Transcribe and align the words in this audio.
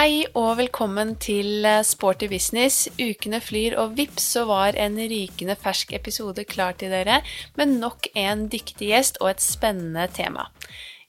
Hei 0.00 0.22
og 0.32 0.54
velkommen 0.56 1.10
til 1.20 1.66
eh, 1.68 1.82
Sporty 1.84 2.24
business. 2.30 2.86
Ukene 2.96 3.36
flyr, 3.44 3.74
og 3.82 3.98
vips 3.98 4.30
så 4.32 4.46
var 4.48 4.78
en 4.80 4.94
rykende 4.96 5.52
fersk 5.60 5.90
episode 5.92 6.46
klar 6.48 6.78
til 6.80 6.88
dere 6.94 7.18
med 7.60 7.74
nok 7.82 8.08
en 8.16 8.46
dyktig 8.48 8.88
gjest 8.94 9.20
og 9.20 9.34
et 9.34 9.44
spennende 9.44 10.06
tema. 10.16 10.46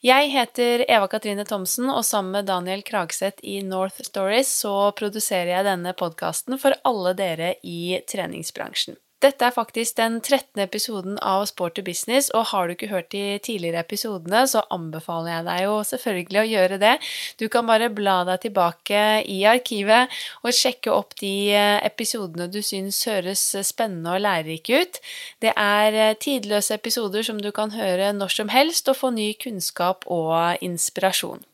Jeg 0.03 0.27
heter 0.33 0.83
Eva 0.89 1.07
Katrine 1.07 1.45
Thomsen, 1.47 1.87
og 1.87 2.03
sammen 2.03 2.35
med 2.35 2.49
Daniel 2.51 2.83
Kragseth 2.83 3.39
i 3.47 3.61
North 3.63 4.03
Stories 4.03 4.51
så 4.65 4.73
produserer 4.99 5.53
jeg 5.53 5.69
denne 5.69 5.95
podkasten 5.95 6.59
for 6.59 6.75
alle 6.83 7.15
dere 7.15 7.53
i 7.63 8.01
treningsbransjen. 8.11 8.99
Dette 9.21 9.45
er 9.45 9.53
faktisk 9.53 9.99
den 9.99 10.15
13. 10.17 10.57
episoden 10.63 11.19
av 11.21 11.43
Sport 11.45 11.75
to 11.77 11.83
Business, 11.85 12.31
og 12.33 12.47
har 12.49 12.65
du 12.65 12.73
ikke 12.73 12.89
hørt 12.89 13.11
de 13.13 13.37
tidligere 13.45 13.83
episodene, 13.85 14.39
så 14.49 14.63
anbefaler 14.73 15.35
jeg 15.35 15.45
deg 15.45 15.59
jo 15.67 15.75
selvfølgelig 15.91 16.39
å 16.41 16.47
gjøre 16.49 16.79
det. 16.81 16.93
Du 17.37 17.45
kan 17.53 17.69
bare 17.69 17.91
bla 17.93 18.15
deg 18.25 18.47
tilbake 18.47 19.03
i 19.29 19.43
arkivet 19.45 20.09
og 20.41 20.57
sjekke 20.57 20.89
opp 20.95 21.13
de 21.21 21.35
eh, 21.53 21.77
episodene 21.85 22.49
du 22.49 22.63
syns 22.65 23.03
høres 23.05 23.45
spennende 23.69 24.17
og 24.17 24.25
lærerike 24.25 24.81
ut. 24.81 24.99
Det 25.45 25.53
er 25.53 26.01
eh, 26.07 26.17
tidløse 26.17 26.81
episoder 26.81 27.29
som 27.29 27.37
du 27.37 27.51
kan 27.53 27.77
høre 27.77 28.09
når 28.17 28.37
som 28.41 28.49
helst 28.49 28.89
og 28.89 28.97
få 29.03 29.13
ny 29.13 29.31
kunnskap 29.37 30.09
og 30.09 30.57
inspirasjon. 30.65 31.45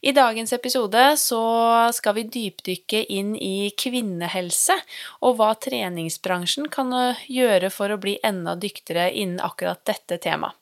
I 0.00 0.12
dagens 0.16 0.52
episode 0.56 1.16
så 1.20 1.40
skal 1.92 2.14
vi 2.16 2.22
dypdykke 2.32 3.02
inn 3.12 3.34
i 3.36 3.68
kvinnehelse, 3.76 4.78
og 5.20 5.36
hva 5.36 5.50
treningsbransjen 5.60 6.70
kan 6.72 6.94
gjøre 7.28 7.68
for 7.74 7.92
å 7.92 8.00
bli 8.00 8.16
enda 8.24 8.56
dyktigere 8.56 9.10
innen 9.12 9.44
akkurat 9.44 9.84
dette 9.84 10.16
temaet. 10.24 10.59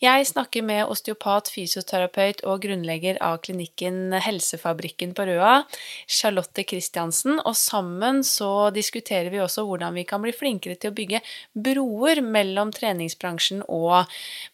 Jeg 0.00 0.24
snakker 0.30 0.64
med 0.64 0.88
osteopat, 0.88 1.50
fysioterapeut 1.52 2.38
og 2.48 2.62
grunnlegger 2.62 3.18
av 3.20 3.42
klinikken 3.44 4.14
Helsefabrikken 4.24 5.12
på 5.16 5.26
Røa, 5.28 5.66
Charlotte 6.08 6.64
Christiansen, 6.64 7.36
og 7.44 7.52
sammen 7.58 8.22
så 8.24 8.70
diskuterer 8.72 9.28
vi 9.32 9.42
også 9.44 9.66
hvordan 9.68 9.98
vi 9.98 10.06
kan 10.08 10.22
bli 10.24 10.32
flinkere 10.32 10.78
til 10.80 10.92
å 10.92 10.96
bygge 10.96 11.20
broer 11.52 12.22
mellom 12.24 12.72
treningsbransjen 12.72 13.66
og 13.68 14.08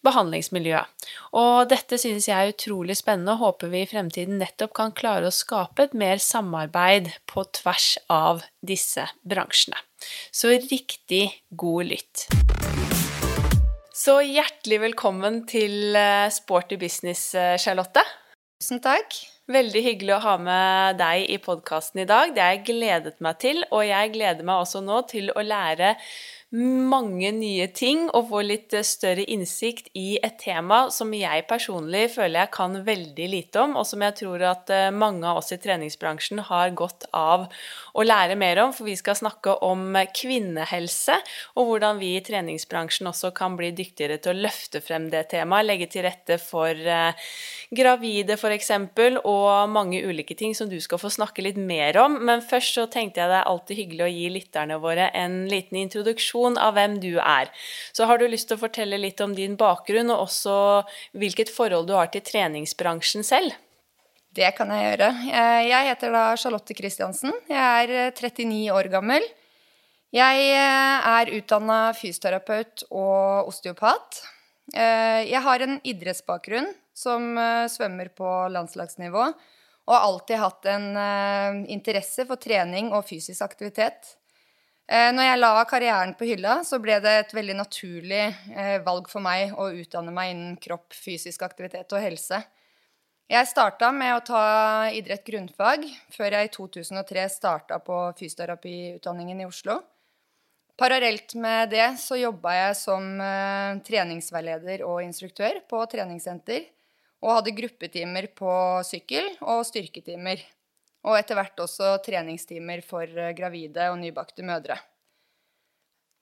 behandlingsmiljøet. 0.07 1.07
Og 1.39 1.71
dette 1.71 2.01
synes 2.03 2.27
jeg 2.27 2.35
er 2.35 2.55
utrolig 2.57 2.99
spennende, 2.99 3.37
og 3.37 3.45
håper 3.45 3.71
vi 3.71 3.85
i 3.85 3.91
fremtiden 3.91 4.41
nettopp 4.43 4.75
kan 4.81 4.97
klare 4.97 5.31
å 5.31 5.35
skape 5.35 5.87
et 5.87 5.95
mer 5.95 6.19
samarbeid 6.23 7.13
på 7.31 7.47
tvers 7.61 7.93
av 8.11 8.43
disse 8.67 9.07
bransjene. 9.23 9.79
Så 10.35 10.51
riktig 10.67 11.29
god 11.55 11.95
lytt. 11.95 12.27
Så 14.07 14.21
hjertelig 14.23 14.77
velkommen 14.85 15.41
til 15.51 15.97
eh, 15.99 16.29
Sporty 16.31 16.77
business, 16.79 17.33
eh, 17.35 17.57
Charlotte. 17.59 18.05
Tusen 18.61 18.79
takk. 18.85 19.17
Veldig 19.51 19.81
hyggelig 19.83 20.13
å 20.15 20.21
ha 20.23 20.35
med 20.39 21.01
deg 21.01 21.25
i 21.35 21.39
podkasten 21.43 22.05
i 22.05 22.07
dag. 22.07 22.31
Det 22.37 22.45
har 22.45 22.53
jeg 22.55 22.69
gledet 22.69 23.19
meg 23.25 23.41
til, 23.43 23.65
og 23.75 23.83
jeg 23.83 24.13
gleder 24.15 24.47
meg 24.47 24.63
også 24.63 24.85
nå 24.87 25.01
til 25.11 25.33
å 25.35 25.43
lære 25.43 25.97
mange 26.55 27.33
nye 27.35 27.65
ting 27.75 28.05
og 28.15 28.29
få 28.31 28.41
litt 28.47 28.75
eh, 28.77 28.85
større 28.87 29.25
innsikt 29.35 29.89
i 29.99 30.21
et 30.23 30.37
tema 30.39 30.85
som 30.95 31.11
jeg 31.11 31.43
personlig 31.51 32.05
føler 32.15 32.45
jeg 32.45 32.53
kan 32.55 32.77
veldig 32.87 33.27
lite 33.33 33.65
om, 33.65 33.75
og 33.81 33.87
som 33.89 34.05
jeg 34.07 34.15
tror 34.21 34.45
at 34.53 34.71
eh, 34.71 34.93
mange 34.95 35.27
av 35.27 35.41
oss 35.41 35.51
i 35.51 35.59
treningsbransjen 35.59 36.45
har 36.47 36.71
godt 36.79 37.09
av 37.11 37.49
å 37.99 38.05
lære 38.07 38.37
mer 38.39 38.61
om. 38.63 38.75
For 38.77 38.87
vi 38.87 38.95
skal 38.95 39.19
snakke 39.19 39.57
om 39.67 39.99
kvinnehelse, 40.15 41.19
og 41.59 41.73
hvordan 41.73 41.99
vi 41.99 42.13
i 42.15 42.23
treningsbransjen 42.23 43.11
også 43.11 43.33
kan 43.35 43.59
bli 43.59 43.73
dyktigere 43.75 44.21
til 44.23 44.37
å 44.37 44.47
løfte 44.47 44.85
frem 44.85 45.11
det 45.11 45.25
temaet, 45.35 45.67
legge 45.67 45.91
til 45.91 46.07
rette 46.07 46.39
for 46.39 46.71
eh, 46.71 47.27
gravide 47.75 48.39
f.eks., 48.39 48.71
og 49.27 49.71
mange 49.73 49.99
ulike 50.07 50.37
ting 50.39 50.55
som 50.55 50.71
du 50.71 50.79
skal 50.83 51.01
få 51.03 51.11
snakke 51.11 51.43
litt 51.43 51.59
mer 51.59 51.99
om. 51.99 52.21
Men 52.23 52.45
først 52.45 52.79
så 52.79 52.87
tenkte 52.87 53.25
jeg 53.25 53.35
det 53.35 53.41
er 53.43 53.51
alltid 53.51 53.83
hyggelig 53.83 54.07
å 54.07 54.13
gi 54.15 54.27
lytterne 54.31 54.79
våre 54.83 55.11
en 55.17 55.41
liten 55.51 55.83
introduksjon 55.83 56.36
introduksjon 56.37 56.59
av 56.59 56.75
hvem 56.75 57.01
du 57.01 57.19
er. 57.19 57.51
Så 57.93 58.07
har 58.07 58.19
du 58.19 58.27
lyst 58.29 58.49
til 58.49 58.57
å 58.57 58.61
fortelle 58.61 58.99
litt 58.99 59.21
om 59.21 59.35
din 59.35 59.57
bakgrunn, 59.57 60.11
og 60.11 60.27
også 60.29 60.85
hvilket 61.17 61.51
forhold 61.51 61.89
du 61.89 61.95
har 61.95 62.09
til 62.13 62.23
treningsbransjen 62.23 63.25
selv? 63.25 63.55
Det 64.37 64.55
kan 64.57 64.69
jeg 64.69 64.85
gjøre. 64.85 65.11
Jeg 65.65 65.89
heter 65.89 66.13
da 66.13 66.37
Charlotte 66.37 66.75
Christiansen. 66.77 67.33
Jeg 67.49 67.57
er 67.57 68.13
39 68.13 68.71
år 68.71 68.89
gammel. 68.93 69.25
Jeg 70.13 70.51
er 70.53 71.33
utdanna 71.33 71.93
fysioterapeut 71.97 72.85
og 72.91 73.49
osteopat. 73.49 74.23
Jeg 74.75 75.41
har 75.41 75.63
en 75.63 75.81
idrettsbakgrunn 75.85 76.69
som 76.97 77.37
svømmer 77.71 78.11
på 78.17 78.29
landslagsnivå, 78.53 79.25
og 79.87 79.95
har 79.95 80.05
alltid 80.05 80.41
hatt 80.41 80.69
en 80.73 80.87
interesse 81.71 82.27
for 82.27 82.37
trening 82.41 82.93
og 82.93 83.07
fysisk 83.09 83.45
aktivitet. 83.47 84.17
Eh, 84.87 85.09
når 85.11 85.27
jeg 85.27 85.39
la 85.41 85.65
karrieren 85.67 86.13
på 86.15 86.29
hylla, 86.29 86.61
så 86.63 86.79
ble 86.79 87.01
det 87.03 87.15
et 87.19 87.33
veldig 87.35 87.57
naturlig 87.59 88.23
eh, 88.55 88.77
valg 88.87 89.09
for 89.11 89.25
meg 89.25 89.57
å 89.59 89.73
utdanne 89.75 90.15
meg 90.15 90.31
innen 90.31 90.53
kropp, 90.63 90.95
fysisk 90.95 91.43
aktivitet 91.43 91.91
og 91.91 92.05
helse. 92.05 92.39
Jeg 93.27 93.51
starta 93.51 93.91
med 93.91 94.13
å 94.15 94.23
ta 94.23 94.43
idrett 94.95 95.27
grunnfag, 95.27 95.89
før 96.15 96.39
jeg 96.39 96.47
i 96.47 96.53
2003 96.55 97.27
starta 97.35 97.81
på 97.83 97.99
fysioterapiutdanningen 98.21 99.43
i 99.43 99.49
Oslo. 99.49 99.81
Parallelt 100.79 101.35
med 101.35 101.73
det 101.75 101.89
så 101.99 102.21
jobba 102.21 102.55
jeg 102.55 102.79
som 102.79 103.09
eh, 103.19 103.83
treningsveileder 103.83 104.87
og 104.87 105.03
instruktør 105.03 105.65
på 105.67 105.83
treningssenter, 105.91 106.69
og 107.27 107.41
hadde 107.41 107.57
gruppetimer 107.59 108.31
på 108.39 108.53
sykkel 108.87 109.33
og 109.41 109.65
styrketimer 109.67 110.45
og 111.07 111.15
etter 111.15 111.39
hvert 111.39 111.63
også 111.63 111.97
treningstimer 112.05 112.83
for 112.85 113.07
eh, 113.07 113.35
gravide 113.39 113.91
og 113.93 114.01
nybakte 114.01 114.45
mødre. 114.47 114.79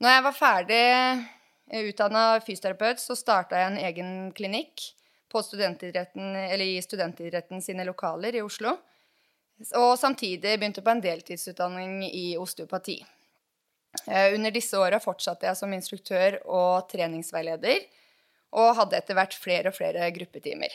Når 0.04 0.16
jeg 0.16 0.24
var 0.26 0.36
ferdig 0.36 0.82
eh, 0.84 1.88
utdanna 1.88 2.24
fysioterapeut, 2.44 3.00
så 3.00 3.16
starta 3.16 3.60
jeg 3.60 3.72
en 3.72 3.80
egen 3.88 4.12
klinikk 4.36 4.90
i 5.34 6.80
studentidretten 6.84 7.62
sine 7.64 7.86
lokaler 7.88 8.36
i 8.36 8.42
Oslo. 8.44 8.76
Og 9.74 9.96
samtidig 9.98 10.58
begynte 10.58 10.82
på 10.82 10.92
en 10.92 11.02
deltidsutdanning 11.02 12.04
i 12.06 12.36
osteopati. 12.38 13.00
Eh, 14.06 14.34
under 14.34 14.50
disse 14.54 14.78
åra 14.78 15.00
fortsatte 15.02 15.46
jeg 15.48 15.58
som 15.58 15.72
instruktør 15.74 16.40
og 16.44 16.88
treningsveileder, 16.90 17.86
og 18.54 18.76
hadde 18.78 18.98
etter 19.00 19.18
hvert 19.18 19.34
flere 19.34 19.70
og 19.70 19.76
flere 19.78 20.10
gruppetimer. 20.14 20.70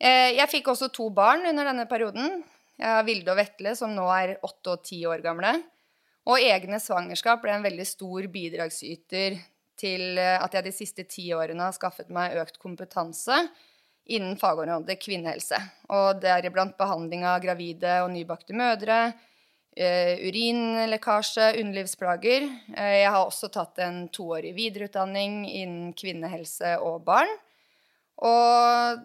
Eh, 0.00 0.32
jeg 0.38 0.48
fikk 0.48 0.70
også 0.72 0.88
to 0.96 1.10
barn 1.12 1.44
under 1.50 1.68
denne 1.68 1.84
perioden. 1.88 2.40
Jeg 2.80 2.88
har 2.88 3.04
Vilde 3.04 3.34
og 3.34 3.36
Vetle, 3.36 3.74
som 3.76 3.92
nå 3.92 4.06
er 4.14 4.38
åtte 4.46 4.72
og 4.72 4.84
ti 4.86 5.02
år 5.04 5.20
gamle. 5.24 5.52
Og 6.30 6.40
egne 6.40 6.80
svangerskap 6.80 7.42
ble 7.42 7.52
en 7.52 7.66
veldig 7.66 7.84
stor 7.88 8.28
bidragsyter 8.32 9.36
til 9.80 10.20
eh, 10.20 10.38
at 10.40 10.56
jeg 10.56 10.64
de 10.64 10.72
siste 10.72 11.04
ti 11.08 11.26
årene 11.36 11.68
har 11.68 11.76
skaffet 11.76 12.08
meg 12.12 12.38
økt 12.40 12.56
kompetanse 12.62 13.42
innen 14.10 14.40
fagområdet 14.40 14.96
kvinnehelse. 15.02 15.60
Og 15.92 16.22
deriblant 16.24 16.78
behandling 16.80 17.26
av 17.28 17.42
gravide 17.44 18.00
og 18.06 18.10
nybakte 18.14 18.56
mødre, 18.56 19.12
uh, 19.12 20.14
urinlekkasje, 20.24 21.52
underlivsplager. 21.60 22.48
Jeg 22.74 23.06
har 23.06 23.20
også 23.20 23.52
tatt 23.54 23.78
en 23.84 24.00
toårig 24.10 24.50
videreutdanning 24.56 25.44
innen 25.46 25.92
kvinnehelse 25.94 26.72
og 26.82 27.04
barn. 27.06 27.30
Og 28.26 29.04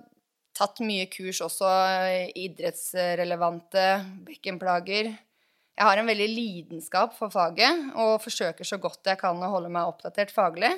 tatt 0.56 0.82
mye 0.86 1.06
kurs 1.12 1.42
også, 1.44 1.70
idrettsrelevante 2.40 3.86
bekkenplager. 4.28 5.12
Jeg 5.76 5.88
har 5.90 6.00
en 6.00 6.08
veldig 6.08 6.28
lidenskap 6.32 7.16
for 7.18 7.34
faget 7.34 7.90
og 8.00 8.22
forsøker 8.24 8.68
så 8.68 8.80
godt 8.80 9.12
jeg 9.12 9.20
kan 9.20 9.42
å 9.44 9.52
holde 9.52 9.72
meg 9.74 9.90
oppdatert 9.90 10.32
faglig. 10.32 10.72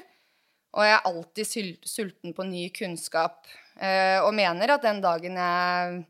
Og 0.77 0.83
jeg 0.85 0.95
er 0.95 1.09
alltid 1.09 1.77
sulten 1.87 2.33
på 2.37 2.45
ny 2.45 2.67
kunnskap 2.75 3.45
eh, 3.79 4.17
og 4.21 4.33
mener 4.35 4.73
at 4.73 4.83
den 4.83 4.99
dagen 5.01 5.37
jeg 5.39 6.01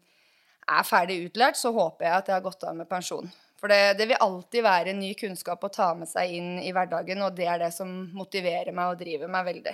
er 0.67 0.87
ferdig 0.87 1.19
utlært, 1.27 1.59
så 1.59 1.71
håper 1.75 2.07
jeg 2.07 2.15
at 2.15 2.31
jeg 2.31 2.39
har 2.39 2.47
gått 2.47 2.65
av 2.67 2.79
med 2.79 2.89
pensjon. 2.89 3.29
For 3.57 3.71
det, 3.71 3.97
det, 3.97 4.09
vil 4.09 4.21
alltid 4.21 4.65
være 4.65 4.95
ny 4.97 5.13
kunnskap 5.17 5.63
å 5.63 5.71
ta 5.73 5.91
med 5.97 6.09
seg 6.09 6.35
inn 6.37 6.49
i 6.61 6.73
hverdagen, 6.75 7.23
og 7.25 7.37
det 7.37 7.47
er 7.49 7.63
det 7.63 7.71
som 7.73 7.89
motiverer 8.13 8.75
meg 8.75 8.93
og 8.93 8.99
driver 9.01 9.31
meg 9.33 9.47
veldig. 9.47 9.73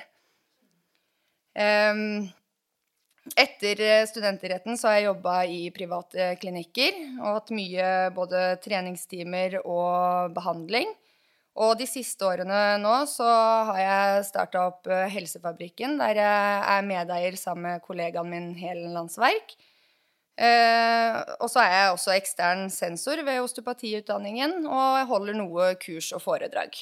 Um, 1.53 2.05
etter 3.31 3.79
eh, 3.81 4.05
studentidretten 4.09 4.77
så 4.77 4.89
har 4.89 4.97
jeg 4.97 5.07
jobba 5.07 5.37
i 5.47 5.61
private 5.75 6.33
klinikker 6.41 6.97
og 7.21 7.29
hatt 7.29 7.53
mye 7.55 7.87
både 8.15 8.43
treningstimer 8.63 9.61
og 9.63 10.35
behandling. 10.35 10.91
Og 11.53 11.75
de 11.77 11.85
siste 11.85 12.25
årene 12.25 12.79
nå 12.81 12.93
så 13.09 13.27
har 13.69 13.79
jeg 13.79 14.25
starta 14.27 14.65
opp 14.71 14.89
eh, 14.89 15.05
Helsefabrikken, 15.13 15.99
der 16.01 16.19
jeg 16.19 16.63
er 16.75 16.87
medeier 16.87 17.37
sammen 17.39 17.69
med 17.69 17.85
kollegaen 17.85 18.31
min 18.31 18.49
Helen 18.59 18.91
Landsverk. 18.97 19.55
Eh, 20.33 21.19
og 21.37 21.47
så 21.53 21.61
er 21.61 21.73
jeg 21.75 21.93
også 21.93 22.15
ekstern 22.15 22.65
sensor 22.73 23.21
ved 23.21 23.43
osteopatiutdanningen 23.43 24.63
og 24.65 24.97
jeg 24.97 25.09
holder 25.11 25.37
noe 25.37 25.69
kurs 25.79 26.09
og 26.17 26.23
foredrag. 26.25 26.81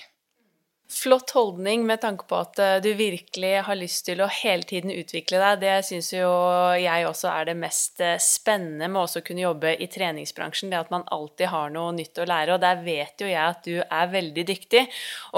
Flott 0.92 1.32
holdning 1.32 1.86
med 1.88 2.02
tanke 2.04 2.26
på 2.28 2.38
at 2.44 2.60
eh, 2.60 2.78
du 2.84 2.92
virkelig 3.00 3.52
har 3.66 3.78
lyst 3.80 4.04
til 4.08 4.22
å 4.22 4.28
hele 4.32 4.66
tiden 4.68 4.92
utvikle 4.92 5.40
deg. 5.40 5.62
Det 5.64 5.76
syns 5.88 6.12
jo 6.14 6.30
jeg 6.78 7.08
også 7.08 7.30
er 7.32 7.48
det 7.48 7.56
mest 7.62 8.02
eh, 8.04 8.18
spennende 8.22 8.90
med 8.92 9.02
også 9.06 9.22
å 9.22 9.26
kunne 9.26 9.46
jobbe 9.46 9.74
i 9.80 9.88
treningsbransjen. 9.92 10.72
Det 10.74 10.80
at 10.82 10.92
man 10.94 11.06
alltid 11.14 11.52
har 11.54 11.72
noe 11.74 11.94
nytt 11.96 12.20
å 12.20 12.28
lære, 12.28 12.56
og 12.56 12.64
der 12.64 12.84
vet 12.84 13.24
jo 13.24 13.30
jeg 13.30 13.42
at 13.42 13.64
du 13.68 13.80
er 13.82 14.12
veldig 14.12 14.46
dyktig. 14.50 14.84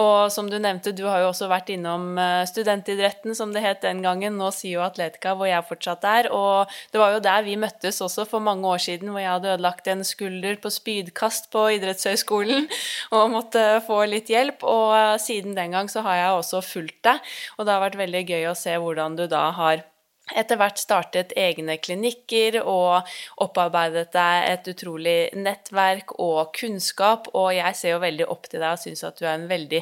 Og 0.01 0.31
som 0.33 0.49
du 0.49 0.57
nevnte, 0.57 0.95
du 0.95 1.05
har 1.07 1.21
jo 1.23 1.29
også 1.31 1.49
vært 1.51 1.69
innom 1.75 2.17
eh, 2.17 2.43
studentidretten, 2.49 3.37
som 3.37 3.53
det 3.53 3.63
het 3.65 3.85
den 3.85 4.01
gangen, 4.05 4.39
nå 4.39 4.49
sier 4.55 4.79
jo 4.79 4.85
Atletica, 4.87 5.35
hvor 5.37 5.51
jeg 5.51 5.69
fortsatt 5.69 6.09
er. 6.09 6.31
Og 6.33 6.71
det 6.93 7.01
var 7.01 7.13
jo 7.13 7.23
der 7.23 7.45
vi 7.45 7.59
møttes 7.61 8.01
også 8.03 8.25
for 8.29 8.43
mange 8.43 8.67
år 8.67 8.81
siden, 8.83 9.13
hvor 9.13 9.21
jeg 9.21 9.31
hadde 9.35 9.53
ødelagt 9.53 9.91
en 9.93 10.03
skulder 10.07 10.57
på 10.63 10.73
spydkast 10.73 11.51
på 11.53 11.67
idrettshøyskolen 11.77 12.67
og 13.13 13.31
måtte 13.33 13.63
få 13.85 14.03
litt 14.09 14.33
hjelp. 14.33 14.63
og 14.63 15.19
siden 15.23 15.42
siden 15.43 15.57
den 15.59 15.75
gang 15.75 15.91
så 15.91 16.01
har 16.01 16.15
jeg 16.15 16.37
også 16.39 16.63
fulgt 16.63 17.03
deg, 17.03 17.19
og 17.57 17.65
det 17.65 17.75
har 17.75 17.83
vært 17.83 17.99
veldig 17.99 18.23
gøy 18.31 18.47
å 18.49 18.55
se 18.57 18.77
hvordan 18.79 19.19
du 19.19 19.27
da 19.27 19.49
har 19.59 19.83
etter 20.31 20.55
hvert 20.55 20.79
startet 20.79 21.33
egne 21.35 21.75
klinikker 21.83 22.61
og 22.61 23.09
opparbeidet 23.43 24.05
deg 24.13 24.45
et 24.53 24.69
utrolig 24.71 25.17
nettverk 25.35 26.13
og 26.23 26.53
kunnskap. 26.55 27.27
Og 27.35 27.51
jeg 27.57 27.75
ser 27.75 27.95
jo 27.95 28.03
veldig 28.03 28.27
opp 28.31 28.47
til 28.47 28.63
deg 28.63 28.77
og 28.77 28.79
syns 28.79 29.03
at 29.03 29.19
du 29.19 29.25
er 29.27 29.35
en 29.35 29.49
veldig 29.49 29.81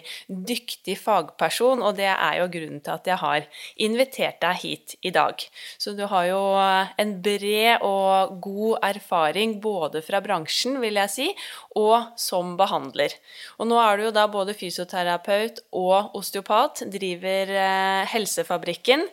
dyktig 0.51 0.97
fagperson. 0.97 1.83
Og 1.85 1.99
det 1.99 2.09
er 2.09 2.39
jo 2.39 2.49
grunnen 2.55 2.81
til 2.81 2.95
at 2.95 3.11
jeg 3.11 3.19
har 3.21 3.45
invitert 3.85 4.41
deg 4.41 4.59
hit 4.63 4.97
i 5.05 5.13
dag. 5.13 5.45
Så 5.77 5.93
du 5.97 6.03
har 6.09 6.27
jo 6.31 6.41
en 6.57 7.13
bred 7.21 7.85
og 7.85 8.41
god 8.41 8.81
erfaring 8.91 9.59
både 9.61 10.01
fra 10.05 10.23
bransjen, 10.25 10.79
vil 10.81 10.97
jeg 11.03 11.13
si, 11.13 11.29
og 11.77 12.17
som 12.19 12.55
behandler. 12.57 13.13
Og 13.61 13.69
nå 13.69 13.77
er 13.77 13.97
du 13.97 14.07
jo 14.07 14.15
da 14.15 14.25
både 14.31 14.57
fysioterapeut 14.57 15.63
og 15.77 16.17
osteopat, 16.17 16.85
driver 16.91 17.55
eh, 17.61 18.11
Helsefabrikken. 18.11 19.05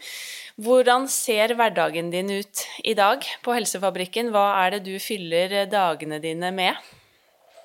Hvordan 0.59 1.05
ser 1.07 1.53
hverdagen 1.55 2.09
din 2.11 2.33
ut 2.35 2.65
i 2.83 2.97
dag 2.99 3.23
på 3.47 3.55
Helsefabrikken? 3.55 4.33
Hva 4.35 4.65
er 4.65 4.75
det 4.75 4.81
du 4.89 4.97
fyller 4.99 5.69
dagene 5.71 6.19
dine 6.19 6.51
med? 6.51 6.75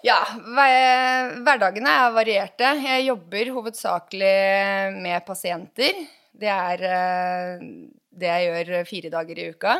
Ja, 0.06 0.20
hverdagene 0.30 1.90
er 1.90 2.14
varierte. 2.14 2.70
Jeg 2.84 3.08
jobber 3.08 3.50
hovedsakelig 3.56 4.36
med 5.00 5.26
pasienter. 5.26 6.04
Det 6.38 6.54
er 6.54 6.86
eh, 6.92 7.66
det 8.14 8.30
jeg 8.30 8.46
gjør 8.52 8.86
fire 8.86 9.14
dager 9.18 9.42
i 9.42 9.50
uka. 9.56 9.78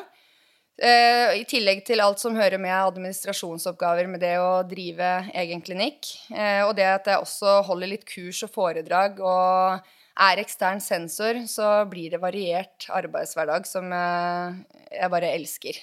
Eh, 0.82 1.38
I 1.38 1.46
tillegg 1.46 1.86
til 1.86 2.02
alt 2.02 2.18
som 2.18 2.34
hører 2.34 2.58
med 2.58 2.74
administrasjonsoppgaver 2.74 4.10
med 4.10 4.26
det 4.26 4.40
å 4.42 4.64
drive 4.66 5.20
egen 5.38 5.62
klinikk. 5.62 6.16
Eh, 6.34 6.64
og 6.66 6.74
det 6.82 6.90
at 6.96 7.14
jeg 7.14 7.22
også 7.22 7.60
holder 7.70 7.94
litt 7.94 8.10
kurs 8.10 8.42
og 8.48 8.58
foredrag 8.58 9.22
og 9.22 9.94
er 10.14 10.42
ekstern 10.44 10.82
sensor, 10.84 11.42
så 11.50 11.86
blir 11.90 12.14
det 12.14 12.22
variert 12.22 12.86
arbeidshverdag 12.94 13.66
som 13.70 13.90
eh, 13.96 14.62
jeg 14.94 15.12
bare 15.14 15.34
elsker. 15.34 15.82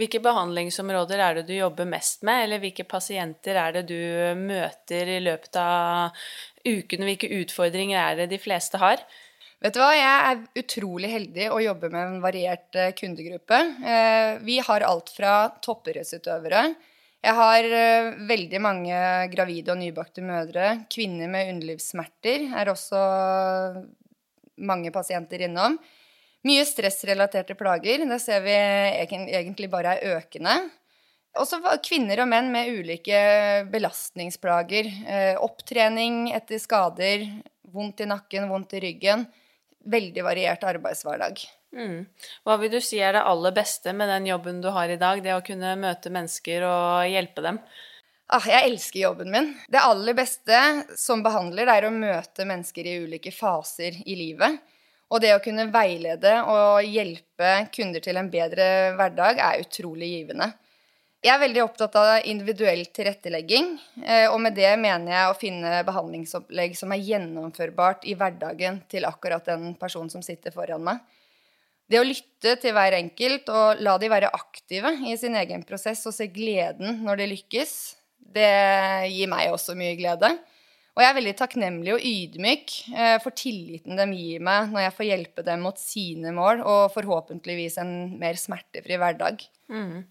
Hvilke 0.00 0.22
behandlingsområder 0.24 1.20
er 1.20 1.34
det 1.38 1.48
du 1.50 1.54
jobber 1.54 1.88
mest 1.88 2.24
med, 2.24 2.46
eller 2.46 2.62
hvilke 2.62 2.86
pasienter 2.88 3.58
er 3.60 3.76
det 3.76 3.82
du 3.90 4.00
møter 4.40 5.10
i 5.16 5.18
løpet 5.20 5.58
av 5.60 6.16
uken? 6.64 7.04
Hvilke 7.08 7.28
utfordringer 7.42 8.00
er 8.00 8.22
det 8.22 8.30
de 8.32 8.40
fleste 8.40 8.80
har? 8.80 9.04
Vet 9.62 9.76
du 9.76 9.78
hva, 9.78 9.92
Jeg 9.94 10.30
er 10.30 10.62
utrolig 10.64 11.10
heldig 11.12 11.50
å 11.54 11.60
jobbe 11.62 11.92
med 11.92 12.02
en 12.02 12.22
variert 12.24 12.74
eh, 12.74 12.94
kundegruppe. 12.98 13.60
Eh, 13.84 14.40
vi 14.42 14.58
har 14.64 14.88
alt 14.88 15.12
fra 15.14 15.36
toppidrettsutøvere 15.62 16.64
jeg 17.22 17.38
har 17.38 17.66
uh, 17.70 18.14
veldig 18.26 18.60
mange 18.62 19.00
gravide 19.30 19.70
og 19.70 19.78
nybakte 19.78 20.24
mødre. 20.26 20.72
Kvinner 20.90 21.30
med 21.30 21.52
underlivssmerter 21.52 22.48
er 22.58 22.70
også 22.72 23.02
mange 24.66 24.90
pasienter 24.94 25.46
innom. 25.46 25.78
Mye 26.42 26.64
stressrelaterte 26.66 27.54
plager. 27.54 28.02
Det 28.10 28.18
ser 28.18 28.42
vi 28.42 28.56
egentlig 28.58 29.70
bare 29.70 29.94
er 29.94 30.18
økende. 30.18 30.56
Også 31.38 31.62
kvinner 31.86 32.24
og 32.24 32.28
menn 32.28 32.50
med 32.52 32.74
ulike 32.74 33.22
belastningsplager. 33.70 34.90
Uh, 35.06 35.34
opptrening 35.46 36.26
etter 36.34 36.58
skader, 36.58 37.28
vondt 37.70 38.02
i 38.02 38.10
nakken, 38.10 38.50
vondt 38.50 38.74
i 38.76 38.82
ryggen. 38.88 39.28
Veldig 39.94 40.26
variert 40.26 40.66
arbeidshverdag. 40.66 41.46
Mm. 41.72 42.04
Hva 42.44 42.58
vil 42.60 42.72
du 42.74 42.80
si 42.84 43.00
er 43.00 43.16
det 43.16 43.24
aller 43.28 43.54
beste 43.56 43.94
med 43.96 44.10
den 44.12 44.28
jobben 44.28 44.60
du 44.60 44.68
har 44.74 44.92
i 44.92 45.00
dag, 45.00 45.22
det 45.24 45.32
å 45.34 45.44
kunne 45.44 45.74
møte 45.80 46.12
mennesker 46.12 46.66
og 46.68 47.08
hjelpe 47.08 47.44
dem? 47.44 47.60
Ah, 48.32 48.44
jeg 48.48 48.70
elsker 48.70 49.02
jobben 49.02 49.32
min. 49.32 49.50
Det 49.68 49.80
aller 49.80 50.16
beste 50.16 50.58
som 50.96 51.24
behandler, 51.24 51.68
det 51.68 51.74
er 51.78 51.86
å 51.88 51.94
møte 51.94 52.46
mennesker 52.48 52.88
i 52.88 52.98
ulike 53.04 53.32
faser 53.34 53.98
i 54.06 54.16
livet. 54.16 54.60
Og 55.12 55.20
det 55.20 55.34
å 55.36 55.42
kunne 55.44 55.68
veilede 55.72 56.38
og 56.48 56.86
hjelpe 56.88 57.66
kunder 57.74 58.00
til 58.00 58.16
en 58.16 58.30
bedre 58.32 58.66
hverdag 58.96 59.40
er 59.44 59.64
utrolig 59.64 60.08
givende. 60.14 60.48
Jeg 61.22 61.36
er 61.36 61.42
veldig 61.44 61.60
opptatt 61.62 61.96
av 62.00 62.24
individuell 62.26 62.80
tilrettelegging, 62.90 63.68
eh, 64.02 64.24
og 64.26 64.40
med 64.42 64.56
det 64.58 64.72
mener 64.80 65.12
jeg 65.12 65.28
å 65.28 65.36
finne 65.38 65.82
behandlingsopplegg 65.86 66.74
som 66.74 66.90
er 66.90 67.04
gjennomførbart 67.04 68.08
i 68.10 68.16
hverdagen 68.18 68.80
til 68.90 69.06
akkurat 69.06 69.46
den 69.52 69.76
personen 69.78 70.10
som 70.10 70.24
sitter 70.24 70.50
foran 70.56 70.82
meg. 70.88 71.04
Det 71.90 72.00
å 72.00 72.06
lytte 72.06 72.54
til 72.62 72.74
hver 72.76 72.96
enkelt 72.96 73.50
og 73.52 73.82
la 73.84 73.96
de 74.00 74.10
være 74.12 74.32
aktive 74.32 74.94
i 75.08 75.16
sin 75.20 75.36
egen 75.38 75.64
prosess 75.68 76.06
og 76.08 76.16
se 76.16 76.28
gleden 76.32 77.02
når 77.06 77.22
de 77.22 77.32
lykkes, 77.34 77.74
det 78.32 78.52
gir 79.12 79.28
meg 79.30 79.52
også 79.52 79.76
mye 79.78 79.98
glede. 79.98 80.32
Og 80.92 81.00
jeg 81.00 81.08
er 81.08 81.16
veldig 81.16 81.32
takknemlig 81.38 81.92
og 81.94 82.02
ydmyk 82.04 82.72
eh, 82.92 83.14
for 83.24 83.32
tilliten 83.36 83.96
de 83.96 84.04
gir 84.12 84.42
meg 84.44 84.68
når 84.74 84.84
jeg 84.84 84.94
får 84.98 85.06
hjelpe 85.08 85.44
dem 85.46 85.62
mot 85.64 85.78
sine 85.80 86.34
mål 86.36 86.60
og 86.68 86.92
forhåpentligvis 86.92 87.78
en 87.80 87.94
mer 88.20 88.36
smertefri 88.36 88.98
hverdag. 89.00 89.40
Mm. 89.72 90.02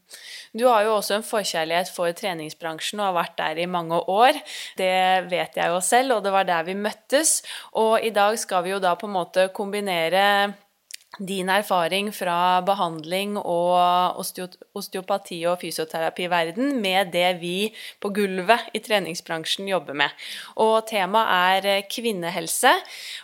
Du 0.58 0.66
har 0.66 0.88
jo 0.88 0.96
også 0.96 1.20
en 1.20 1.28
forkjærlighet 1.28 1.92
for 1.94 2.10
treningsbransjen 2.18 2.98
og 2.98 3.12
har 3.12 3.20
vært 3.20 3.38
der 3.38 3.62
i 3.62 3.70
mange 3.70 4.00
år. 4.10 4.42
Det 4.80 5.30
vet 5.30 5.62
jeg 5.62 5.70
jo 5.70 5.78
selv, 5.86 6.18
og 6.18 6.26
det 6.26 6.34
var 6.34 6.50
der 6.50 6.66
vi 6.66 6.74
møttes. 6.74 7.44
Og 7.78 8.02
i 8.02 8.10
dag 8.16 8.40
skal 8.42 8.66
vi 8.66 8.74
jo 8.74 8.82
da 8.82 8.96
på 8.98 9.06
en 9.06 9.18
måte 9.20 9.52
kombinere 9.54 10.26
din 11.20 11.50
erfaring 11.52 12.14
fra 12.16 12.62
behandling 12.64 13.36
og 13.38 14.20
osteopati 14.74 15.42
og 15.50 15.60
fysioterapiverden 15.60 16.78
med 16.82 17.12
det 17.12 17.42
vi 17.42 17.56
på 18.00 18.14
gulvet 18.16 18.70
i 18.74 18.80
treningsbransjen 18.80 19.68
jobber 19.68 19.94
med. 19.94 20.10
Og 20.56 20.88
temaet 20.88 21.66
er 21.66 21.90
kvinnehelse, 21.92 22.72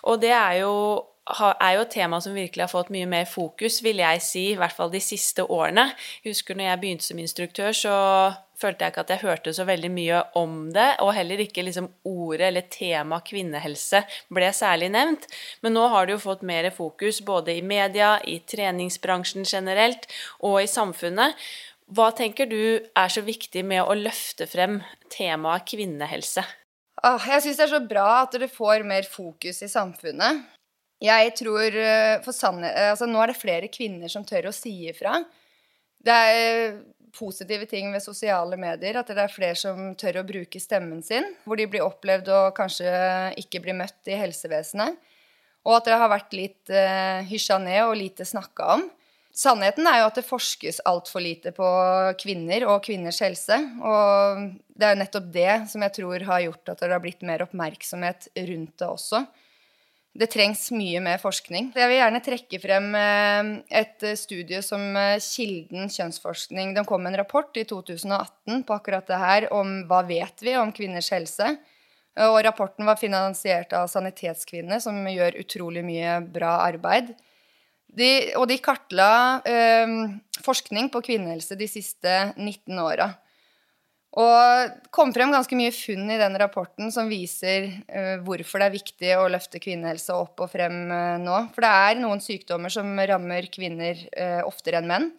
og 0.03 0.21
det 0.21 0.33
er 0.35 0.63
jo 0.63 0.73
er 1.27 1.73
jo 1.75 1.81
et 1.83 1.91
tema 1.91 2.21
som 2.23 2.35
virkelig 2.35 2.63
har 2.63 2.71
fått 2.71 2.91
mye 2.93 3.07
mer 3.09 3.25
fokus, 3.27 3.81
vil 3.83 3.99
jeg 3.99 4.21
si, 4.23 4.43
i 4.51 4.59
hvert 4.59 4.71
fall 4.71 4.91
de 4.93 5.01
siste 5.03 5.43
årene. 5.43 5.89
Jeg 6.23 6.31
husker 6.31 6.55
når 6.55 6.69
jeg 6.69 6.79
begynte 6.79 7.03
som 7.03 7.19
instruktør, 7.19 7.71
så 7.75 7.95
følte 8.57 8.85
jeg 8.85 8.93
ikke 8.93 9.03
at 9.05 9.13
jeg 9.13 9.23
hørte 9.23 9.53
så 9.53 9.65
veldig 9.67 9.89
mye 9.93 10.21
om 10.39 10.57
det, 10.73 10.87
og 11.03 11.13
heller 11.17 11.41
ikke 11.43 11.65
liksom 11.67 11.89
ordet 12.09 12.49
eller 12.49 12.67
tema 12.73 13.19
kvinnehelse 13.25 14.01
ble 14.33 14.49
særlig 14.55 14.89
nevnt. 14.95 15.27
Men 15.61 15.77
nå 15.77 15.85
har 15.93 16.07
det 16.07 16.17
jo 16.17 16.25
fått 16.25 16.45
mer 16.47 16.69
fokus 16.73 17.21
både 17.25 17.57
i 17.57 17.63
media, 17.65 18.15
i 18.25 18.39
treningsbransjen 18.49 19.45
generelt 19.47 20.09
og 20.41 20.61
i 20.63 20.69
samfunnet. 20.71 21.37
Hva 21.93 22.09
tenker 22.15 22.49
du 22.49 22.59
er 22.81 23.13
så 23.13 23.23
viktig 23.23 23.63
med 23.63 23.85
å 23.85 23.95
løfte 23.95 24.49
frem 24.49 24.81
temaet 25.13 25.69
kvinnehelse? 25.69 26.43
Jeg 26.97 27.43
syns 27.43 27.59
det 27.59 27.65
er 27.67 27.75
så 27.75 27.83
bra 27.85 28.07
at 28.23 28.35
det 28.41 28.49
får 28.51 28.83
mer 28.87 29.05
fokus 29.07 29.61
i 29.63 29.69
samfunnet. 29.71 30.41
Jeg 31.03 31.33
tror 31.37 31.75
eh, 31.77 32.17
for 32.25 32.33
sanne, 32.33 32.71
altså 32.89 33.05
Nå 33.05 33.21
er 33.21 33.29
det 33.29 33.37
flere 33.37 33.69
kvinner 33.69 34.09
som 34.09 34.25
tør 34.25 34.49
å 34.49 34.55
si 34.55 34.73
ifra. 34.89 35.19
Det 36.01 36.13
er 36.13 36.79
positive 37.15 37.67
ting 37.69 37.91
ved 37.93 38.03
sosiale 38.03 38.57
medier. 38.59 38.99
At 38.99 39.11
det 39.11 39.21
er 39.23 39.33
flere 39.33 39.57
som 39.59 39.93
tør 39.99 40.21
å 40.21 40.27
bruke 40.27 40.61
stemmen 40.61 41.03
sin. 41.05 41.27
Hvor 41.45 41.59
de 41.59 41.67
blir 41.69 41.85
opplevd 41.85 42.31
og 42.33 42.55
kanskje 42.57 42.91
ikke 43.41 43.61
blir 43.63 43.77
møtt 43.77 44.11
i 44.11 44.19
helsevesenet. 44.19 44.97
Og 45.67 45.75
at 45.79 45.89
det 45.89 45.97
har 45.99 46.11
vært 46.11 46.35
litt 46.37 46.71
uh, 46.71 47.25
hysja 47.27 47.57
ned 47.59 47.81
og 47.89 47.97
lite 47.99 48.27
snakka 48.27 48.69
om. 48.77 48.85
Sannheten 49.37 49.85
er 49.85 49.99
jo 50.01 50.07
at 50.09 50.15
det 50.17 50.25
forskes 50.25 50.79
altfor 50.89 51.21
lite 51.21 51.51
på 51.53 51.67
kvinner 52.17 52.63
og 52.71 52.79
kvinners 52.87 53.19
helse. 53.21 53.57
Og 53.85 54.47
det 54.73 54.87
er 54.87 54.95
jo 54.95 55.01
nettopp 55.03 55.27
det 55.35 55.51
som 55.69 55.83
jeg 55.85 55.93
tror 55.99 56.25
har 56.31 56.45
gjort 56.47 56.71
at 56.73 56.81
det 56.81 56.95
har 56.95 57.03
blitt 57.03 57.25
mer 57.27 57.43
oppmerksomhet 57.45 58.31
rundt 58.47 58.79
det 58.81 58.87
også. 58.87 59.21
Det 60.17 60.31
trengs 60.33 60.63
mye 60.73 60.97
mer 61.03 61.19
forskning. 61.21 61.69
Jeg 61.77 61.89
vil 61.91 61.99
gjerne 61.99 62.21
trekke 62.25 62.59
frem 62.61 62.87
eh, 62.97 63.49
et 63.83 64.05
eh, 64.05 64.15
studie 64.17 64.63
som 64.65 64.81
eh, 64.97 65.19
Kilden 65.21 65.91
kjønnsforskning 65.93 66.73
De 66.73 66.83
kom 66.89 67.03
med 67.05 67.13
en 67.13 67.19
rapport 67.21 67.59
i 67.59 67.65
2018 67.69 68.63
på 68.65 68.77
akkurat 68.77 69.05
det 69.05 69.19
her 69.21 69.47
om 69.53 69.83
hva 69.89 70.01
vet 70.07 70.41
vi 70.41 70.55
om 70.57 70.73
kvinners 70.73 71.11
helse. 71.13 71.51
Og 72.17 72.39
rapporten 72.41 72.87
var 72.87 72.97
finansiert 72.97 73.75
av 73.77 73.85
Sanitetskvinnene, 73.91 74.79
som 74.81 74.95
gjør 75.05 75.37
utrolig 75.37 75.83
mye 75.85 76.15
bra 76.33 76.55
arbeid. 76.63 77.11
De, 77.85 78.09
og 78.41 78.47
de 78.49 78.57
kartla 78.57 79.11
eh, 79.45 79.93
forskning 80.41 80.89
på 80.93 81.03
kvinnehelse 81.11 81.59
de 81.59 81.69
siste 81.69 82.15
19 82.33 82.73
åra. 82.81 83.11
Og 84.15 84.77
kom 84.95 85.11
frem 85.13 85.33
ganske 85.33 85.57
mye 85.59 85.73
funn 85.75 86.07
i 86.09 86.19
den 86.19 86.37
rapporten 86.39 86.91
som 86.93 87.09
viser 87.11 87.67
uh, 87.91 88.15
hvorfor 88.23 88.61
det 88.61 88.69
er 88.69 88.75
viktig 88.77 89.11
å 89.19 89.27
løfte 89.29 89.59
kvinnehelse 89.61 90.15
opp 90.15 90.45
og 90.45 90.51
frem 90.53 90.87
uh, 90.89 91.17
nå. 91.21 91.41
For 91.53 91.65
det 91.65 91.71
er 91.89 91.99
noen 91.99 92.23
sykdommer 92.23 92.71
som 92.73 92.87
rammer 92.97 93.49
kvinner 93.51 93.99
uh, 94.15 94.41
oftere 94.47 94.79
enn 94.79 94.89
menn. 94.89 95.09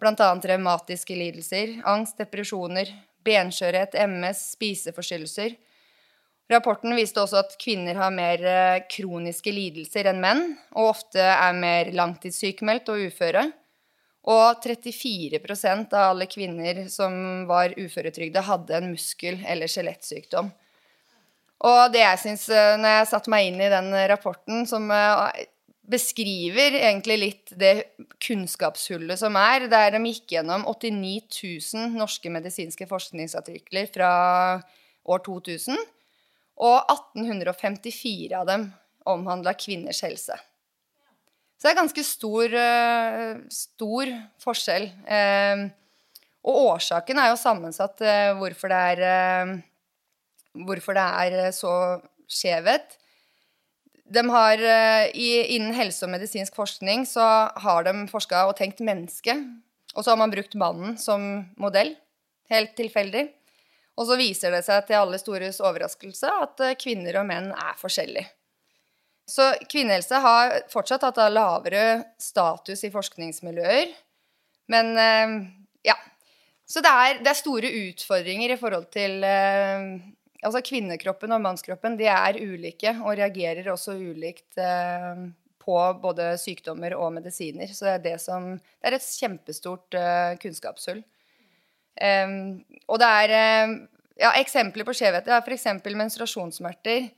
Bl.a. 0.00 0.14
revmatiske 0.16 1.14
lidelser, 1.14 1.76
angst, 1.84 2.16
depresjoner, 2.22 2.88
benskjørhet, 3.26 3.98
MS, 4.08 4.46
spiseforstyrrelser. 4.56 5.58
Rapporten 6.50 6.96
viste 6.96 7.20
også 7.20 7.42
at 7.44 7.52
kvinner 7.60 8.00
har 8.00 8.10
mer 8.10 8.40
kroniske 8.90 9.52
lidelser 9.54 10.08
enn 10.10 10.24
menn, 10.24 10.40
og 10.72 10.96
ofte 10.96 11.22
er 11.22 11.52
mer 11.54 11.92
langtidssykemeldt 11.94 12.88
og 12.90 13.04
uføre. 13.12 13.44
Og 14.28 14.60
34% 14.60 15.94
av 15.96 16.10
alle 16.10 16.26
kvinner 16.28 16.82
som 16.92 17.46
var 17.48 17.72
uføretrygda, 17.78 18.42
hadde 18.44 18.76
en 18.76 18.90
muskel- 18.92 19.40
eller 19.48 19.70
skjelettsykdom. 19.70 20.50
Og 21.60 21.80
det 21.92 22.02
jeg 22.02 22.20
syns, 22.24 22.48
eh, 22.48 22.76
når 22.80 22.98
jeg 22.98 23.08
satte 23.12 23.32
meg 23.32 23.48
inn 23.48 23.60
i 23.60 23.72
den 23.72 23.88
rapporten, 24.12 24.66
som 24.68 24.90
eh, 24.92 25.46
beskriver 25.90 26.76
egentlig 26.78 27.16
litt 27.18 27.52
det 27.58 27.74
kunnskapshullet 28.22 29.18
som 29.20 29.36
er, 29.36 29.66
der 29.72 29.96
de 29.96 30.02
gikk 30.12 30.36
gjennom 30.36 30.66
89 30.68 31.72
000 31.74 31.96
norske 31.98 32.32
medisinske 32.32 32.86
forskningsartikler 32.88 33.90
fra 33.92 34.12
år 35.10 35.24
2000, 35.26 35.80
og 36.60 36.92
1854 36.92 38.36
av 38.36 38.46
dem 38.48 38.68
omhandla 39.08 39.56
kvinners 39.58 40.02
helse. 40.04 40.36
Så 41.60 41.68
det 41.68 41.74
er 41.74 41.82
ganske 41.82 42.02
stor, 42.08 42.54
eh, 42.56 43.40
stor 43.52 44.10
forskjell. 44.40 44.86
Eh, 45.04 45.66
og 46.40 46.60
årsaken 46.72 47.18
er 47.20 47.28
jo 47.28 47.36
sammensatt 47.36 48.00
eh, 48.00 48.32
hvorfor 48.38 48.72
det 48.72 48.80
er 48.96 49.60
Hvorfor 50.50 50.96
det 50.96 51.02
er 51.04 51.52
så 51.54 52.00
skjevhet. 52.26 52.96
De 54.10 54.24
har, 54.34 54.58
innen 55.14 55.76
helse- 55.76 56.02
og 56.02 56.10
medisinsk 56.10 56.56
forskning 56.58 57.04
så 57.06 57.22
har 57.54 57.86
de 57.86 57.92
forska 58.10 58.40
og 58.48 58.56
tenkt 58.58 58.82
menneske. 58.82 59.36
Og 59.94 60.02
så 60.02 60.10
har 60.10 60.18
man 60.18 60.34
brukt 60.34 60.58
mannen 60.58 60.98
som 60.98 61.46
modell. 61.54 61.94
Helt 62.50 62.74
tilfeldig. 62.74 63.28
Og 63.94 64.10
så 64.10 64.18
viser 64.18 64.50
det 64.50 64.64
seg 64.66 64.88
til 64.88 64.98
alle 64.98 65.22
stores 65.22 65.62
overraskelse 65.62 66.34
at 66.42 66.66
kvinner 66.82 67.22
og 67.22 67.30
menn 67.30 67.52
er 67.54 67.78
forskjellige. 67.78 68.26
Så 69.30 69.46
kvinnehelse 69.70 70.18
har 70.24 70.56
fortsatt 70.72 71.04
hatt 71.06 71.20
lavere 71.30 72.02
status 72.18 72.82
i 72.86 72.90
forskningsmiljøer. 72.90 73.92
Men 74.70 74.94
eh, 74.98 75.34
ja. 75.90 75.96
Så 76.70 76.82
det 76.82 76.90
er, 76.90 77.20
det 77.22 77.30
er 77.32 77.38
store 77.38 77.70
utfordringer 77.90 78.54
i 78.54 78.58
forhold 78.60 78.90
til 78.94 79.22
eh, 79.26 79.92
Altså 80.40 80.62
kvinnekroppen 80.64 81.34
og 81.36 81.42
mannskroppen 81.44 81.98
de 82.00 82.06
er 82.08 82.38
ulike 82.40 82.94
og 83.02 83.18
reagerer 83.18 83.66
også 83.68 83.92
ulikt 84.00 84.56
eh, 84.56 85.26
på 85.60 85.74
både 86.00 86.30
sykdommer 86.40 86.94
og 86.96 87.10
medisiner. 87.18 87.68
Så 87.68 87.84
det 87.84 87.92
er, 87.92 88.04
det 88.06 88.14
som, 88.22 88.54
det 88.56 88.88
er 88.88 88.96
et 88.96 89.08
kjempestort 89.20 89.98
kunnskapshull. 90.40 91.02
og 92.88 93.02
det 93.02 93.10
er 93.18 93.34
ja, 94.16 94.32
Eksempler 94.40 94.88
på 94.88 94.94
skjevheter 94.96 95.36
er 95.36 95.44
f.eks. 95.44 95.68
menstruasjonssmerter 95.84 97.10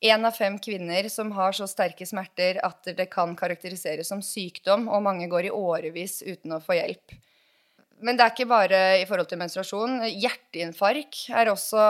én 0.00 0.24
av 0.24 0.34
fem 0.36 0.58
kvinner 0.62 1.08
som 1.10 1.32
har 1.34 1.54
så 1.56 1.66
sterke 1.70 2.06
smerter 2.06 2.60
at 2.64 2.90
det 2.96 3.08
kan 3.10 3.34
karakteriseres 3.38 4.10
som 4.10 4.22
sykdom, 4.22 4.86
og 4.88 5.02
mange 5.02 5.26
går 5.30 5.48
i 5.48 5.54
årevis 5.54 6.20
uten 6.26 6.54
å 6.54 6.62
få 6.62 6.78
hjelp. 6.78 7.16
Men 7.98 8.14
det 8.14 8.24
er 8.24 8.34
ikke 8.34 8.50
bare 8.50 8.80
i 9.00 9.06
forhold 9.08 9.26
til 9.30 9.40
menstruasjon. 9.40 9.96
Hjerteinfarkt 10.06 11.24
er 11.34 11.50
også 11.50 11.82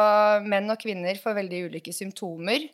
Menn 0.49 0.73
og 0.73 0.81
kvinner 0.81 1.21
får 1.21 1.37
veldig 1.43 1.65
ulike 1.69 1.93
symptomer. 1.93 2.65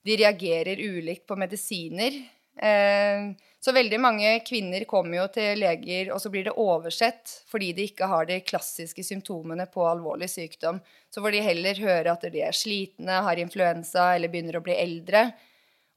De 0.00 0.16
reagerer 0.16 0.80
ulikt 0.80 1.26
på 1.28 1.36
medisiner. 1.36 2.16
Eh, 2.60 3.30
så 3.60 3.72
veldig 3.72 4.00
mange 4.00 4.32
kvinner 4.44 4.84
kommer 4.88 5.22
jo 5.22 5.26
til 5.32 5.60
leger, 5.60 6.10
og 6.14 6.20
så 6.20 6.32
blir 6.32 6.46
det 6.48 6.56
oversett 6.60 7.32
fordi 7.48 7.70
de 7.76 7.86
ikke 7.88 8.08
har 8.08 8.28
de 8.28 8.40
klassiske 8.44 9.04
symptomene 9.04 9.66
på 9.72 9.84
alvorlig 9.88 10.30
sykdom. 10.32 10.80
Så 11.12 11.24
får 11.24 11.36
de 11.36 11.44
heller 11.44 11.80
høre 11.84 12.12
at 12.12 12.26
de 12.32 12.42
er 12.44 12.56
slitne, 12.56 13.22
har 13.24 13.40
influensa 13.40 14.14
eller 14.14 14.32
begynner 14.32 14.60
å 14.60 14.64
bli 14.64 14.76
eldre. 14.80 15.26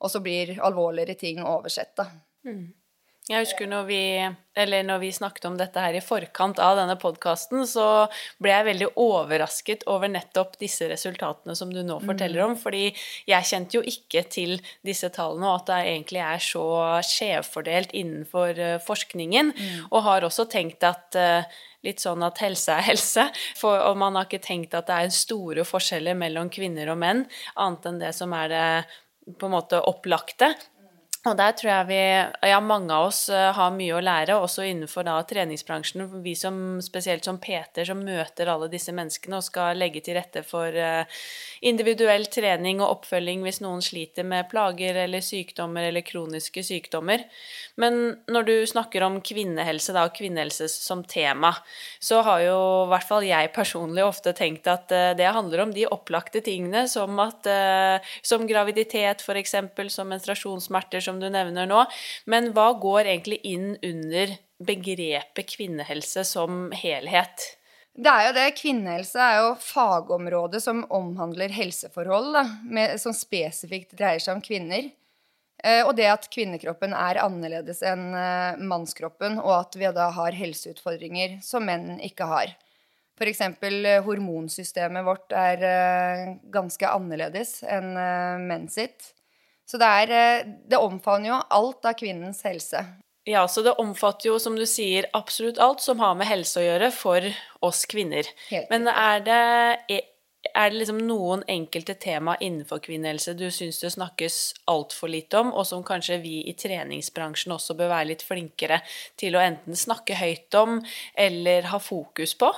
Og 0.03 0.11
så 0.11 0.19
blir 0.23 0.57
alvorligere 0.63 1.15
ting 1.19 1.43
oversett, 1.43 1.95
da. 1.99 2.09
Mm. 2.47 2.65
Jeg 3.31 3.45
husker 3.45 3.69
når 3.71 3.85
vi, 3.87 3.97
når 4.59 4.99
vi, 4.99 5.09
snakket 5.15 5.45
om 5.47 5.53
dette 5.55 5.79
her 5.79 5.95
i 5.95 6.01
forkant 6.03 6.57
av 6.59 6.75
denne 6.75 6.97
podkasten, 6.99 7.61
så 7.63 8.09
ble 8.43 8.51
jeg 8.51 8.67
veldig 8.67 8.89
overrasket 8.99 9.85
over 9.87 10.11
nettopp 10.11 10.57
disse 10.59 10.89
resultatene 10.91 11.55
som 11.55 11.71
du 11.71 11.79
nå 11.87 12.01
forteller 12.03 12.43
om. 12.43 12.57
Fordi 12.59 12.89
jeg 13.29 13.47
kjente 13.47 13.79
jo 13.79 13.83
ikke 13.87 14.25
til 14.27 14.57
disse 14.83 15.07
tallene, 15.15 15.47
og 15.47 15.61
at 15.61 15.71
det 15.71 15.77
egentlig 15.93 16.23
er 16.25 16.43
så 16.43 16.65
skjevfordelt 17.13 17.95
innenfor 17.95 18.59
eh, 18.59 18.81
forskningen. 18.83 19.53
Mm. 19.55 19.85
Og 19.93 20.03
har 20.09 20.27
også 20.27 20.49
tenkt 20.51 20.83
at 20.83 21.15
eh, 21.15 21.47
litt 21.87 22.03
sånn 22.03 22.27
at 22.27 22.43
helse 22.43 22.75
er 22.75 22.89
helse. 22.89 23.29
For, 23.55 23.79
og 23.87 23.95
man 24.03 24.19
har 24.19 24.27
ikke 24.27 24.43
tenkt 24.43 24.75
at 24.75 24.91
det 24.91 24.99
er 24.99 25.15
store 25.15 25.63
forskjeller 25.67 26.19
mellom 26.19 26.51
kvinner 26.51 26.91
og 26.91 26.99
menn, 26.99 27.23
annet 27.55 27.87
enn 27.87 28.03
det 28.03 28.11
som 28.19 28.35
er 28.35 28.51
det 28.51 28.67
på 29.39 29.47
en 29.47 29.55
måte 29.55 29.79
opplagte. 29.87 30.51
Og 31.23 31.37
der 31.39 31.53
tror 31.55 31.69
jeg 31.69 31.87
vi, 31.87 31.99
ja, 32.51 32.57
mange 32.59 32.91
av 32.91 33.05
oss 33.07 33.29
eh, 33.31 33.53
har 33.55 33.69
mye 33.71 33.95
å 33.95 34.01
lære, 34.03 34.35
også 34.35 34.65
innenfor 34.67 35.05
da 35.07 35.15
treningsbransjen. 35.23 36.03
Vi 36.19 36.33
som, 36.35 36.57
spesielt 36.83 37.23
som 37.23 37.37
Peter, 37.39 37.85
som 37.87 38.01
møter 38.03 38.49
alle 38.51 38.67
disse 38.71 38.91
menneskene 38.91 39.39
og 39.39 39.45
skal 39.45 39.79
legge 39.79 40.01
til 40.03 40.17
rette 40.17 40.43
for 40.43 40.67
eh, 40.75 41.07
individuell 41.63 42.27
trening 42.27 42.81
og 42.83 42.97
oppfølging 42.97 43.45
hvis 43.45 43.61
noen 43.63 43.79
sliter 43.85 44.27
med 44.27 44.49
plager 44.51 44.99
eller 45.05 45.23
sykdommer 45.23 45.87
eller 45.87 46.03
kroniske 46.03 46.65
sykdommer. 46.67 47.23
Men 47.79 48.17
når 48.27 48.49
du 48.49 48.53
snakker 48.73 49.07
om 49.07 49.21
kvinnehelse 49.23 49.95
da, 49.95 50.03
og 50.09 50.19
kvinnehelse 50.19 50.67
som 50.73 51.05
tema, 51.07 51.53
så 52.03 52.19
har 52.27 52.43
jo 52.49 52.59
i 52.83 52.91
hvert 52.91 53.07
fall 53.13 53.29
jeg 53.29 53.53
personlig 53.55 54.03
ofte 54.03 54.35
tenkt 54.35 54.67
at 54.67 54.91
eh, 54.91 55.13
det 55.15 55.31
handler 55.31 55.69
om 55.69 55.71
de 55.71 55.87
opplagte 55.87 56.43
tingene, 56.43 56.83
som, 56.91 57.15
at, 57.23 57.47
som 58.19 58.43
graviditet 58.49 59.23
f.eks., 59.23 59.55
som 59.93 60.11
menstruasjonssmerter, 60.11 60.99
som 61.12 61.12
som 61.13 61.21
du 61.21 61.29
nevner 61.29 61.69
nå. 61.69 61.85
Men 62.25 62.51
hva 62.55 62.73
går 62.81 63.05
egentlig 63.05 63.39
inn 63.45 63.75
under 63.77 64.33
begrepet 64.63 65.53
kvinnehelse 65.55 66.25
som 66.27 66.71
helhet? 66.75 67.53
Det 67.93 68.09
er 68.09 68.27
jo 68.27 68.33
det. 68.39 68.47
Kvinnehelse 68.57 69.21
er 69.21 69.39
jo 69.43 69.53
fagområdet 69.61 70.63
som 70.63 70.81
omhandler 70.89 71.53
helseforhold, 71.53 72.31
da, 72.33 72.43
med, 72.65 72.97
som 73.01 73.13
spesifikt 73.13 73.93
dreier 73.99 74.23
seg 74.23 74.39
om 74.39 74.43
kvinner. 74.43 74.89
Eh, 75.63 75.83
og 75.85 75.93
det 75.95 76.09
at 76.09 76.25
kvinnekroppen 76.33 76.95
er 76.97 77.21
annerledes 77.21 77.83
enn 77.85 78.09
eh, 78.17 78.59
mannskroppen, 78.59 79.37
og 79.43 79.53
at 79.59 79.77
vi 79.77 79.91
da 79.95 80.09
har 80.15 80.35
helseutfordringer 80.35 81.37
som 81.45 81.69
menn 81.69 81.99
ikke 82.03 82.27
har. 82.27 82.55
F.eks. 83.13 83.43
Eh, 83.45 84.01
hormonsystemet 84.03 85.05
vårt 85.05 85.37
er 85.37 85.67
ganske 86.51 86.89
annerledes 86.89 87.59
enn 87.69 87.93
menn 88.49 88.65
sitt. 88.73 89.13
Så 89.69 89.79
det, 89.81 89.89
er, 90.03 90.13
eh, 90.17 90.51
det 90.69 90.81
omfavner 90.81 91.33
jo 91.33 91.41
alt 91.57 91.85
av 91.87 91.97
kvinnens 91.99 92.43
helse. 92.45 92.83
Ja, 93.23 93.47
så 93.47 93.61
det 93.63 93.77
omfatter 93.79 94.33
jo, 94.33 94.39
som 94.39 94.55
du 94.59 94.65
sier, 94.67 95.07
absolutt 95.15 95.59
alt 95.63 95.81
som 95.81 96.01
har 96.03 96.15
med 96.19 96.27
helse 96.27 96.59
å 96.59 96.65
gjøre 96.65 96.89
for 96.91 97.23
oss 97.63 97.85
kvinner. 97.87 98.27
Helt 98.49 98.67
Men 98.73 98.89
er 98.91 99.23
det, 99.23 99.37
er 100.51 100.73
det 100.73 100.81
liksom 100.81 100.99
noen 101.07 101.45
enkelte 101.47 101.95
tema 101.95 102.35
innenfor 102.43 102.81
kvinnehelse 102.83 103.31
du 103.39 103.45
syns 103.47 103.79
det 103.79 103.93
snakkes 103.95 104.39
altfor 104.67 105.13
lite 105.13 105.39
om, 105.39 105.53
og 105.55 105.63
som 105.69 105.85
kanskje 105.87 106.19
vi 106.25 106.41
i 106.51 106.55
treningsbransjen 106.59 107.55
også 107.55 107.77
bør 107.79 107.93
være 107.95 108.11
litt 108.11 108.27
flinkere 108.27 108.81
til 109.19 109.39
å 109.39 109.45
enten 109.45 109.79
snakke 109.79 110.19
høyt 110.19 110.59
om 110.59 110.81
eller 111.15 111.71
ha 111.71 111.79
fokus 111.79 112.35
på? 112.35 112.51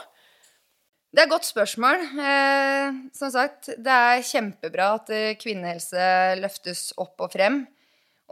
Det 1.15 1.22
er 1.22 1.29
et 1.29 1.31
godt 1.31 1.48
spørsmål. 1.48 2.01
Eh, 2.19 2.95
som 3.15 3.29
sagt, 3.31 3.69
det 3.79 3.93
er 3.93 4.25
kjempebra 4.27 4.89
at 4.98 5.12
eh, 5.15 5.38
kvinnehelse 5.39 6.07
løftes 6.41 6.89
opp 7.00 7.24
og 7.24 7.31
frem. 7.31 7.62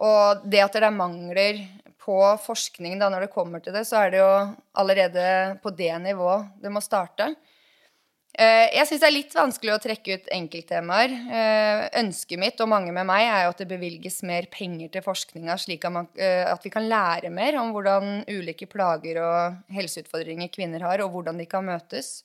Og 0.03 0.43
det 0.51 0.59
at 0.65 0.75
det 0.75 0.83
er 0.89 0.91
mangler 0.91 1.61
på 2.03 2.17
forskning 2.43 2.99
da, 2.99 3.07
når 3.07 3.23
det 3.23 3.31
kommer 3.31 3.63
til 3.63 3.71
det, 3.71 3.85
så 3.87 4.01
er 4.01 4.11
det 4.11 4.19
jo 4.19 4.33
allerede 4.83 5.23
på 5.63 5.71
det 5.71 5.93
nivået 6.03 6.51
det 6.59 6.73
må 6.75 6.83
starte. 6.83 7.29
Eh, 8.35 8.67
jeg 8.75 8.89
syns 8.89 9.05
det 9.05 9.09
er 9.13 9.15
litt 9.15 9.39
vanskelig 9.39 9.77
å 9.77 9.79
trekke 9.87 10.19
ut 10.19 10.29
enkelttemaer. 10.41 11.17
Eh, 11.39 11.87
ønsket 12.03 12.43
mitt, 12.43 12.59
og 12.59 12.71
mange 12.75 12.91
med 12.91 13.07
meg, 13.07 13.29
er 13.29 13.45
jo 13.45 13.55
at 13.55 13.63
det 13.63 13.71
bevilges 13.71 14.25
mer 14.27 14.51
penger 14.51 14.91
til 14.91 15.07
forskninga, 15.07 15.55
slik 15.55 15.87
at, 15.87 15.99
man, 16.01 16.11
eh, 16.19 16.43
at 16.51 16.67
vi 16.67 16.75
kan 16.75 16.91
lære 16.91 17.31
mer 17.31 17.63
om 17.63 17.71
hvordan 17.71 18.25
ulike 18.27 18.67
plager 18.67 19.23
og 19.23 19.75
helseutfordringer 19.79 20.51
kvinner 20.51 20.83
har, 20.83 21.07
og 21.07 21.15
hvordan 21.15 21.39
de 21.39 21.47
kan 21.47 21.63
møtes. 21.71 22.17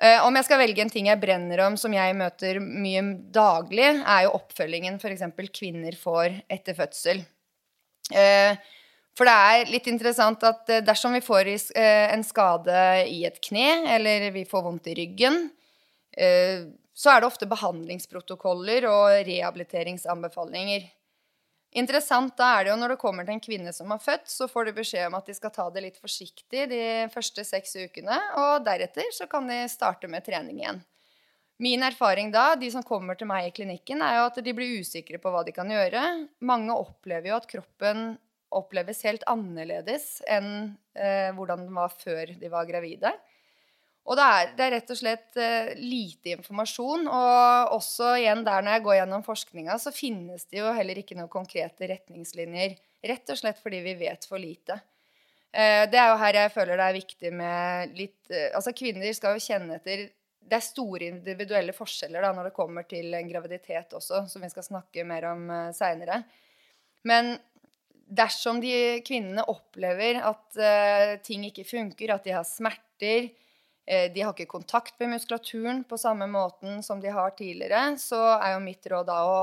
Uh, 0.00 0.24
om 0.24 0.36
jeg 0.38 0.46
skal 0.46 0.62
velge 0.62 0.80
en 0.80 0.90
ting 0.92 1.10
jeg 1.10 1.20
brenner 1.20 1.60
om, 1.66 1.74
som 1.76 1.92
jeg 1.92 2.16
møter 2.16 2.56
mye 2.64 3.02
daglig, 3.34 3.88
er 4.00 4.24
jo 4.24 4.36
oppfølgingen 4.38 4.96
f.eks. 4.96 5.26
kvinner 5.52 5.96
får 6.00 6.38
etter 6.48 6.76
fødsel. 6.78 7.20
Uh, 8.08 8.56
For 9.18 9.28
det 9.28 9.34
er 9.34 9.72
litt 9.74 9.88
interessant 9.90 10.40
at 10.46 10.70
eh, 10.72 10.80
dersom 10.86 11.12
vi 11.12 11.20
får 11.20 11.48
en 11.76 12.22
skade 12.24 12.76
i 13.10 13.24
et 13.28 13.36
kne, 13.44 13.82
eller 13.98 14.30
vi 14.32 14.46
får 14.48 14.62
vondt 14.64 14.88
i 14.88 14.94
ryggen, 15.02 15.42
uh, 16.16 16.70
så 16.96 17.12
er 17.12 17.20
det 17.20 17.28
ofte 17.28 17.50
behandlingsprotokoller 17.50 18.86
og 18.88 19.26
rehabiliteringsanbefalinger. 19.28 20.88
Interessant 21.78 22.34
da 22.38 22.48
er 22.56 22.64
det 22.66 22.72
jo 22.72 22.78
når 22.80 22.94
det 22.94 23.00
kommer 23.02 23.26
til 23.26 23.36
en 23.36 23.42
kvinne 23.42 23.72
som 23.74 23.92
har 23.94 24.00
født, 24.02 24.26
så 24.26 24.48
får 24.50 24.66
du 24.66 24.72
beskjed 24.80 25.06
om 25.06 25.16
at 25.20 25.28
de 25.30 25.36
skal 25.36 25.52
ta 25.54 25.68
det 25.70 25.84
litt 25.84 26.00
forsiktig 26.02 26.64
de 26.72 26.82
første 27.14 27.44
seks 27.46 27.76
ukene, 27.78 28.16
og 28.42 28.64
deretter 28.66 29.12
så 29.14 29.28
kan 29.30 29.46
de 29.46 29.62
starte 29.70 30.10
med 30.10 30.26
trening 30.26 30.58
igjen. 30.58 30.80
Min 31.60 31.84
erfaring 31.84 32.32
da, 32.32 32.54
de 32.56 32.70
som 32.72 32.82
kommer 32.82 33.18
til 33.20 33.28
meg 33.28 33.46
i 33.50 33.54
klinikken, 33.54 34.02
er 34.02 34.16
jo 34.16 34.26
at 34.30 34.40
de 34.42 34.54
blir 34.56 34.80
usikre 34.80 35.20
på 35.20 35.30
hva 35.30 35.44
de 35.44 35.52
kan 35.54 35.68
gjøre. 35.70 36.02
Mange 36.48 36.74
opplever 36.74 37.30
jo 37.30 37.36
at 37.36 37.48
kroppen 37.50 38.14
oppleves 38.50 39.04
helt 39.06 39.22
annerledes 39.30 40.24
enn 40.26 40.72
eh, 40.98 41.30
hvordan 41.36 41.68
den 41.68 41.76
var 41.76 41.92
før 41.92 42.32
de 42.40 42.50
var 42.50 42.66
gravide. 42.66 43.12
Og 44.10 44.18
det 44.18 44.26
er, 44.26 44.48
det 44.58 44.64
er, 44.64 44.72
rett 44.74 44.88
og 44.90 44.98
slett 44.98 45.38
uh, 45.38 45.70
lite 45.78 46.32
informasjon. 46.34 47.06
Og 47.06 47.74
også 47.76 48.16
igjen 48.18 48.42
der 48.46 48.64
når 48.66 48.76
jeg 48.76 48.84
går 48.86 48.96
gjennom 48.98 49.26
forskninga, 49.26 49.76
så 49.78 49.94
finnes 49.94 50.48
det 50.50 50.58
jo 50.58 50.72
heller 50.74 50.98
ikke 50.98 51.14
noen 51.18 51.30
konkrete 51.30 51.86
retningslinjer. 51.92 52.74
Rett 53.06 53.30
og 53.30 53.38
slett 53.38 53.60
fordi 53.62 53.78
vi 53.84 53.94
vet 54.00 54.26
for 54.26 54.42
lite. 54.42 54.80
Uh, 55.54 55.86
det 55.90 56.00
er 56.00 56.10
jo 56.10 56.18
her 56.24 56.38
jeg 56.42 56.54
føler 56.56 56.80
det 56.80 56.88
er 56.88 56.98
viktig 56.98 57.30
med 57.34 57.94
litt 57.98 58.30
uh, 58.30 58.52
Altså 58.54 58.74
kvinner 58.76 59.14
skal 59.16 59.34
jo 59.34 59.42
kjenne 59.42 59.80
etter 59.80 60.04
Det 60.46 60.58
er 60.58 60.62
store 60.62 61.08
individuelle 61.10 61.74
forskjeller 61.74 62.22
da 62.22 62.30
når 62.34 62.48
det 62.48 62.54
kommer 62.54 62.86
til 62.90 63.14
en 63.14 63.30
graviditet 63.30 63.94
også, 63.98 64.24
som 64.30 64.42
vi 64.42 64.50
skal 64.50 64.66
snakke 64.66 65.06
mer 65.06 65.28
om 65.30 65.44
seinere. 65.74 66.24
Men 67.06 67.36
dersom 68.10 68.58
de 68.62 68.98
kvinnene 69.06 69.46
opplever 69.46 70.18
at 70.26 71.22
ting 71.22 71.44
ikke 71.46 71.62
funker, 71.68 72.10
at 72.10 72.26
de 72.26 72.34
har 72.34 72.48
smerter, 72.48 73.28
de 73.86 74.22
har 74.22 74.34
ikke 74.34 74.50
kontakt 74.50 74.94
med 75.00 75.16
muskulaturen 75.16 75.80
på 75.88 75.98
samme 75.98 76.28
måten 76.30 76.82
som 76.86 77.00
de 77.02 77.10
har 77.10 77.32
tidligere, 77.34 77.96
så 77.98 78.20
er 78.36 78.52
jo 78.52 78.60
mitt 78.62 78.86
råd 78.86 79.08
da 79.08 79.16
å 79.26 79.40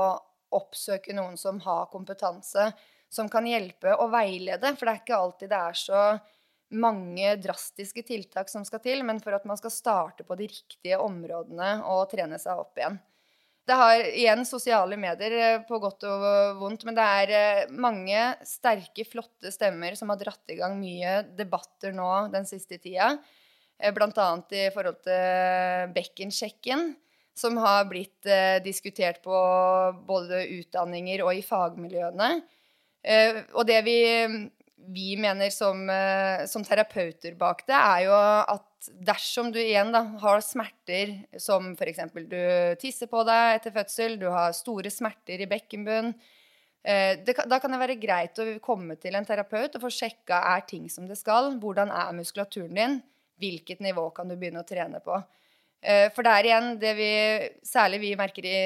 oppsøke 0.56 1.12
noen 1.16 1.36
som 1.36 1.58
har 1.64 1.90
kompetanse, 1.92 2.70
som 3.12 3.28
kan 3.28 3.46
hjelpe 3.48 3.92
og 3.96 4.12
veilede. 4.14 4.72
For 4.76 4.88
det 4.88 4.94
er 4.94 5.02
ikke 5.02 5.20
alltid 5.20 5.52
det 5.52 5.60
er 5.60 5.78
så 5.80 6.02
mange 6.68 7.34
drastiske 7.40 8.04
tiltak 8.04 8.50
som 8.52 8.64
skal 8.66 8.82
til, 8.84 9.04
men 9.06 9.20
for 9.24 9.36
at 9.36 9.46
man 9.48 9.58
skal 9.60 9.72
starte 9.72 10.24
på 10.26 10.36
de 10.38 10.48
riktige 10.50 10.98
områdene 11.00 11.78
og 11.88 12.08
trene 12.12 12.40
seg 12.40 12.60
opp 12.60 12.80
igjen. 12.80 12.98
Det 13.68 13.76
har 13.76 14.00
igjen 14.00 14.46
sosiale 14.48 14.96
medier 14.96 15.34
eh, 15.36 15.58
på 15.68 15.76
godt 15.80 16.06
og 16.08 16.22
vondt, 16.56 16.86
men 16.88 16.96
det 16.96 17.04
er 17.04 17.32
eh, 17.36 17.72
mange 17.76 18.22
sterke, 18.48 19.04
flotte 19.04 19.52
stemmer 19.52 19.96
som 19.98 20.08
har 20.08 20.20
dratt 20.20 20.54
i 20.54 20.56
gang 20.56 20.78
mye 20.80 21.18
debatter 21.36 21.92
nå 21.92 22.30
den 22.32 22.48
siste 22.48 22.78
tida. 22.80 23.10
Eh, 23.78 23.94
Bl.a. 23.94 24.28
i 24.50 24.68
forhold 24.74 25.00
til 25.06 25.92
bekkensjekken, 25.94 26.92
som 27.38 27.58
har 27.62 27.86
blitt 27.90 28.26
eh, 28.26 28.58
diskutert 28.64 29.22
på 29.22 29.40
både 30.06 30.44
utdanninger 30.58 31.22
og 31.24 31.34
i 31.38 31.44
fagmiljøene. 31.46 32.30
Eh, 33.02 33.42
og 33.54 33.68
det 33.68 33.82
vi, 33.86 33.98
vi 34.90 35.12
mener 35.20 35.54
som, 35.54 35.86
som, 36.50 36.64
terapeuter 36.66 37.38
bak 37.38 37.62
det, 37.68 37.78
er 37.78 38.08
jo 38.08 38.16
at 38.18 38.66
dersom 38.86 39.50
du 39.52 39.58
igjen 39.60 39.90
da, 39.94 40.02
har 40.22 40.42
smerter 40.44 41.14
som 41.40 41.72
f.eks. 41.74 42.02
du 42.14 42.40
tisser 42.80 43.10
på 43.10 43.22
deg 43.26 43.58
etter 43.58 43.74
fødsel, 43.74 44.18
du 44.20 44.28
har 44.32 44.54
store 44.56 44.90
smerter 44.92 45.42
i 45.42 45.48
bekkenbunn, 45.50 46.12
eh, 46.82 47.18
det, 47.24 47.36
da 47.50 47.58
kan 47.62 47.74
det 47.74 47.82
være 47.82 47.98
greit 48.00 48.38
å 48.42 48.48
komme 48.64 48.98
til 49.00 49.18
en 49.18 49.26
terapeut 49.28 49.74
og 49.74 49.86
få 49.86 49.92
sjekka 49.92 50.42
er 50.54 50.66
ting 50.68 50.88
som 50.92 51.08
det 51.10 51.18
skal. 51.20 51.54
Hvordan 51.62 51.92
er 51.94 52.14
muskulaturen 52.16 52.74
din? 52.78 53.00
Hvilket 53.38 53.82
nivå 53.84 54.08
kan 54.14 54.28
du 54.28 54.36
begynne 54.36 54.62
å 54.64 54.68
trene 54.68 55.00
på. 55.04 55.18
Eh, 55.80 56.08
for 56.14 56.26
der 56.26 56.48
igjen, 56.48 56.72
det 56.80 56.94
vi 56.98 57.12
særlig 57.66 58.00
vi 58.02 58.16
merker 58.18 58.46
i 58.46 58.60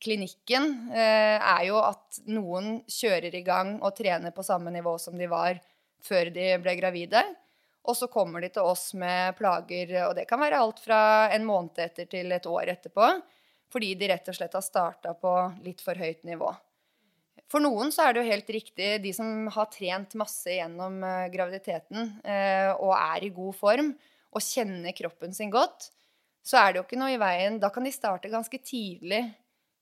klinikken, 0.00 0.70
eh, 0.94 1.36
er 1.36 1.64
jo 1.66 1.80
at 1.82 2.22
noen 2.30 2.80
kjører 2.88 3.34
i 3.34 3.44
gang 3.46 3.76
og 3.82 3.96
trener 3.98 4.34
på 4.34 4.46
samme 4.46 4.70
nivå 4.70 4.96
som 4.98 5.18
de 5.18 5.26
var 5.30 5.60
før 6.00 6.30
de 6.32 6.54
ble 6.62 6.76
gravide. 6.78 7.24
Og 7.88 7.96
så 7.96 8.06
kommer 8.12 8.40
de 8.40 8.50
til 8.52 8.62
oss 8.62 8.92
med 8.94 9.36
plager, 9.38 9.92
og 10.06 10.14
det 10.16 10.26
kan 10.28 10.40
være 10.40 10.60
alt 10.60 10.80
fra 10.84 11.02
en 11.32 11.46
måned 11.48 11.80
etter 11.80 12.08
til 12.10 12.32
et 12.32 12.46
år 12.46 12.74
etterpå. 12.76 13.12
Fordi 13.70 13.94
de 13.94 14.08
rett 14.10 14.28
og 14.28 14.36
slett 14.36 14.56
har 14.56 14.64
starta 14.66 15.14
på 15.14 15.32
litt 15.64 15.80
for 15.80 15.98
høyt 15.98 16.24
nivå. 16.28 16.50
For 17.50 17.62
noen 17.62 17.90
så 17.90 18.06
er 18.06 18.14
det 18.14 18.22
jo 18.22 18.30
helt 18.30 18.50
riktig, 18.54 18.90
de 19.02 19.12
som 19.14 19.48
har 19.50 19.70
trent 19.74 20.14
masse 20.18 20.52
gjennom 20.54 21.00
uh, 21.02 21.26
graviditeten 21.32 22.12
uh, 22.22 22.72
og 22.78 22.94
er 22.94 23.26
i 23.26 23.32
god 23.34 23.56
form 23.58 23.90
og 24.30 24.44
kjenner 24.46 24.94
kroppen 24.94 25.34
sin 25.34 25.50
godt, 25.50 25.88
så 26.46 26.60
er 26.60 26.70
det 26.70 26.78
jo 26.80 26.84
ikke 26.86 27.00
noe 27.00 27.16
i 27.16 27.20
veien. 27.20 27.58
Da 27.60 27.72
kan 27.74 27.84
de 27.84 27.92
starte 27.92 28.30
ganske 28.30 28.60
tidlig. 28.62 29.24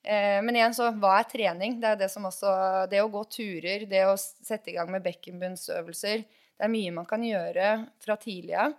Uh, 0.00 0.40
men 0.46 0.56
igjen, 0.56 0.76
så 0.78 0.88
hva 0.96 1.18
er 1.18 1.28
trening? 1.28 1.76
Det 1.82 1.92
er 1.92 2.00
det 2.00 2.08
som 2.12 2.24
også 2.30 2.54
Det 2.88 3.02
å 3.04 3.10
gå 3.12 3.22
turer, 3.28 3.84
det 3.90 4.06
å 4.08 4.16
sette 4.16 4.72
i 4.72 4.78
gang 4.78 4.88
med 4.94 5.04
bekkenbunnsøvelser. 5.04 6.24
Det 6.24 6.66
er 6.66 6.72
mye 6.72 6.94
man 6.96 7.06
kan 7.10 7.22
gjøre 7.22 7.74
fra 8.00 8.16
tidlig 8.16 8.56
av. 8.64 8.72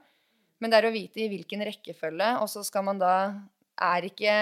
Men 0.60 0.73
det 0.73 0.80
er 0.80 0.89
å 0.89 0.95
vite 0.95 1.21
i 1.23 1.30
hvilken 1.32 1.62
rekkefølge, 1.63 2.34
og 2.41 2.49
så 2.52 2.65
skal 2.67 2.89
man 2.89 2.99
da 2.99 3.13
Er 3.80 4.04
ikke 4.10 4.34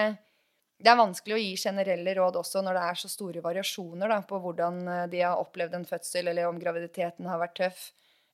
det 0.78 0.90
er 0.92 0.98
vanskelig 0.98 1.34
å 1.34 1.40
gi 1.40 1.54
generelle 1.58 2.12
råd 2.14 2.36
også 2.38 2.60
når 2.62 2.76
det 2.78 2.82
er 2.86 2.98
så 3.00 3.08
store 3.10 3.42
variasjoner 3.42 4.12
da, 4.12 4.20
på 4.26 4.38
hvordan 4.42 4.76
eh, 4.86 5.06
de 5.10 5.24
har 5.24 5.40
opplevd 5.40 5.74
en 5.74 5.86
fødsel, 5.88 6.30
eller 6.30 6.46
om 6.46 6.60
graviditeten 6.60 7.26
har 7.26 7.40
vært 7.42 7.56
tøff, 7.58 7.80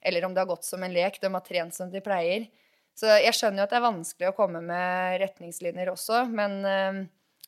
eller 0.04 0.26
om 0.26 0.35
det 0.35 0.42
har 0.42 0.50
gått 0.50 0.68
som 0.68 0.85
en 0.85 0.92
lek, 0.92 1.16
de 1.22 1.30
har 1.33 1.44
trent 1.46 1.76
som 1.76 1.88
de 1.92 2.02
pleier. 2.04 2.50
Så 2.94 3.09
jeg 3.09 3.33
skjønner 3.35 3.62
jo 3.62 3.64
at 3.64 3.72
det 3.72 3.78
er 3.80 3.87
vanskelig 3.87 4.28
å 4.28 4.37
komme 4.37 4.61
med 4.62 5.16
retningslinjer 5.22 5.90
også, 5.94 6.26
men 6.30 6.61
uh, 6.68 7.00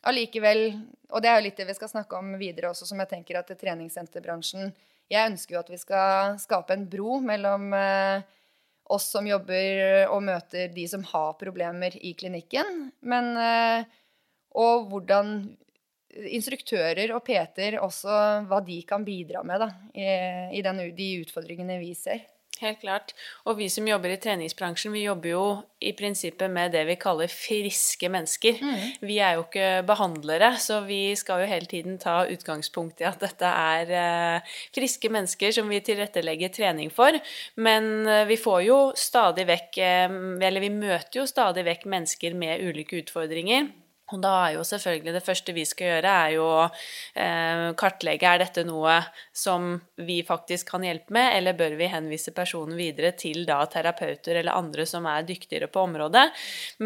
Og 0.07 1.23
det 1.23 1.29
er 1.29 1.37
jo 1.37 1.45
litt 1.45 1.61
det 1.61 1.67
vi 1.69 1.77
skal 1.77 1.91
snakke 1.91 2.19
om 2.19 2.33
videre 2.41 2.73
også, 2.73 2.89
som 2.89 2.99
jeg 2.99 3.11
tenker 3.13 3.39
at 3.39 3.53
treningssenterbransjen 3.59 4.73
Jeg 5.11 5.31
ønsker 5.31 5.55
jo 5.55 5.61
at 5.61 5.71
vi 5.71 5.79
skal 5.79 6.41
skape 6.43 6.75
en 6.75 6.89
bro 6.91 7.21
mellom 7.23 7.69
uh, 7.77 8.25
oss 8.91 9.07
som 9.13 9.27
jobber 9.27 10.09
og 10.09 10.25
møter 10.27 10.73
de 10.75 10.89
som 10.91 11.05
har 11.13 11.39
problemer 11.39 11.95
i 12.03 12.15
klinikken, 12.19 12.91
men 13.07 13.33
uh, 13.39 13.87
og 14.57 14.89
hvordan 14.91 15.37
instruktører 16.17 17.13
og 17.13 17.25
Peter 17.27 17.77
også 17.83 18.21
hva 18.49 18.63
de 18.65 18.81
kan 18.89 19.05
bidra 19.05 19.43
med 19.45 19.61
da, 19.61 19.69
i, 19.93 20.09
i 20.57 20.65
den, 20.65 20.81
de 20.97 21.11
utfordringene 21.27 21.77
vi 21.83 21.93
ser. 21.99 22.25
Helt 22.57 22.81
klart. 22.81 23.13
Og 23.45 23.59
vi 23.59 23.67
som 23.69 23.85
jobber 23.85 24.15
i 24.15 24.19
treningsbransjen, 24.21 24.95
vi 24.95 25.03
jobber 25.05 25.29
jo 25.29 25.43
i 25.85 25.91
prinsippet 25.97 26.49
med 26.53 26.73
det 26.73 26.87
vi 26.89 26.97
kaller 27.01 27.29
friske 27.29 28.09
mennesker. 28.13 28.63
Mm. 28.65 28.87
Vi 29.05 29.19
er 29.21 29.37
jo 29.37 29.45
ikke 29.45 29.69
behandlere, 29.89 30.55
så 30.63 30.81
vi 30.87 31.11
skal 31.21 31.45
jo 31.45 31.51
hele 31.51 31.69
tiden 31.69 31.99
ta 32.01 32.23
utgangspunkt 32.33 33.03
i 33.05 33.09
at 33.09 33.21
dette 33.21 33.51
er 33.51 33.93
eh, 34.01 34.57
friske 34.73 35.13
mennesker 35.13 35.53
som 35.53 35.69
vi 35.69 35.83
tilrettelegger 35.85 36.55
trening 36.57 36.93
for. 36.95 37.19
Men 37.61 38.09
eh, 38.09 38.25
vi 38.31 38.41
får 38.41 38.63
jo 38.71 38.79
stadig 38.97 39.45
vekk 39.53 39.83
eh, 39.85 40.21
Eller 40.49 40.65
vi 40.65 40.73
møter 40.73 41.21
jo 41.21 41.29
stadig 41.29 41.67
vekk 41.69 41.85
mennesker 41.93 42.41
med 42.41 42.65
ulike 42.65 43.05
utfordringer. 43.05 43.69
Og 44.15 44.21
da 44.23 44.33
er 44.45 44.53
jo 44.55 44.63
selvfølgelig 44.67 45.15
det 45.17 45.25
første 45.27 45.53
vi 45.57 45.65
skal 45.67 45.89
gjøre, 45.91 46.11
er 46.27 46.35
jo 46.37 46.45
å 46.47 46.67
eh, 47.19 47.73
kartlegge 47.79 48.29
er 48.31 48.43
dette 48.45 48.63
noe 48.67 49.01
som 49.35 49.73
vi 49.99 50.21
faktisk 50.27 50.71
kan 50.71 50.85
hjelpe 50.87 51.11
med, 51.17 51.33
eller 51.35 51.57
bør 51.59 51.75
vi 51.81 51.89
henvise 51.91 52.31
personen 52.37 52.79
videre 52.79 53.11
til 53.19 53.43
da 53.49 53.59
terapeuter 53.71 54.39
eller 54.39 54.55
andre 54.55 54.87
som 54.87 55.09
er 55.11 55.27
dyktigere 55.27 55.67
på 55.73 55.83
området. 55.89 56.23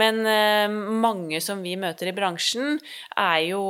Men 0.01 0.23
eh, 0.25 0.73
mange 0.73 1.43
som 1.45 1.61
vi 1.61 1.75
møter 1.81 2.09
i 2.09 2.17
bransjen, 2.17 2.79
er 3.21 3.43
jo, 3.51 3.61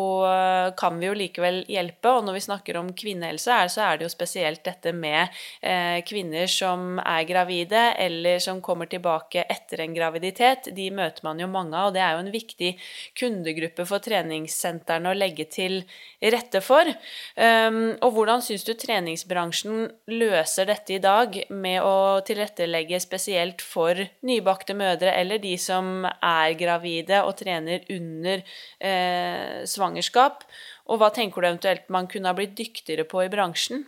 kan 0.79 1.01
vi 1.01 1.09
jo 1.09 1.17
likevel 1.19 1.63
hjelpe. 1.71 2.13
Og 2.21 2.29
når 2.29 2.39
vi 2.39 2.45
snakker 2.45 2.79
om 2.79 2.93
kvinnehelse, 2.95 3.59
så 3.75 3.83
er 3.89 3.99
det 3.99 4.07
jo 4.07 4.13
spesielt 4.13 4.63
dette 4.67 4.95
med 4.95 5.27
eh, 5.67 5.99
kvinner 6.07 6.47
som 6.51 7.01
er 7.03 7.27
gravide, 7.27 7.83
eller 7.99 8.39
som 8.43 8.63
kommer 8.63 8.87
tilbake 8.91 9.43
etter 9.51 9.83
en 9.83 9.97
graviditet. 9.97 10.71
De 10.77 10.87
møter 10.95 11.27
man 11.27 11.43
jo 11.43 11.51
mange 11.51 11.75
av, 11.75 11.91
og 11.91 11.99
det 11.99 12.05
er 12.07 12.15
jo 12.15 12.25
en 12.25 12.33
viktig 12.35 12.73
kunde 13.19 13.39
kundegruppe 13.40 13.87
for 13.88 14.03
treningssentrene 14.05 15.11
å 15.11 15.16
legge 15.16 15.46
til 15.50 15.81
rette 16.20 16.61
for. 16.61 16.88
Um, 17.37 17.96
og 18.05 18.12
hvordan 18.14 18.42
syns 18.44 18.64
du 18.66 18.74
treningsbransjen 18.74 19.88
løser 20.12 20.68
dette 20.68 20.96
i 20.96 21.03
dag 21.03 21.37
med 21.50 21.81
å 21.83 22.20
tilrettelegge 22.26 23.00
spesielt 23.00 23.62
for 23.62 23.96
nybakte 24.26 24.76
mødre 24.76 25.14
eller 25.16 25.40
de 25.40 25.57
som 25.59 26.05
er 26.07 26.57
gravide 26.61 27.22
og 27.24 27.37
trener 27.40 27.85
under 27.90 28.42
eh, 28.79 29.64
svangerskap? 29.64 30.44
Og 30.90 31.00
hva 31.00 31.11
tenker 31.14 31.40
du 31.40 31.48
eventuelt 31.48 31.88
man 31.88 32.09
kunne 32.11 32.31
ha 32.31 32.37
blitt 32.37 32.57
dyktigere 32.59 33.07
på 33.09 33.24
i 33.24 33.33
bransjen? 33.33 33.87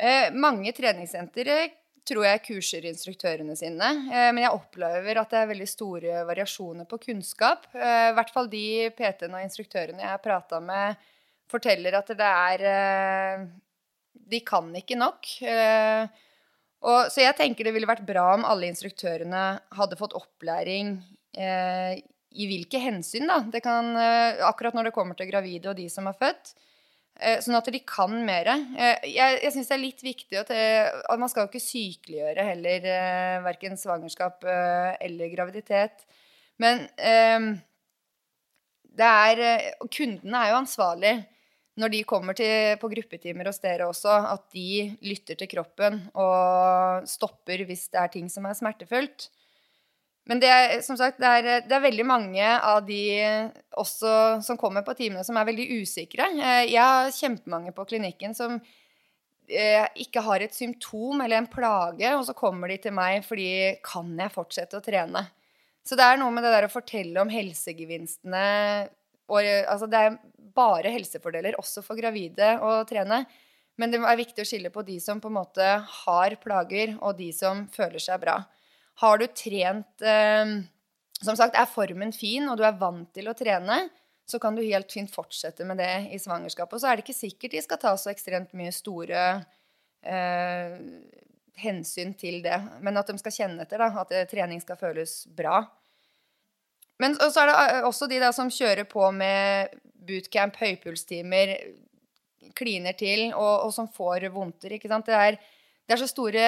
Eh, 0.00 0.32
mange 0.32 0.72
treningssentre 0.72 1.60
tror 2.10 2.26
jeg 2.26 2.42
kurser 2.44 2.86
instruktørene 2.90 3.54
sine. 3.58 3.88
Eh, 4.10 4.28
men 4.34 4.42
jeg 4.44 4.56
opplever 4.56 5.20
at 5.20 5.32
det 5.32 5.40
er 5.40 5.50
veldig 5.52 5.68
store 5.70 6.24
variasjoner 6.28 6.88
på 6.90 6.98
kunnskap. 7.06 7.68
Eh, 7.74 8.10
I 8.10 8.14
hvert 8.16 8.32
fall 8.34 8.50
de 8.50 8.64
PT-ene 8.96 9.38
og 9.38 9.46
instruktørene 9.46 10.02
jeg 10.02 10.10
har 10.10 10.22
prata 10.24 10.60
med, 10.64 11.00
forteller 11.50 11.98
at 11.98 12.12
det 12.18 12.30
er 12.30 12.66
eh, 12.70 13.46
de 14.30 14.42
kan 14.46 14.68
ikke 14.78 14.98
nok. 14.98 15.26
Og, 16.80 17.00
så 17.12 17.24
jeg 17.24 17.34
tenker 17.36 17.66
det 17.66 17.72
ville 17.74 17.88
vært 17.88 18.06
bra 18.06 18.28
om 18.36 18.46
alle 18.46 18.68
instruktørene 18.70 19.42
hadde 19.74 19.98
fått 19.98 20.14
opplæring 20.16 20.92
i 21.34 22.46
hvilke 22.46 22.78
hensyn, 22.78 23.26
da. 23.26 23.40
Kan, 23.64 23.90
akkurat 24.46 24.76
når 24.78 24.88
det 24.88 24.94
kommer 24.94 25.18
til 25.18 25.28
gravide 25.32 25.72
og 25.72 25.80
de 25.80 25.88
som 25.90 26.06
har 26.06 26.14
født. 26.20 26.54
Eh, 27.20 27.40
sånn 27.44 27.58
at 27.58 27.68
de 27.68 27.80
kan 27.84 28.12
mer. 28.24 28.48
Eh, 28.48 29.08
jeg 29.12 29.40
jeg 29.44 29.52
syns 29.54 29.68
det 29.68 29.76
er 29.76 29.82
litt 29.82 30.04
viktig 30.04 30.38
at, 30.40 30.52
at, 30.54 31.18
man 31.20 31.28
skal 31.28 31.44
jo 31.44 31.50
ikke 31.50 31.64
sykeliggjøre 31.64 32.46
heller 32.46 32.86
eh, 32.94 33.40
verken 33.44 33.76
svangerskap 33.80 34.46
eh, 34.48 34.94
eller 35.08 35.32
graviditet. 35.34 36.06
Men 36.60 36.84
det 39.00 39.06
er 39.08 39.38
Kundene 39.88 40.42
er 40.42 40.50
jo 40.50 40.58
ansvarlig 40.58 41.12
når 41.80 41.92
de 41.94 42.00
kommer 42.04 42.36
til, 42.36 42.76
på 42.76 42.90
gruppetimer 42.92 43.48
hos 43.48 43.62
dere 43.62 43.86
også, 43.88 44.12
at 44.28 44.42
de 44.52 44.90
lytter 45.06 45.38
til 45.40 45.48
kroppen 45.48 46.02
og 46.12 47.06
stopper 47.08 47.64
hvis 47.64 47.86
det 47.94 48.02
er 48.02 48.12
ting 48.12 48.28
som 48.28 48.44
er 48.44 48.58
smertefullt. 48.58 49.30
Men 50.28 50.42
det 50.42 50.50
er, 50.52 50.74
som 50.84 50.98
sagt, 51.00 51.18
det 51.18 51.26
er, 51.26 51.64
det 51.64 51.74
er, 51.74 51.82
veldig 51.82 52.04
mange 52.06 52.44
av 52.44 52.84
de 52.86 53.00
også 53.80 54.12
som 54.44 54.58
kommer 54.60 54.84
på 54.86 54.94
timene, 54.98 55.24
som 55.26 55.38
er 55.40 55.48
veldig 55.48 55.66
usikre. 55.80 56.28
Eh, 56.36 56.66
jeg 56.70 56.82
har 56.82 57.10
kjempemange 57.14 57.72
på 57.74 57.86
klinikken 57.88 58.36
som 58.36 58.58
eh, 59.48 59.86
ikke 60.04 60.22
har 60.26 60.44
et 60.44 60.54
symptom 60.54 61.24
eller 61.24 61.40
en 61.40 61.50
plage, 61.50 62.14
og 62.14 62.24
så 62.28 62.36
kommer 62.36 62.70
de 62.70 62.78
til 62.84 62.94
meg 62.94 63.24
fordi 63.26 63.50
kan 63.86 64.12
jeg 64.20 64.36
fortsette 64.36 64.78
å 64.78 64.84
trene? 64.84 65.24
Så 65.82 65.96
det 65.96 66.06
er 66.06 66.20
noe 66.20 66.32
med 66.34 66.44
det 66.44 66.52
der 66.52 66.68
å 66.68 66.72
fortelle 66.72 67.22
om 67.22 67.32
helsegevinstene 67.32 68.46
og, 69.30 69.46
altså 69.46 69.86
Det 69.86 69.98
er 69.98 70.18
bare 70.54 70.92
helsefordeler 70.92 71.58
også 71.60 71.84
for 71.86 71.98
gravide 71.98 72.56
å 72.66 72.80
trene. 72.88 73.22
Men 73.78 73.92
det 73.92 74.00
er 74.02 74.18
viktig 74.18 74.42
å 74.42 74.48
skille 74.48 74.72
på 74.74 74.82
de 74.84 74.98
som 75.00 75.20
på 75.22 75.30
en 75.30 75.38
måte 75.38 75.66
har 76.02 76.34
plager, 76.42 76.96
og 76.98 77.14
de 77.20 77.30
som 77.32 77.62
føler 77.72 78.02
seg 78.02 78.20
bra. 78.24 78.40
Har 79.00 79.20
du 79.20 79.26
trent 79.32 80.04
eh, 80.04 80.52
Som 81.20 81.36
sagt, 81.36 81.56
er 81.56 81.68
formen 81.68 82.12
fin, 82.16 82.48
og 82.48 82.60
du 82.60 82.64
er 82.64 82.78
vant 82.80 83.08
til 83.16 83.28
å 83.28 83.36
trene, 83.36 83.82
så 84.30 84.38
kan 84.40 84.54
du 84.56 84.62
helt 84.62 84.92
fint 84.92 85.10
fortsette 85.10 85.66
med 85.66 85.80
det 85.80 86.12
i 86.14 86.20
svangerskapet. 86.22 86.76
Og 86.76 86.82
så 86.82 86.90
er 86.90 86.96
det 86.96 87.04
ikke 87.04 87.18
sikkert 87.18 87.56
de 87.56 87.64
skal 87.64 87.80
ta 87.82 87.96
så 87.98 88.12
ekstremt 88.12 88.54
mye 88.56 88.72
store 88.72 89.24
eh, 90.06 90.76
hensyn 91.60 92.14
til 92.16 92.40
det. 92.44 92.56
Men 92.80 93.00
at 93.00 93.10
de 93.10 93.18
skal 93.20 93.34
kjenne 93.34 93.66
etter, 93.66 93.82
da, 93.82 93.90
at 94.04 94.30
trening 94.30 94.62
skal 94.62 94.78
føles 94.80 95.24
bra. 95.36 95.64
Men 97.00 97.16
så 97.16 97.42
er 97.42 97.50
det 97.50 97.56
eh, 97.60 97.86
også 97.88 98.08
de 98.10 98.20
da 98.22 98.32
som 98.36 98.52
kjører 98.52 98.86
på 98.88 99.06
med 99.16 99.76
bootcamp, 100.08 100.58
høypulstimer, 100.60 101.54
kliner 102.56 102.96
til, 102.98 103.30
og, 103.32 103.66
og 103.66 103.72
som 103.74 103.88
får 103.92 104.28
vondter. 104.34 104.76
ikke 104.76 104.90
sant? 104.90 105.08
Det 105.08 105.16
er, 105.16 105.38
det 105.90 105.96
er 105.96 106.04
så 106.04 106.06
store 106.06 106.42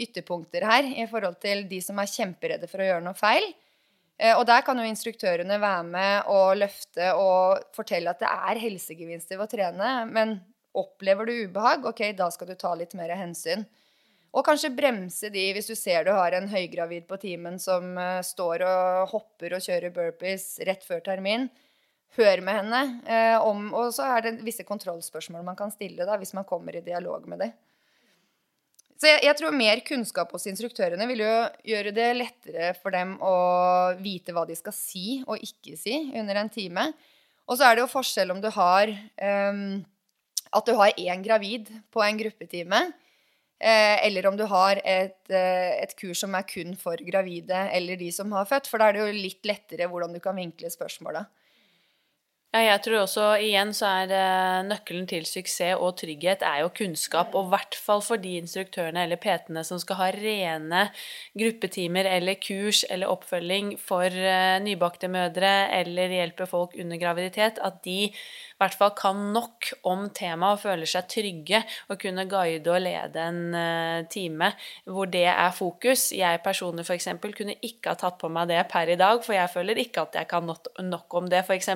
ytterpunkter 0.00 0.64
her 0.64 0.86
i 1.02 1.04
forhold 1.04 1.34
til 1.42 1.66
de 1.68 1.76
som 1.84 1.98
er 2.00 2.08
kjemperedde 2.08 2.68
for 2.70 2.80
å 2.80 2.86
gjøre 2.86 3.04
noe 3.04 3.18
feil. 3.18 3.44
Eh, 4.16 4.32
og 4.32 4.46
der 4.48 4.62
kan 4.64 4.78
jo 4.80 4.86
instruktørene 4.88 5.58
være 5.60 5.82
med 5.90 6.30
og 6.32 6.54
løfte 6.56 7.10
og 7.20 7.66
fortelle 7.76 8.14
at 8.14 8.22
det 8.22 8.30
er 8.32 8.60
helsegevinster 8.62 9.36
ved 9.36 9.44
å 9.44 9.52
trene. 9.52 9.90
Men 10.08 10.38
opplever 10.72 11.28
du 11.28 11.34
ubehag, 11.42 11.84
ok, 11.90 12.00
da 12.16 12.30
skal 12.32 12.48
du 12.48 12.54
ta 12.56 12.70
litt 12.78 12.96
mer 12.96 13.12
hensyn. 13.12 13.66
Og 14.32 14.46
kanskje 14.46 14.70
bremse 14.72 15.28
de 15.34 15.42
hvis 15.52 15.68
du 15.68 15.74
ser 15.76 16.06
du 16.06 16.14
har 16.16 16.32
en 16.32 16.48
høygravid 16.48 17.04
på 17.10 17.18
timen 17.20 17.58
som 17.60 17.90
uh, 18.00 18.22
står 18.24 18.64
og 18.64 19.10
hopper 19.10 19.58
og 19.58 19.66
kjører 19.66 19.92
burpees 19.92 20.46
rett 20.64 20.86
før 20.86 21.04
termin. 21.04 21.44
Hør 22.16 22.40
med 22.44 22.56
henne 22.56 23.20
om 23.40 23.70
Og 23.72 23.92
så 23.96 24.04
er 24.16 24.24
det 24.24 24.32
visse 24.44 24.66
kontrollspørsmål 24.68 25.44
man 25.46 25.56
kan 25.56 25.70
stille 25.72 26.04
da, 26.08 26.18
hvis 26.20 26.34
man 26.36 26.44
kommer 26.48 26.76
i 26.76 26.84
dialog 26.84 27.28
med 27.28 27.40
dem. 27.44 27.54
Så 29.02 29.10
jeg, 29.10 29.24
jeg, 29.26 29.34
tror 29.34 29.54
mer 29.56 29.80
kunnskap 29.82 30.30
hos 30.30 30.46
instruktørene 30.46 31.08
vil 31.10 31.24
jo 31.24 31.30
gjøre 31.72 31.90
det 31.96 32.10
lettere 32.14 32.68
for 32.78 32.94
dem 32.94 33.16
å 33.18 33.34
vite 33.98 34.30
hva 34.30 34.44
de 34.46 34.54
skal 34.54 34.74
si 34.76 35.16
og 35.26 35.42
ikke 35.42 35.74
si 35.80 35.96
under 36.20 36.38
en 36.38 36.52
time. 36.52 36.84
Og 37.50 37.58
så 37.58 37.66
er 37.66 37.74
det 37.74 37.82
jo 37.82 37.90
forskjell 37.90 38.30
om 38.30 38.38
du 38.38 38.46
har 38.54 38.92
um, 39.50 39.80
at 40.54 40.68
du 40.68 40.76
har 40.78 40.94
én 41.00 41.24
gravid 41.24 41.66
på 41.90 42.04
en 42.04 42.20
gruppetime, 42.20 42.84
Eh, 43.62 44.06
eller 44.06 44.26
om 44.26 44.36
du 44.36 44.42
har 44.50 44.80
et, 44.82 45.20
eh, 45.30 45.82
et, 45.84 45.92
kurs 45.94 46.18
som 46.24 46.34
er 46.34 46.42
kun 46.42 46.74
for 46.74 46.98
gravide 47.06 47.60
eller 47.70 47.96
de 48.00 48.08
som 48.10 48.32
har 48.34 48.48
født. 48.50 48.66
For 48.66 48.82
da 48.82 48.88
er 48.88 48.96
det 48.96 49.04
jo 49.04 49.20
litt 49.22 49.46
lettere 49.46 49.86
hvordan 49.86 50.16
du 50.16 50.18
kan 50.18 50.34
vinkle 50.34 50.66
spørsmålet. 50.72 51.30
Ja, 52.52 52.60
jeg 52.66 52.80
tror 52.84 52.98
også 53.06 53.26
igjen 53.40 53.70
så 53.72 53.88
er 54.02 54.10
uh, 54.12 54.58
nøkkelen 54.68 55.06
til 55.08 55.24
suksess 55.24 55.78
og 55.80 55.94
trygghet 56.02 56.42
er 56.44 56.58
jo 56.60 56.66
kunnskap. 56.76 57.32
Og 57.32 57.46
i 57.46 57.52
hvert 57.54 57.78
fall 57.80 58.02
for 58.04 58.20
de 58.20 58.34
instruktørene 58.42 59.06
eller 59.06 59.16
PT-ene 59.22 59.62
som 59.64 59.80
skal 59.80 59.96
ha 59.96 60.08
rene 60.12 60.82
gruppetimer 61.32 62.10
eller 62.10 62.36
kurs 62.44 62.82
eller 62.92 63.08
oppfølging 63.08 63.72
for 63.80 64.04
uh, 64.04 64.58
nybakte 64.60 65.08
mødre 65.08 65.54
eller 65.78 66.12
hjelpe 66.12 66.44
folk 66.50 66.76
under 66.76 67.00
graviditet, 67.00 67.56
at 67.56 67.80
de 67.88 68.12
hvert 68.62 68.78
fall 68.78 68.92
kan 68.98 69.20
nok 69.34 69.72
om 69.88 70.06
temaet 70.14 70.56
og 70.56 70.62
føler 70.62 70.88
seg 70.88 71.08
trygge 71.10 71.62
og 71.90 71.98
kunne 72.02 72.26
guide 72.30 72.70
og 72.70 72.82
lede 72.82 73.22
en 73.22 73.40
uh, 73.56 74.08
time 74.12 74.52
hvor 74.86 75.10
det 75.10 75.26
er 75.30 75.54
fokus. 75.54 76.10
Jeg 76.14 76.42
personlig 76.44 76.86
f.eks. 76.86 77.08
kunne 77.22 77.56
ikke 77.60 77.92
ha 77.92 77.98
tatt 77.98 78.18
på 78.20 78.30
meg 78.32 78.50
det 78.50 78.60
per 78.70 78.90
i 78.92 78.98
dag, 78.98 79.22
for 79.24 79.36
jeg 79.36 79.50
føler 79.52 79.82
ikke 79.82 80.06
at 80.06 80.18
jeg 80.20 80.30
kan 80.30 80.46
nok, 80.46 81.18
om 81.18 81.28
det, 81.30 81.42
f.eks. 81.46 81.70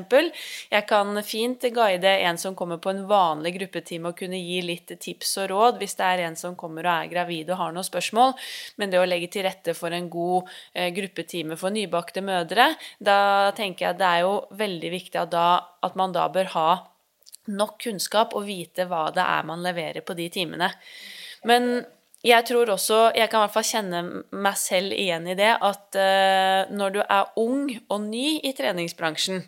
Jeg 0.72 0.86
kan 0.88 1.22
fint 1.26 1.66
guide 1.74 2.16
en 2.26 2.40
som 2.40 2.56
kommer 2.58 2.80
på 2.82 2.92
en 2.92 3.04
vanlig 3.08 3.56
gruppetime 3.58 4.12
og 4.12 4.18
kunne 4.18 4.40
gi 4.40 4.60
litt 4.64 4.92
tips 5.02 5.36
og 5.42 5.50
råd 5.52 5.80
hvis 5.80 5.96
det 5.98 6.06
er 6.06 6.24
en 6.26 6.38
som 6.38 6.56
kommer 6.58 6.86
og 6.86 6.92
er 6.94 7.12
gravid 7.12 7.50
og 7.52 7.60
har 7.60 7.74
noen 7.74 7.86
spørsmål, 7.86 8.34
men 8.80 8.92
det 8.92 9.00
å 9.00 9.06
legge 9.08 9.30
til 9.32 9.46
rette 9.46 9.74
for 9.76 9.94
en 9.94 10.10
god 10.12 10.46
uh, 10.48 10.88
gruppetime 10.96 11.58
for 11.60 11.74
nybakte 11.74 12.24
mødre, 12.24 12.72
da 12.98 13.52
tenker 13.56 13.90
jeg 13.90 14.00
det 14.00 14.10
er 14.10 14.24
jo 14.26 14.36
veldig 14.56 14.92
viktig 14.92 15.22
at, 15.22 15.32
da, 15.32 15.48
at 15.86 15.96
man 15.98 16.14
da 16.14 16.26
bør 16.32 16.52
ha 16.56 16.68
nok 17.48 17.76
kunnskap 17.86 18.34
og 18.36 18.46
vite 18.48 18.88
hva 18.90 19.08
det 19.14 19.24
er 19.24 19.46
man 19.48 19.62
leverer 19.64 20.04
på 20.06 20.16
de 20.18 20.30
timene. 20.32 20.70
Men 21.46 21.84
jeg 22.26 22.42
tror 22.48 22.70
også 22.72 23.12
Jeg 23.14 23.28
kan 23.30 23.38
i 23.38 23.44
hvert 23.44 23.54
fall 23.54 23.66
kjenne 23.68 24.00
meg 24.32 24.56
selv 24.58 24.94
igjen 24.96 25.28
i 25.30 25.36
det 25.38 25.52
at 25.62 25.98
uh, 26.00 26.72
når 26.74 26.96
du 26.96 27.00
er 27.04 27.30
ung 27.38 27.68
og 27.92 28.00
ny 28.08 28.40
i 28.42 28.52
treningsbransjen, 28.56 29.44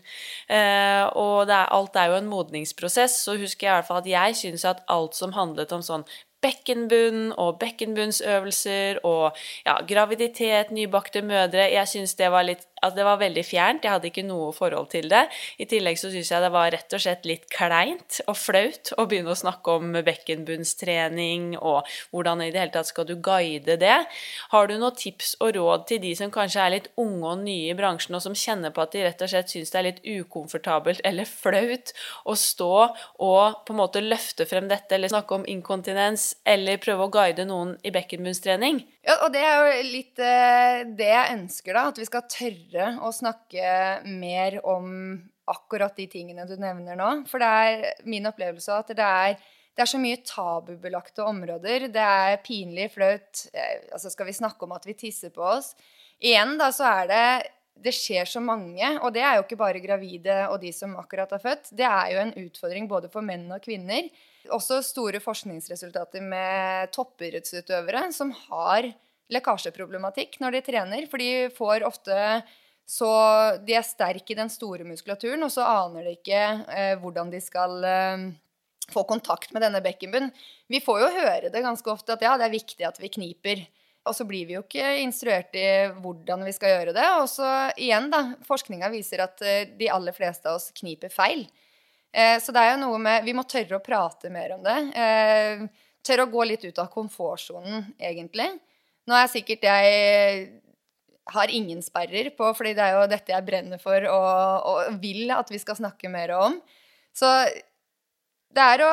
uh, 0.50 1.04
og 1.18 1.48
er, 1.48 1.66
alt 1.74 1.96
er 1.96 2.12
jo 2.12 2.20
en 2.20 2.30
modningsprosess, 2.30 3.24
så 3.24 3.38
husker 3.40 3.66
jeg 3.66 3.72
i 3.72 3.76
hvert 3.78 3.88
fall 3.88 4.02
at 4.04 4.12
jeg 4.12 4.38
syns 4.42 4.66
at 4.68 4.84
alt 4.86 5.18
som 5.18 5.34
handlet 5.34 5.72
om 5.74 5.82
sånn 5.82 6.06
bekkenbunn 6.44 7.32
og 7.34 7.56
bekkenbunnsøvelser 7.58 9.00
og 9.06 9.34
ja, 9.66 9.78
graviditet, 9.88 10.70
nybakte 10.70 11.24
mødre 11.26 11.66
Jeg 11.72 11.90
syns 11.90 12.14
det 12.18 12.30
var 12.30 12.46
litt 12.46 12.67
at 12.84 12.96
det 12.96 13.06
var 13.06 13.20
veldig 13.20 13.44
fjernt. 13.46 13.84
Jeg 13.84 13.94
hadde 13.94 14.10
ikke 14.10 14.26
noe 14.26 14.52
forhold 14.56 14.90
til 14.92 15.08
det. 15.10 15.24
I 15.58 15.66
tillegg 15.70 15.98
så 16.00 16.10
syns 16.12 16.32
jeg 16.32 16.44
det 16.44 16.52
var 16.54 16.70
rett 16.74 16.96
og 16.96 17.02
slett 17.02 17.28
litt 17.28 17.48
kleint 17.52 18.20
og 18.26 18.36
flaut 18.38 18.92
å 18.98 19.06
begynne 19.10 19.34
å 19.34 19.38
snakke 19.38 19.76
om 19.78 19.98
bekkenbunnstrening 20.06 21.50
og 21.58 21.88
hvordan 22.12 22.44
i 22.44 22.50
det 22.54 22.62
hele 22.62 22.74
tatt 22.74 22.90
skal 22.90 23.08
du 23.08 23.16
guide 23.22 23.78
det. 23.80 23.98
Har 24.52 24.68
du 24.68 24.76
noen 24.78 24.96
tips 24.98 25.34
og 25.44 25.54
råd 25.58 25.86
til 25.90 26.02
de 26.04 26.14
som 26.18 26.32
kanskje 26.34 26.64
er 26.64 26.74
litt 26.76 26.90
unge 27.00 27.34
og 27.34 27.42
nye 27.44 27.72
i 27.72 27.78
bransjen, 27.78 28.16
og 28.16 28.24
som 28.24 28.36
kjenner 28.38 28.74
på 28.74 28.84
at 28.84 28.94
de 28.94 29.04
rett 29.06 29.24
og 29.24 29.32
slett 29.32 29.52
syns 29.52 29.72
det 29.72 29.80
er 29.80 29.88
litt 29.90 30.04
ukomfortabelt 30.04 31.02
eller 31.08 31.28
flaut 31.28 31.92
å 32.28 32.36
stå 32.38 32.72
og 33.24 33.64
på 33.66 33.74
en 33.74 33.80
måte 33.80 34.02
løfte 34.04 34.46
frem 34.48 34.68
dette, 34.70 34.94
eller 34.94 35.10
snakke 35.12 35.38
om 35.38 35.46
inkontinens, 35.48 36.30
eller 36.48 36.80
prøve 36.82 37.06
å 37.06 37.12
guide 37.12 37.46
noen 37.48 37.74
i 37.86 37.92
bekkenbunnstrening? 37.94 38.82
Ja, 39.08 39.14
og 39.24 39.32
det 39.32 39.40
er 39.40 39.56
jo 39.56 39.84
litt 39.88 40.20
uh, 40.20 40.84
det 40.98 41.08
jeg 41.08 41.36
ønsker, 41.38 41.72
da. 41.72 41.86
At 41.88 42.00
vi 42.00 42.08
skal 42.08 42.26
tørre 42.28 42.67
å 42.76 43.12
snakke 43.14 44.02
mer 44.04 44.58
om 44.66 44.88
akkurat 45.48 45.96
de 45.96 46.08
tingene 46.10 46.44
du 46.48 46.56
nevner 46.60 46.98
nå. 46.98 47.10
For 47.30 47.40
det 47.40 47.48
er 47.48 48.08
min 48.08 48.28
opplevelse 48.28 48.74
at 48.74 48.92
det 48.96 49.04
er, 49.04 49.36
det 49.72 49.84
er 49.84 49.90
så 49.90 50.00
mye 50.02 50.20
tabubelagte 50.26 51.24
områder. 51.24 51.88
Det 51.94 52.08
er 52.24 52.40
pinlig, 52.44 52.90
flaut. 52.96 53.46
Eh, 53.52 53.88
altså, 53.92 54.12
skal 54.12 54.28
vi 54.28 54.36
snakke 54.36 54.68
om 54.68 54.74
at 54.76 54.88
vi 54.88 54.96
tisser 54.98 55.32
på 55.34 55.44
oss? 55.46 55.72
Igjen, 56.18 56.58
da, 56.60 56.72
så 56.74 56.88
er 56.90 57.12
det 57.12 57.28
det 57.78 57.92
skjer 57.94 58.26
så 58.26 58.40
mange, 58.42 58.82
og 59.06 59.12
det 59.14 59.22
er 59.22 59.36
jo 59.36 59.44
ikke 59.44 59.60
bare 59.60 59.78
gravide 59.78 60.40
og 60.50 60.56
de 60.64 60.72
som 60.74 60.96
akkurat 60.98 61.30
har 61.30 61.38
født. 61.38 61.70
Det 61.78 61.86
er 61.86 62.08
jo 62.10 62.24
en 62.24 62.32
utfordring 62.42 62.88
både 62.90 63.06
for 63.12 63.22
menn 63.22 63.46
og 63.54 63.62
kvinner 63.62 64.08
også 64.54 64.80
store 64.84 65.20
forskningsresultater 65.22 66.24
med 66.24 66.92
toppidrettsutøvere 66.94 68.08
som 68.14 68.32
har 68.48 68.90
lekkasjeproblematikk 69.32 70.38
når 70.42 70.56
de 70.56 70.64
trener. 70.70 71.06
For 71.10 71.22
de 71.22 71.48
får 71.54 71.86
ofte 71.88 72.18
så 72.88 73.08
De 73.66 73.74
er 73.76 73.84
sterke 73.84 74.32
i 74.32 74.36
den 74.38 74.48
store 74.48 74.86
muskulaturen, 74.88 75.42
og 75.44 75.50
så 75.52 75.66
aner 75.68 76.06
de 76.06 76.14
ikke 76.16 76.38
eh, 76.72 76.94
hvordan 77.02 77.28
de 77.28 77.40
skal 77.44 77.84
eh, 77.84 78.22
få 78.88 79.02
kontakt 79.04 79.52
med 79.52 79.60
denne 79.60 79.82
bekkenbunnen. 79.84 80.32
Vi 80.72 80.80
får 80.80 81.02
jo 81.02 81.10
høre 81.18 81.50
det 81.52 81.64
ganske 81.64 81.92
ofte 81.92 82.16
at 82.16 82.24
ja, 82.24 82.38
det 82.40 82.46
er 82.48 82.54
viktig 82.54 82.86
at 82.88 82.96
vi 83.02 83.12
kniper. 83.12 83.66
Og 84.08 84.16
så 84.16 84.24
blir 84.24 84.48
vi 84.48 84.56
jo 84.56 84.62
ikke 84.64 84.94
instruert 85.02 85.52
i 85.58 85.68
hvordan 86.00 86.46
vi 86.48 86.54
skal 86.56 86.72
gjøre 86.74 86.94
det. 86.96 87.06
Og 87.20 87.28
så 87.28 87.48
igjen, 87.76 88.08
da. 88.12 88.22
Forskninga 88.48 88.88
viser 88.92 89.24
at 89.26 89.42
eh, 89.44 89.66
de 89.76 89.90
aller 89.92 90.16
fleste 90.16 90.48
av 90.48 90.56
oss 90.56 90.70
kniper 90.80 91.12
feil. 91.12 91.44
Eh, 92.12 92.38
så 92.40 92.54
det 92.54 92.62
er 92.62 92.72
jo 92.72 92.84
noe 92.86 93.02
med 93.02 93.26
Vi 93.26 93.36
må 93.36 93.44
tørre 93.44 93.78
å 93.78 93.84
prate 93.84 94.32
mer 94.32 94.56
om 94.56 94.64
det. 94.64 94.78
Eh, 94.96 95.66
tørre 96.00 96.24
å 96.24 96.32
gå 96.32 96.48
litt 96.48 96.64
ut 96.64 96.80
av 96.80 96.88
komfortsonen, 96.92 97.90
egentlig. 98.00 98.48
Nå 99.08 99.16
er 99.16 99.30
sikkert 99.32 99.64
jeg 99.64 100.48
har 101.28 101.52
ingen 101.52 101.80
sperrer 101.84 102.30
på, 102.36 102.50
fordi 102.56 102.74
det 102.76 102.84
er 102.84 102.96
jo 102.96 103.08
dette 103.10 103.32
jeg 103.34 103.44
brenner 103.44 103.80
for 103.80 104.04
og, 104.08 104.68
og 104.68 105.00
vil 105.02 105.32
at 105.34 105.50
vi 105.52 105.60
skal 105.60 105.76
snakke 105.80 106.10
mer 106.12 106.32
om. 106.36 106.58
Så 107.16 107.28
det 108.54 108.64
er 108.64 108.84
å 108.84 108.92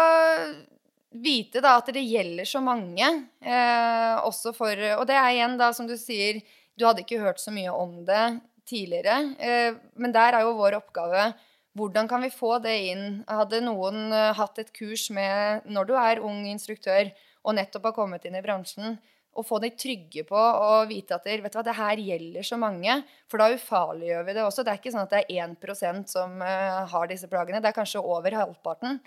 vite 1.15 1.61
da 1.63 1.77
at 1.79 1.91
det 1.95 2.03
gjelder 2.03 2.47
så 2.47 2.59
mange. 2.63 3.07
Eh, 3.39 4.13
også 4.27 4.51
for 4.55 4.75
Og 4.97 5.05
det 5.07 5.15
er 5.15 5.31
igjen, 5.31 5.55
da, 5.59 5.71
som 5.75 5.87
du 5.87 5.95
sier, 5.99 6.41
du 6.75 6.87
hadde 6.87 7.05
ikke 7.05 7.23
hørt 7.23 7.39
så 7.39 7.53
mye 7.55 7.71
om 7.71 8.01
det 8.07 8.23
tidligere. 8.67 9.19
Eh, 9.39 9.77
men 9.95 10.15
der 10.15 10.35
er 10.35 10.47
jo 10.47 10.57
vår 10.59 10.79
oppgave 10.81 11.29
hvordan 11.75 12.07
kan 12.07 12.23
vi 12.23 12.31
få 12.31 12.57
det 12.63 12.75
inn? 12.91 13.07
Hadde 13.27 13.59
noen 13.65 14.07
uh, 14.13 14.31
hatt 14.37 14.59
et 14.61 14.71
kurs 14.75 15.09
med 15.11 15.65
når 15.67 15.89
du 15.89 15.97
er 15.99 16.21
ung 16.23 16.45
instruktør 16.47 17.09
og 17.43 17.57
nettopp 17.57 17.89
har 17.89 17.95
kommet 17.97 18.23
inn 18.25 18.37
i 18.39 18.43
bransjen, 18.45 18.95
og 19.35 19.43
få 19.43 19.59
de 19.63 19.71
trygge 19.75 20.23
på 20.27 20.39
å 20.39 20.85
vite 20.87 21.17
at 21.17 21.25
vet 21.27 21.43
du 21.43 21.57
hva, 21.57 21.63
det 21.67 21.75
her 21.75 22.01
gjelder 22.01 22.45
så 22.47 22.59
mange. 22.59 23.01
For 23.31 23.41
da 23.41 23.49
ufarliggjør 23.51 24.27
vi 24.27 24.35
det 24.37 24.45
også. 24.45 24.63
Det 24.63 24.71
er 24.71 24.79
ikke 24.79 24.93
sånn 24.93 25.03
at 25.03 25.15
det 25.15 25.23
er 25.25 25.49
1% 25.49 26.11
som 26.11 26.37
uh, 26.39 26.85
har 26.91 27.09
disse 27.11 27.27
plagene. 27.31 27.59
Det 27.63 27.71
er 27.71 27.75
kanskje 27.75 28.03
over 28.03 28.37
halvparten 28.39 29.01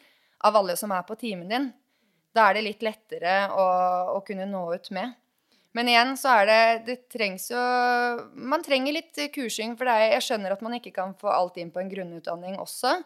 av 0.44 0.58
alle 0.60 0.76
som 0.76 0.92
er 0.92 1.06
på 1.08 1.16
timen 1.18 1.48
din. 1.48 1.70
Da 2.36 2.50
er 2.50 2.58
det 2.58 2.66
litt 2.66 2.84
lettere 2.84 3.38
å, 3.56 3.64
å 4.18 4.20
kunne 4.26 4.46
nå 4.50 4.66
ut 4.76 4.92
med. 4.94 5.16
Men 5.76 5.88
igjen 5.90 6.14
så 6.16 6.32
er 6.40 6.46
det 6.48 6.60
Det 6.86 6.94
trengs 7.12 7.50
jo 7.52 7.60
Man 8.34 8.64
trenger 8.64 8.94
litt 8.96 9.18
kursing, 9.34 9.76
for 9.78 9.90
er, 9.92 10.14
jeg 10.14 10.24
skjønner 10.24 10.54
at 10.54 10.64
man 10.64 10.76
ikke 10.78 10.94
kan 10.96 11.12
få 11.18 11.32
alt 11.32 11.58
inn 11.60 11.72
på 11.72 11.82
en 11.82 11.90
grunnutdanning 11.92 12.56
også. 12.60 12.98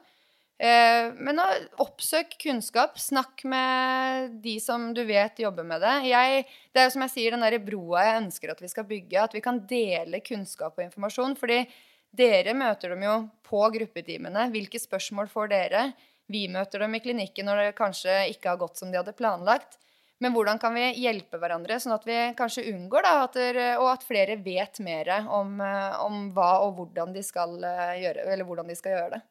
Eh, 0.63 1.09
men 1.19 1.41
oppsøk 1.83 2.37
kunnskap. 2.39 2.99
Snakk 3.03 3.43
med 3.51 4.37
de 4.45 4.59
som 4.63 4.93
du 4.95 5.03
vet 5.09 5.41
jobber 5.43 5.67
med 5.67 5.83
det. 5.83 5.97
Jeg, 6.13 6.45
det 6.71 6.83
er 6.83 6.87
jo 6.87 6.95
som 6.95 7.07
jeg 7.09 7.15
sier, 7.17 7.35
den 7.35 7.43
der 7.43 7.59
broa 7.65 8.05
jeg 8.07 8.21
ønsker 8.21 8.53
at 8.55 8.63
vi 8.63 8.71
skal 8.71 8.87
bygge. 8.87 9.25
At 9.25 9.35
vi 9.35 9.43
kan 9.43 9.59
dele 9.67 10.23
kunnskap 10.23 10.79
og 10.79 10.87
informasjon. 10.87 11.35
fordi 11.41 11.65
dere 12.13 12.53
møter 12.53 12.93
dem 12.93 13.03
jo 13.07 13.19
på 13.49 13.63
gruppetimene. 13.75 14.51
Hvilke 14.53 14.79
spørsmål 14.79 15.31
får 15.33 15.49
dere? 15.51 15.85
Vi 16.31 16.45
møter 16.53 16.85
dem 16.85 16.95
i 16.95 17.01
klinikken 17.03 17.49
når 17.49 17.63
det 17.63 17.79
kanskje 17.79 18.19
ikke 18.35 18.53
har 18.53 18.61
gått 18.61 18.79
som 18.79 18.93
de 18.93 19.01
hadde 19.01 19.17
planlagt. 19.17 19.81
Men 20.23 20.37
hvordan 20.37 20.61
kan 20.63 20.77
vi 20.77 20.85
hjelpe 21.03 21.41
hverandre, 21.43 21.81
sånn 21.83 21.97
at 21.97 22.05
vi 22.07 22.19
kanskje 22.39 22.69
unngår 22.71 23.03
da, 23.03 23.15
at 23.25 23.39
og 23.81 23.89
at 23.91 24.05
flere 24.07 24.37
vet 24.45 24.79
mer 24.85 25.11
om, 25.27 25.57
eh, 25.59 25.97
om, 26.05 26.29
hva 26.37 26.61
og 26.63 26.77
hvordan 26.77 27.17
de 27.17 27.25
skal 27.27 27.57
eh, 27.67 27.97
gjøre, 28.05 28.29
eller 28.31 28.47
hvordan 28.47 28.71
de 28.71 28.77
skal 28.79 28.95
gjøre 28.95 29.17
det. 29.17 29.23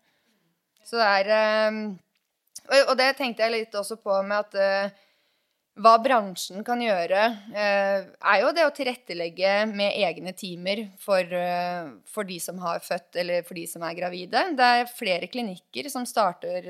Så 0.88 1.00
det 1.00 1.08
er 1.20 1.32
eh, 1.38 2.82
Og 2.90 2.94
det 3.00 3.14
tenkte 3.20 3.46
jeg 3.46 3.56
litt 3.56 3.78
også 3.78 4.00
på 4.02 4.20
med 4.26 4.44
at 4.44 5.00
hva 5.82 5.94
bransjen 6.04 6.66
kan 6.68 6.82
gjøre, 6.84 7.20
er 7.56 8.40
jo 8.42 8.50
det 8.54 8.66
å 8.68 8.74
tilrettelegge 8.76 9.54
med 9.72 9.96
egne 10.04 10.34
timer 10.38 10.82
for, 11.00 11.24
for, 12.12 12.28
de 12.28 12.38
som 12.44 12.60
har 12.62 12.84
født, 12.84 13.16
eller 13.24 13.48
for 13.48 13.58
de 13.58 13.64
som 13.72 13.86
er 13.88 13.96
gravide. 13.98 14.44
Det 14.60 14.68
er 14.68 14.92
flere 14.92 15.30
klinikker 15.32 15.88
som 15.90 16.04
starter 16.06 16.68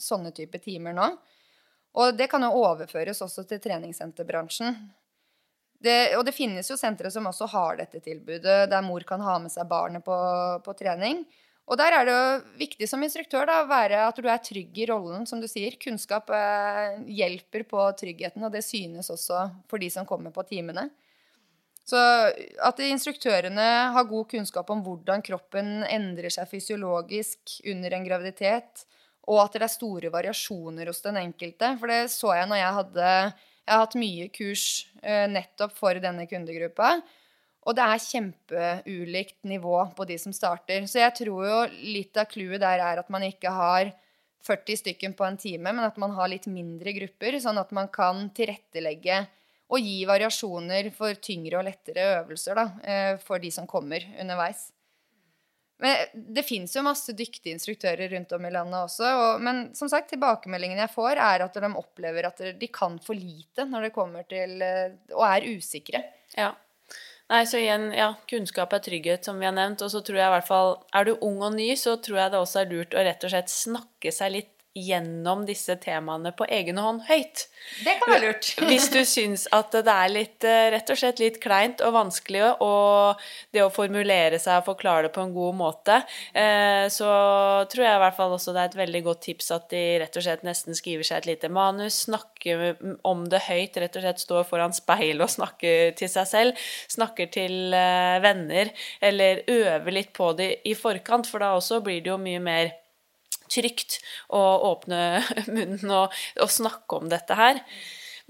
sånne 0.00 0.32
type 0.34 0.58
timer 0.64 0.96
nå. 0.96 1.10
Og 2.00 2.16
det 2.16 2.28
kan 2.32 2.44
jo 2.44 2.64
overføres 2.64 3.20
også 3.24 3.44
til 3.48 3.60
treningssenterbransjen. 3.62 4.74
Det, 5.82 6.14
og 6.16 6.24
det 6.24 6.34
finnes 6.36 6.68
jo 6.70 6.78
sentre 6.78 7.10
som 7.10 7.26
også 7.26 7.48
har 7.52 7.80
dette 7.80 8.00
tilbudet, 8.04 8.68
der 8.70 8.84
mor 8.86 9.02
kan 9.06 9.22
ha 9.24 9.38
med 9.42 9.52
seg 9.52 9.66
barnet 9.68 10.04
på, 10.06 10.16
på 10.62 10.74
trening. 10.78 11.24
Og 11.70 11.78
der 11.78 11.94
er 11.94 12.08
det 12.08 12.14
jo 12.14 12.56
viktig 12.58 12.88
som 12.90 13.02
instruktør 13.06 13.46
da, 13.48 13.60
være 13.70 14.00
at 14.08 14.18
du 14.18 14.26
er 14.28 14.40
trygg 14.42 14.80
i 14.82 14.86
rollen, 14.90 15.26
som 15.30 15.40
du 15.40 15.46
sier. 15.48 15.76
Kunnskap 15.80 16.32
eh, 16.34 16.98
hjelper 17.20 17.64
på 17.70 17.84
tryggheten, 18.00 18.42
og 18.42 18.52
det 18.54 18.64
synes 18.66 19.12
også 19.14 19.46
for 19.70 19.82
de 19.82 19.90
som 19.92 20.08
kommer 20.08 20.34
på 20.34 20.44
timene. 20.48 20.88
Så 21.86 21.98
at 22.62 22.82
instruktørene 22.84 23.68
har 23.94 24.10
god 24.10 24.28
kunnskap 24.30 24.68
om 24.70 24.82
hvordan 24.84 25.22
kroppen 25.26 25.82
endrer 25.86 26.30
seg 26.30 26.50
fysiologisk 26.50 27.56
under 27.72 27.96
en 27.96 28.06
graviditet, 28.06 28.84
og 29.30 29.40
at 29.44 29.56
det 29.56 29.66
er 29.66 29.70
store 29.70 30.10
variasjoner 30.14 30.90
hos 30.90 31.02
den 31.04 31.18
enkelte. 31.20 31.74
For 31.78 31.90
det 31.90 32.04
så 32.10 32.34
jeg 32.38 32.50
når 32.50 32.62
jeg 32.62 32.78
hadde 32.80 33.08
Jeg 33.62 33.70
har 33.70 33.84
hatt 33.84 33.94
mye 33.94 34.24
kurs 34.34 34.62
eh, 35.06 35.28
nettopp 35.30 35.76
for 35.78 35.94
denne 36.02 36.24
kundegruppa. 36.26 36.96
Og 37.62 37.76
det 37.78 37.84
er 37.86 38.02
kjempeulikt 38.02 39.44
nivå 39.46 39.76
på 39.96 40.06
de 40.08 40.16
som 40.18 40.34
starter. 40.34 40.82
Så 40.90 40.98
jeg 40.98 41.14
tror 41.20 41.44
jo 41.46 41.58
litt 41.94 42.18
av 42.18 42.26
clouet 42.30 42.62
der 42.62 42.82
er 42.82 43.02
at 43.02 43.12
man 43.12 43.22
ikke 43.26 43.52
har 43.54 43.92
40 44.42 44.80
stykken 44.80 45.14
på 45.14 45.26
en 45.26 45.38
time, 45.38 45.70
men 45.70 45.86
at 45.86 45.98
man 46.02 46.10
har 46.16 46.30
litt 46.32 46.48
mindre 46.50 46.94
grupper, 46.96 47.38
sånn 47.38 47.60
at 47.62 47.70
man 47.74 47.86
kan 47.94 48.26
tilrettelegge 48.34 49.22
og 49.72 49.80
gi 49.80 50.02
variasjoner 50.08 50.90
for 50.92 51.16
tyngre 51.22 51.60
og 51.60 51.68
lettere 51.68 52.08
øvelser 52.18 52.58
da, 52.58 52.64
uh, 52.82 53.12
for 53.22 53.40
de 53.40 53.52
som 53.54 53.68
kommer 53.70 54.04
underveis. 54.20 54.66
Men 55.82 56.10
det 56.14 56.44
fins 56.46 56.76
jo 56.76 56.84
masse 56.86 57.10
dyktige 57.18 57.56
instruktører 57.56 58.12
rundt 58.12 58.34
om 58.36 58.44
i 58.46 58.52
landet 58.54 58.84
også. 58.84 59.06
Og, 59.18 59.40
men 59.42 59.64
som 59.74 59.88
sagt, 59.90 60.12
tilbakemeldingen 60.12 60.78
jeg 60.78 60.92
får, 60.92 61.18
er 61.18 61.42
at 61.42 61.56
de 61.58 61.70
opplever 61.78 62.28
at 62.28 62.42
de 62.58 62.68
kan 62.70 63.00
for 63.02 63.18
lite 63.18 63.66
når 63.66 63.88
det 63.88 63.94
kommer 63.96 64.28
til 64.30 64.62
eh, 64.62 64.94
Og 65.10 65.24
er 65.26 65.48
usikre. 65.56 66.04
Ja. 66.38 66.52
Nei, 67.32 67.46
så 67.48 67.56
igjen, 67.56 67.86
ja, 67.96 68.10
kunnskap 68.28 68.74
er 68.76 68.82
trygghet, 68.84 69.24
som 69.24 69.38
vi 69.40 69.46
har 69.48 69.54
nevnt. 69.56 69.80
Og 69.84 69.92
så 69.92 70.02
tror 70.04 70.18
jeg 70.20 70.28
i 70.28 70.34
hvert 70.34 70.48
fall 70.48 70.74
Er 70.92 71.08
du 71.08 71.14
ung 71.24 71.40
og 71.40 71.54
ny, 71.56 71.70
så 71.80 71.96
tror 71.96 72.18
jeg 72.20 72.34
det 72.34 72.42
også 72.42 72.60
er 72.60 72.72
lurt 72.74 72.96
å 72.96 73.04
rett 73.06 73.24
og 73.24 73.32
slett 73.32 73.52
snakke 73.52 74.12
seg 74.12 74.34
litt 74.36 74.50
gjennom 74.74 75.44
disse 75.44 75.74
temaene 75.76 76.32
på 76.32 76.46
egen 76.48 76.78
hånd 76.80 77.02
høyt. 77.04 77.44
Det 77.84 77.92
kan 78.00 78.08
være 78.14 78.24
lurt. 78.24 78.48
Hvis 78.70 78.88
du 78.92 79.02
syns 79.08 79.44
at 79.52 79.74
det 79.74 79.92
er 79.92 80.12
litt, 80.12 80.46
eh, 80.48 80.70
rett 80.72 80.92
og 80.92 80.98
slett 80.98 81.20
litt 81.20 81.38
kleint 81.42 81.82
og 81.84 81.92
vanskelig, 81.96 82.44
og 82.64 83.20
det 83.52 83.64
å 83.64 83.72
formulere 83.72 84.40
seg 84.40 84.62
og 84.62 84.70
forklare 84.70 85.06
det 85.06 85.12
på 85.14 85.26
en 85.26 85.34
god 85.36 85.58
måte, 85.60 86.00
eh, 86.32 86.86
så 86.92 87.10
tror 87.72 87.84
jeg 87.84 87.98
i 87.98 88.02
hvert 88.06 88.18
fall 88.18 88.36
også 88.38 88.56
det 88.56 88.64
er 88.64 88.72
et 88.72 88.80
veldig 88.80 89.04
godt 89.10 89.24
tips 89.28 89.52
at 89.58 89.68
de 89.74 89.84
rett 90.02 90.18
og 90.18 90.26
slett 90.26 90.46
nesten 90.48 90.78
skriver 90.78 91.06
seg 91.06 91.22
et 91.22 91.30
lite 91.34 91.52
manus, 91.52 92.02
snakker 92.08 92.76
om 93.08 93.26
det 93.28 93.44
høyt, 93.50 93.76
rett 93.76 94.00
og 94.00 94.06
slett 94.06 94.24
står 94.24 94.48
foran 94.48 94.76
speilet 94.76 95.26
og 95.26 95.34
snakker 95.36 95.92
til 96.00 96.10
seg 96.10 96.30
selv, 96.32 96.68
snakker 96.92 97.28
til 97.32 97.76
eh, 97.76 98.18
venner, 98.24 98.72
eller 99.04 99.44
øver 99.52 100.00
litt 100.00 100.16
på 100.16 100.32
det 100.38 100.54
i 100.68 100.74
forkant, 100.78 101.28
for 101.28 101.44
da 101.44 101.52
også 101.58 101.82
blir 101.84 102.00
det 102.00 102.14
jo 102.14 102.20
mye 102.22 102.40
mer 102.42 102.78
trygt 103.52 104.00
å 104.32 104.42
åpne 104.72 105.02
munnen 105.54 105.90
og, 105.90 106.22
og 106.40 106.54
snakke 106.60 107.02
om 107.02 107.12
dette 107.12 107.38
her. 107.38 107.60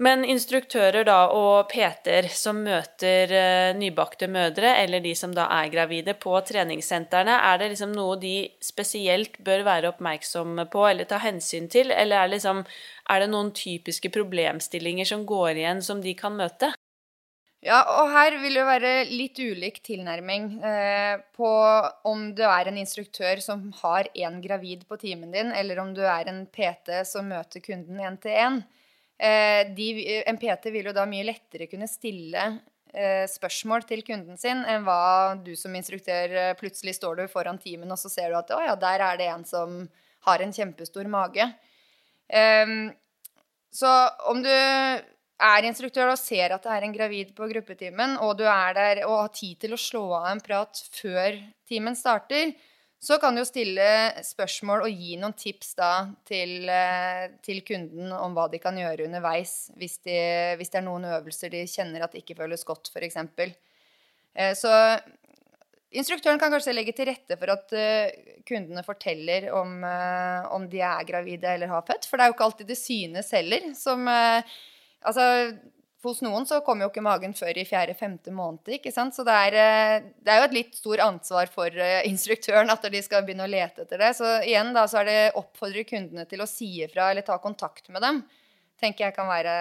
Men 0.01 0.23
instruktører 0.25 1.05
da 1.05 1.17
og 1.37 1.69
PT-er 1.69 2.25
som 2.33 2.63
møter 2.65 3.29
uh, 3.29 3.75
nybakte 3.77 4.27
mødre, 4.31 4.73
eller 4.81 5.03
de 5.03 5.13
som 5.15 5.35
da 5.35 5.45
er 5.59 5.69
gravide, 5.73 6.15
på 6.17 6.33
treningssentrene, 6.47 7.35
er 7.51 7.61
det 7.61 7.69
liksom 7.75 7.93
noe 7.93 8.17
de 8.21 8.35
spesielt 8.63 9.37
bør 9.45 9.65
være 9.67 9.93
oppmerksomme 9.93 10.65
på 10.73 10.87
eller 10.89 11.09
ta 11.09 11.21
hensyn 11.21 11.69
til, 11.71 11.93
eller 11.93 12.25
er, 12.25 12.33
liksom, 12.33 12.63
er 13.13 13.23
det 13.23 13.29
noen 13.31 13.53
typiske 13.55 14.09
problemstillinger 14.13 15.13
som 15.13 15.27
går 15.29 15.61
igjen, 15.61 15.85
som 15.85 16.01
de 16.01 16.17
kan 16.17 16.41
møte? 16.41 16.73
Ja, 17.63 17.77
og 18.01 18.09
her 18.11 18.35
vil 18.41 18.57
det 18.57 18.63
være 18.67 18.89
litt 19.07 19.39
ulik 19.39 19.77
tilnærming 19.87 20.47
eh, 20.67 21.21
på 21.31 21.51
om 22.09 22.25
du 22.35 22.41
er 22.43 22.67
en 22.67 22.79
instruktør 22.81 23.39
som 23.39 23.69
har 23.79 24.09
én 24.19 24.41
gravid 24.43 24.83
på 24.89 24.97
timen 24.99 25.31
din, 25.31 25.53
eller 25.55 25.79
om 25.79 25.93
du 25.95 26.01
er 26.03 26.27
en 26.27 26.41
PT 26.51 27.05
som 27.07 27.29
møter 27.31 27.63
kunden 27.63 28.01
én 28.03 28.17
til 28.19 28.35
én. 28.35 28.59
Eh, 29.15 29.63
en 30.27 30.39
PT 30.41 30.73
vil 30.75 30.91
jo 30.91 30.95
da 30.97 31.05
mye 31.07 31.23
lettere 31.29 31.69
kunne 31.71 31.87
stille 31.87 32.49
eh, 32.91 33.23
spørsmål 33.31 33.87
til 33.87 34.03
kunden 34.11 34.35
sin 34.41 34.65
enn 34.67 34.83
hva 34.83 35.39
du 35.39 35.53
som 35.55 35.79
instruktør 35.79 36.35
eh, 36.35 36.51
plutselig 36.59 36.97
står 36.99 37.21
du 37.21 37.25
foran 37.31 37.61
timen, 37.63 37.95
og 37.95 38.01
så 38.01 38.11
ser 38.11 38.33
du 38.33 38.41
at 38.41 38.51
å 38.51 38.59
ja, 38.65 38.75
der 38.75 39.07
er 39.07 39.23
det 39.23 39.31
en 39.31 39.47
som 39.47 39.85
har 40.27 40.43
en 40.43 40.51
kjempestor 40.51 41.07
mage. 41.07 41.47
Eh, 42.27 42.75
så 43.71 43.95
om 44.27 44.43
du 44.43 44.51
er 45.43 45.67
instruktør 45.67 46.13
og 46.13 46.19
ser 46.19 46.53
at 46.55 46.63
det 46.63 46.71
er 46.73 46.85
en 46.85 46.93
gravid 46.95 47.33
på 47.37 47.47
gruppetimen, 47.51 48.17
og 48.23 48.37
du 48.39 48.45
er 48.47 48.77
der 48.77 49.01
og 49.07 49.25
har 49.25 49.33
tid 49.35 49.59
til 49.63 49.75
å 49.75 49.81
slå 49.81 50.05
av 50.19 50.29
en 50.31 50.43
prat 50.43 50.83
før 50.95 51.39
timen 51.69 51.97
starter, 51.99 52.53
så 53.03 53.17
kan 53.19 53.35
du 53.35 53.41
jo 53.41 53.47
stille 53.49 53.85
spørsmål 54.23 54.85
og 54.85 55.01
gi 55.01 55.17
noen 55.19 55.35
tips 55.35 55.73
da 55.75 55.89
til, 56.27 56.69
eh, 56.71 57.33
til 57.43 57.59
kunden 57.67 58.13
om 58.15 58.35
hva 58.35 58.45
de 58.51 58.61
kan 58.63 58.77
gjøre 58.79 59.09
underveis 59.09 59.73
hvis, 59.75 59.97
de, 60.07 60.15
hvis, 60.55 60.71
det 60.71 60.79
er 60.79 60.85
noen 60.85 61.09
øvelser 61.09 61.51
de 61.51 61.65
kjenner 61.67 62.05
at 62.05 62.15
ikke 62.15 62.37
føles 62.37 62.63
godt, 62.63 62.87
f.eks. 62.93 63.19
Eh, 63.35 64.53
så 64.55 64.71
instruktøren 65.91 66.39
kan 66.39 66.53
kanskje 66.53 66.77
legge 66.77 66.95
til 66.95 67.11
rette 67.11 67.35
for 67.41 67.51
at 67.51 67.75
eh, 67.75 68.39
kundene 68.47 68.85
forteller 68.87 69.49
om, 69.51 69.83
om 70.55 70.71
de 70.71 70.79
er 70.79 71.03
gravide 71.09 71.57
eller 71.57 71.75
har 71.75 71.83
født. 71.83 72.07
For 72.07 72.15
det 72.15 72.23
er 72.23 72.31
jo 72.31 72.37
ikke 72.37 72.47
alltid 72.47 72.71
det 72.71 72.79
synes 72.79 73.35
heller. 73.35 73.73
som 73.75 74.07
Altså, 75.07 75.25
hos 76.03 76.19
noen 76.23 76.45
så 76.47 76.59
kommer 76.65 76.85
jo 76.85 76.91
ikke 76.91 77.03
magen 77.05 77.33
før 77.35 77.57
i 77.59 77.65
fjerde-femte 77.67 78.33
måned. 78.35 78.67
ikke 78.75 78.91
sant? 78.91 79.15
Så 79.15 79.23
det 79.27 79.33
er, 79.47 79.55
eh, 79.55 80.09
det 80.19 80.33
er, 80.33 80.41
jo 80.41 80.47
et 80.49 80.57
litt 80.57 80.75
stor 80.75 81.03
ansvar 81.05 81.51
for 81.51 81.71
eh, 81.71 82.03
instruktøren 82.09 82.69
at 82.73 82.83
de 82.91 83.01
skal 83.05 83.23
begynne 83.23 83.47
å 83.47 83.51
lete 83.51 83.85
etter 83.85 84.03
det. 84.03 84.11
Så 84.17 84.27
igjen 84.43 84.73
da, 84.75 84.85
så 84.87 84.99
er 85.01 85.09
det 85.09 85.19
oppfordre 85.39 85.85
kundene 85.87 86.27
til 86.27 86.43
å 86.43 86.49
si 86.49 86.69
ifra 86.83 87.11
eller 87.11 87.23
ta 87.23 87.39
kontakt 87.39 87.89
med 87.89 88.03
dem. 88.03 88.23
tenker 88.83 89.05
jeg 89.05 89.15
kan 89.15 89.29
være 89.29 89.51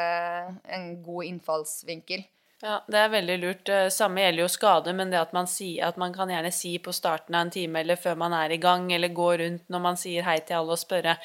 en 0.74 1.02
god 1.02 1.24
innfallsvinkel. 1.30 2.24
Ja, 2.62 2.76
det 2.86 2.98
er 2.98 3.08
veldig 3.10 3.36
lurt. 3.42 3.68
Eh, 3.74 3.88
samme 3.90 4.22
gjelder 4.22 4.44
jo 4.44 4.50
skade, 4.54 4.92
men 4.94 5.10
det 5.10 5.18
at 5.18 5.32
man, 5.34 5.48
sier, 5.50 5.88
at 5.88 5.96
man 5.98 6.12
kan 6.14 6.30
gjerne 6.30 6.52
si 6.54 6.76
på 6.78 6.92
starten 6.94 7.34
av 7.34 7.48
en 7.48 7.50
time 7.50 7.80
eller 7.80 7.98
før 7.98 8.14
man 8.20 8.36
er 8.38 8.54
i 8.54 8.58
gang, 8.62 8.84
eller 8.94 9.10
gå 9.10 9.30
rundt 9.40 9.64
når 9.72 9.82
man 9.82 9.98
sier 9.98 10.22
hei 10.22 10.36
til 10.46 10.60
alle 10.60 10.76
og 10.76 10.78
spørre 10.78 11.16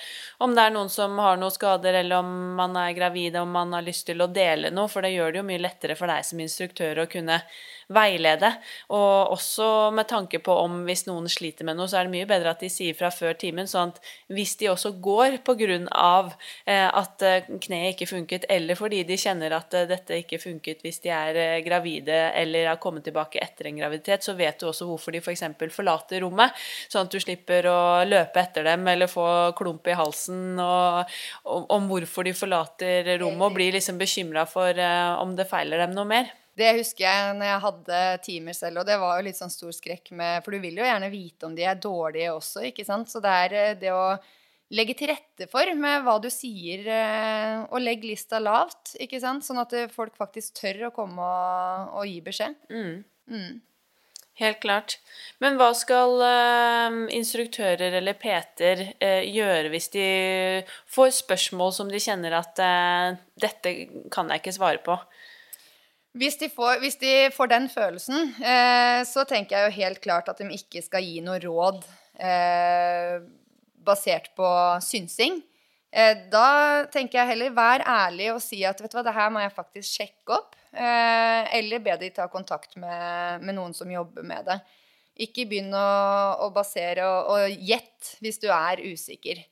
om 0.41 0.55
det 0.57 0.63
er 0.65 0.73
noen 0.73 0.89
som 0.89 1.13
har 1.21 1.37
noen 1.37 1.53
skader, 1.53 1.99
eller 2.01 2.23
om 2.23 2.31
man 2.57 2.73
er 2.81 2.95
gravid, 2.97 3.37
om 3.37 3.53
man 3.53 3.77
har 3.77 3.85
lyst 3.85 4.07
til 4.09 4.25
å 4.25 4.31
dele 4.33 4.73
noe, 4.73 4.89
for 4.89 5.05
det 5.05 5.13
gjør 5.13 5.35
det 5.35 5.43
jo 5.43 5.47
mye 5.51 5.61
lettere 5.61 5.99
for 5.99 6.09
deg 6.09 6.25
som 6.25 6.41
instruktør 6.41 7.03
å 7.03 7.09
kunne 7.11 7.37
veilede. 7.93 8.49
Og 8.91 9.31
også 9.37 9.67
med 9.95 10.07
tanke 10.09 10.39
på 10.43 10.53
om 10.63 10.81
hvis 10.87 11.05
noen 11.07 11.29
sliter 11.31 11.67
med 11.67 11.77
noe, 11.79 11.87
så 11.87 12.01
er 12.01 12.07
det 12.07 12.15
mye 12.17 12.29
bedre 12.29 12.51
at 12.51 12.63
de 12.63 12.69
sier 12.71 12.95
fra 12.97 13.11
før 13.13 13.37
timen, 13.39 13.67
sånn 13.69 13.93
at 13.93 14.01
hvis 14.33 14.57
de 14.59 14.71
også 14.73 14.93
går 15.03 15.39
pga. 15.47 15.57
Eh, 15.57 16.87
at 16.87 17.23
eh, 17.25 17.47
kneet 17.63 17.95
ikke 17.95 18.09
funket, 18.09 18.45
eller 18.51 18.77
fordi 18.77 19.01
de 19.07 19.17
kjenner 19.19 19.55
at 19.55 19.73
eh, 19.77 19.87
dette 19.89 20.19
ikke 20.21 20.39
funket 20.41 20.83
hvis 20.85 20.99
de 21.03 21.11
er 21.13 21.61
gravide 21.65 22.15
eller 22.37 22.69
har 22.71 22.81
kommet 22.81 23.05
tilbake 23.07 23.41
etter 23.41 23.69
en 23.69 23.79
graviditet, 23.79 24.25
så 24.25 24.35
vet 24.37 24.59
du 24.59 24.67
også 24.69 24.87
hvorfor 24.89 25.15
de 25.15 25.23
f.eks. 25.23 25.45
For 25.57 25.75
forlater 25.79 26.21
rommet, 26.23 26.55
sånn 26.91 27.07
at 27.07 27.13
du 27.13 27.19
slipper 27.21 27.69
å 27.71 27.79
løpe 28.07 28.41
etter 28.41 28.67
dem 28.67 28.87
eller 28.91 29.09
få 29.11 29.27
klump 29.57 29.87
i 29.87 29.95
halsen 29.97 30.59
og, 30.61 31.13
om 31.47 31.87
hvorfor 31.89 32.27
de 32.27 32.35
forlater 32.37 33.13
rommet 33.21 33.47
og 33.47 33.55
blir 33.57 33.75
liksom 33.75 33.99
bekymra 34.01 34.45
for 34.49 34.83
om 35.21 35.35
det 35.37 35.47
feiler 35.49 35.85
dem 35.85 35.95
noe 35.97 36.07
mer. 36.09 36.35
Det 36.57 36.71
husker 36.79 37.05
jeg 37.05 37.35
når 37.37 37.51
jeg 37.51 37.63
hadde 37.67 37.99
timer 38.25 38.57
selv, 38.57 38.81
og 38.81 38.89
det 38.89 38.97
var 39.01 39.19
jo 39.19 39.27
litt 39.27 39.37
sånn 39.37 39.53
stor 39.53 39.75
skrekk 39.75 40.09
med 40.17 40.41
For 40.45 40.55
du 40.55 40.63
vil 40.63 40.79
jo 40.79 40.87
gjerne 40.87 41.11
vite 41.13 41.45
om 41.45 41.53
de 41.57 41.67
er 41.67 41.77
dårlige 41.81 42.33
også, 42.33 42.65
ikke 42.71 42.85
sant. 42.87 43.11
Så 43.11 43.21
det 43.23 43.35
er 43.43 43.57
eh, 43.59 43.75
det 43.77 43.93
å 43.93 44.17
legge 44.73 44.97
til 44.99 45.11
rette 45.13 45.47
for 45.51 45.69
med 45.79 46.01
hva 46.03 46.17
du 46.23 46.27
sier, 46.33 46.81
eh, 46.89 47.61
og 47.69 47.83
legg 47.83 48.03
lista 48.07 48.41
lavt, 48.41 48.95
ikke 49.03 49.21
sant. 49.23 49.45
Sånn 49.45 49.61
at 49.61 49.75
folk 49.93 50.17
faktisk 50.17 50.57
tør 50.63 50.89
å 50.89 50.95
komme 50.95 51.21
og, 51.21 51.95
og 52.01 52.09
gi 52.09 52.19
beskjed. 52.25 52.57
Mm. 52.73 53.05
Mm. 53.29 53.55
Helt 54.37 54.59
klart. 54.61 54.99
Men 55.41 55.55
hva 55.57 55.71
skal 55.73 56.19
uh, 56.21 56.97
instruktører 57.13 57.95
eller 57.97 58.17
Peter 58.21 58.83
uh, 59.01 59.23
gjøre 59.25 59.71
hvis 59.73 59.89
de 59.95 60.09
får 60.93 61.15
spørsmål 61.23 61.73
som 61.73 61.89
de 61.89 62.01
kjenner 62.01 62.35
at 62.37 62.61
uh, 62.61 63.17
'dette 63.41 63.73
kan 64.13 64.29
jeg 64.29 64.43
ikke 64.43 64.53
svare 64.59 64.83
på'? 64.85 64.99
Hvis 66.17 66.39
de, 66.41 66.49
får, 66.49 66.79
hvis 66.81 66.97
de 67.01 67.11
får, 67.35 67.49
den 67.51 67.67
følelsen, 67.69 68.31
eh, 68.41 69.01
så 69.05 69.25
tenker 69.29 69.57
jeg 69.57 69.67
jo 69.67 69.81
helt 69.83 70.01
klart 70.01 70.29
at 70.31 70.39
de 70.41 70.47
ikke 70.55 70.81
skal 70.81 71.05
gi 71.05 71.19
noe 71.21 71.37
råd 71.43 71.83
eh, 72.17 73.19
basert 73.85 74.31
på 74.37 74.47
synsing. 74.83 75.41
Eh, 75.91 76.15
da 76.31 76.85
tenker 76.91 77.21
jeg 77.21 77.31
heller 77.31 77.53
vær 77.55 77.83
ærlig 77.87 78.31
og 78.33 78.41
si 78.43 78.59
at 78.67 78.81
vet 78.81 78.91
du 78.91 78.97
hva, 78.97 79.05
det 79.07 79.15
her 79.15 79.29
må 79.33 79.43
jeg 79.43 79.55
faktisk 79.55 79.99
sjekke 80.01 80.39
opp. 80.39 80.57
Eh, 80.73 81.43
eller 81.57 81.83
be 81.83 81.95
de 82.01 82.11
ta 82.13 82.27
kontakt 82.31 82.75
med, 82.77 83.43
med, 83.43 83.55
noen 83.57 83.75
som 83.77 83.91
jobber 83.91 84.25
med 84.27 84.49
det. 84.49 84.57
Ikke 85.27 85.47
begynn 85.49 85.73
å, 85.73 85.87
å 86.45 86.49
basere 86.53 87.05
og, 87.07 87.31
og 87.33 87.69
gjett 87.69 88.17
hvis 88.21 88.41
du 88.43 88.49
er 88.53 88.83
usikker. 88.83 89.45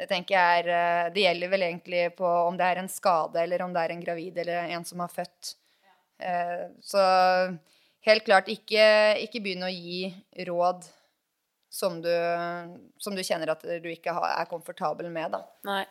Det 0.00 0.08
tenker 0.10 0.34
jeg 0.34 0.62
er, 0.62 0.70
eh, 0.74 1.10
det 1.14 1.26
gjelder 1.26 1.52
vel 1.52 1.66
egentlig 1.68 2.06
på 2.18 2.26
om 2.26 2.56
det 2.58 2.70
er 2.70 2.82
en 2.82 2.90
skade, 2.90 3.42
eller 3.44 3.62
om 3.62 3.74
det 3.74 3.84
er 3.84 3.94
en 3.94 4.02
gravid 4.02 4.40
eller 4.42 4.72
en 4.78 4.86
som 4.88 5.04
har 5.04 5.12
født. 5.12 5.56
Eh, 6.22 6.66
så 6.82 7.02
helt 8.06 8.26
klart, 8.26 8.50
ikke, 8.52 8.84
ikke 9.26 9.42
begynn 9.42 9.66
å 9.66 9.72
gi 9.72 10.12
råd 10.48 10.86
som 11.72 12.02
du, 12.04 12.12
som 13.00 13.16
du, 13.16 13.22
kjenner 13.24 13.54
at 13.54 13.64
du 13.64 13.88
ikke 13.88 14.12
er 14.12 14.48
komfortabel 14.50 15.08
med, 15.12 15.32
da. 15.34 15.42
Nei. 15.68 15.84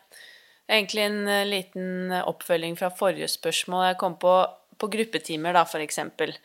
Egentlig 0.72 1.04
en 1.08 1.22
eh, 1.28 1.48
liten 1.50 2.14
oppfølging 2.22 2.78
fra 2.80 2.92
forrige 2.96 3.32
spørsmål. 3.32 3.90
Jeg 3.90 4.02
kom 4.04 4.18
på, 4.22 4.36
på 4.80 4.92
gruppetimer, 4.94 5.58
da, 5.58 5.66
eksempel. 5.84 6.36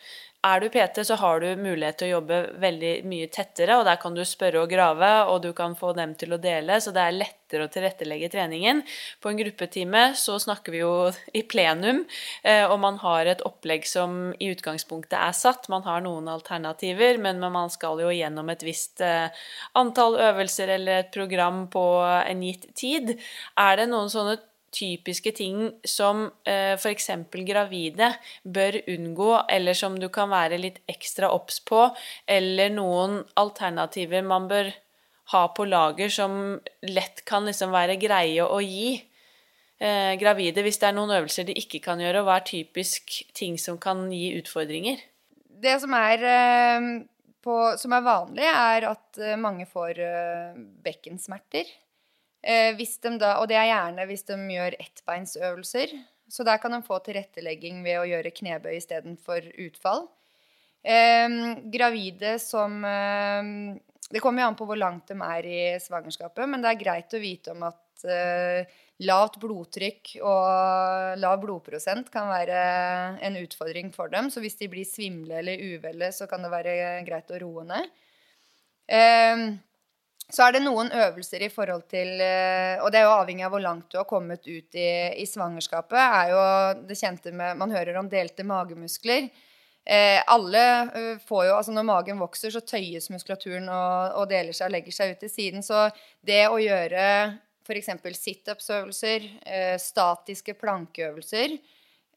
Er 0.47 0.61
du 0.61 0.69
PT, 0.71 1.01
så 1.09 1.17
har 1.19 1.41
du 1.41 1.47
mulighet 1.59 1.97
til 1.99 2.11
å 2.11 2.19
jobbe 2.19 2.37
veldig 2.63 2.91
mye 3.09 3.27
tettere, 3.33 3.79
og 3.79 3.87
der 3.89 3.99
kan 3.99 4.15
du 4.15 4.23
spørre 4.27 4.61
og 4.63 4.71
grave, 4.71 5.09
og 5.33 5.41
du 5.43 5.49
kan 5.57 5.75
få 5.79 5.91
dem 5.97 6.13
til 6.19 6.37
å 6.37 6.39
dele, 6.43 6.77
så 6.83 6.93
det 6.95 7.03
er 7.03 7.17
lettere 7.17 7.67
å 7.67 7.73
tilrettelegge 7.73 8.29
treningen. 8.35 8.83
På 9.23 9.33
en 9.33 9.41
gruppetime 9.41 10.05
så 10.19 10.37
snakker 10.43 10.77
vi 10.77 10.83
jo 10.85 10.93
i 11.35 11.43
plenum, 11.51 12.05
eh, 12.47 12.63
og 12.69 12.79
man 12.85 13.01
har 13.03 13.27
et 13.33 13.43
opplegg 13.49 13.89
som 13.91 14.35
i 14.39 14.53
utgangspunktet 14.53 15.19
er 15.19 15.35
satt. 15.35 15.71
Man 15.73 15.87
har 15.89 16.05
noen 16.05 16.29
alternativer, 16.31 17.19
men 17.19 17.43
man 17.43 17.73
skal 17.73 18.05
jo 18.05 18.13
gjennom 18.15 18.53
et 18.53 18.67
visst 18.67 19.03
eh, 19.03 19.33
antall 19.75 20.21
øvelser 20.31 20.77
eller 20.77 21.03
et 21.03 21.15
program 21.17 21.65
på 21.73 21.87
en 22.05 22.45
gitt 22.47 22.69
tid. 22.79 23.17
Er 23.59 23.81
det 23.81 23.91
noen 23.91 24.13
sånne 24.13 24.39
typiske 24.75 25.33
ting 25.37 25.69
som 25.87 26.27
eh, 26.49 26.75
f.eks. 26.77 27.11
gravide 27.47 28.11
bør 28.43 28.81
unngå, 28.93 29.31
eller 29.49 29.77
som 29.79 29.99
du 30.01 30.09
kan 30.13 30.31
være 30.33 30.59
litt 30.61 30.81
ekstra 30.91 31.31
obs 31.35 31.61
på, 31.65 31.87
eller 32.27 32.73
noen 32.75 33.23
alternativer 33.41 34.27
man 34.27 34.49
bør 34.51 34.73
ha 35.33 35.43
på 35.55 35.67
lager 35.67 36.13
som 36.13 36.57
lett 36.87 37.25
kan 37.27 37.49
liksom 37.49 37.73
være 37.75 37.99
greie 37.99 38.45
å 38.45 38.61
gi 38.63 38.95
eh, 38.95 40.15
gravide 40.21 40.63
hvis 40.63 40.79
det 40.83 40.91
er 40.91 40.97
noen 40.99 41.17
øvelser 41.19 41.49
de 41.49 41.57
ikke 41.59 41.83
kan 41.89 42.03
gjøre, 42.03 42.23
og 42.23 42.29
hva 42.29 42.39
er 42.41 42.49
typisk 42.53 43.19
ting 43.37 43.59
som 43.59 43.81
kan 43.83 44.07
gi 44.13 44.37
utfordringer? 44.39 45.03
Det 45.57 45.79
som 45.83 45.95
er, 45.97 46.23
eh, 46.23 46.93
på, 47.43 47.57
som 47.81 47.97
er 47.97 48.07
vanlig, 48.07 48.47
er 48.53 48.91
at 48.93 49.23
eh, 49.23 49.41
mange 49.41 49.67
får 49.71 50.05
eh, 50.05 50.63
bekkensmerter. 52.47 53.11
de 53.11 53.19
da, 53.19 53.39
og 53.41 53.49
det 53.51 53.57
er 53.59 53.73
gjerne 53.73 54.07
hvis 54.07 54.23
de 54.29 54.37
gjør 54.55 54.79
ettbeinsøvelser. 54.79 55.97
Så 56.29 56.45
der 56.45 56.59
kan 56.59 56.73
de 56.75 56.83
få 56.83 56.99
tilrettelegging 57.03 57.83
ved 57.85 58.01
å 58.01 58.07
gjøre 58.07 58.35
knebøy 58.35 58.77
istedenfor 58.77 59.47
utfall. 59.67 60.09
Eh, 60.83 61.29
gravide 61.73 62.39
som 62.39 62.85
eh, 62.85 63.43
Det 64.11 64.23
kommer 64.23 64.43
jo 64.43 64.49
an 64.49 64.59
på 64.59 64.67
hvor 64.69 64.79
langt 64.79 65.09
de 65.11 65.17
er 65.19 65.47
i 65.51 65.61
svangerskapet, 65.83 66.47
men 66.47 66.63
det 66.63 66.71
er 66.71 66.83
greit 66.83 67.15
å 67.15 67.23
vite 67.23 67.51
om 67.51 67.65
at 67.67 68.05
eh, 68.07 68.67
lavt 69.03 69.41
blodtrykk 69.43 70.17
og 70.23 71.19
lav 71.19 71.41
blodprosent 71.43 72.11
kan 72.15 72.31
være 72.31 72.61
en 73.27 73.39
utfordring 73.43 73.91
for 73.95 74.13
dem. 74.13 74.31
Så 74.31 74.41
hvis 74.45 74.59
de 74.63 74.71
blir 74.71 74.87
svimle 74.87 75.43
eller 75.43 75.59
uvelle, 75.75 76.13
så 76.15 76.31
kan 76.31 76.47
det 76.47 76.55
være 76.55 76.77
greit 77.07 77.35
å 77.35 77.41
roe 77.43 77.67
ned. 77.67 77.91
Eh, 80.27 80.35
så 80.35 80.47
er 80.47 80.57
det 80.57 80.65
noen 80.65 80.91
øvelser 80.91 81.47
i 81.47 81.51
forhold 81.53 81.87
til 81.91 82.21
eh, 82.21 82.83
Og 82.83 82.91
det 82.93 83.01
er 83.01 83.07
jo 83.07 83.17
avhengig 83.17 83.45
av 83.47 83.53
hvor 83.55 83.63
langt 83.63 83.91
du 83.91 83.99
har 83.99 84.09
kommet 84.11 84.47
ut 84.47 84.75
i, 84.75 84.89
i 85.23 85.27
svangerskapet. 85.27 85.99
er 85.99 86.33
jo 86.33 86.87
det 86.89 86.99
kjente 86.99 87.33
med 87.33 87.57
Man 87.57 87.71
hører 87.71 87.97
om 87.97 88.09
delte 88.09 88.45
magemuskler. 88.45 89.31
Eh, 89.87 90.19
alle 90.27 90.63
uh, 90.91 91.19
får 91.23 91.45
jo 91.47 91.55
Altså 91.55 91.71
når 91.71 91.85
magen 91.87 92.19
vokser, 92.19 92.51
så 92.51 92.59
tøyes 92.59 93.07
muskulaturen 93.11 93.69
og, 93.71 94.17
og, 94.19 94.25
deler 94.33 94.51
seg 94.51 94.67
og 94.67 94.75
legger 94.75 94.97
seg 94.97 95.15
ut 95.15 95.21
til 95.23 95.31
siden. 95.31 95.63
Så 95.63 95.87
det 96.27 96.49
å 96.51 96.59
gjøre 96.59 97.05
f.eks. 97.67 97.91
situpsøvelser, 98.19 99.25
eh, 99.47 99.77
statiske 99.83 100.55
plankeøvelser, 100.59 101.57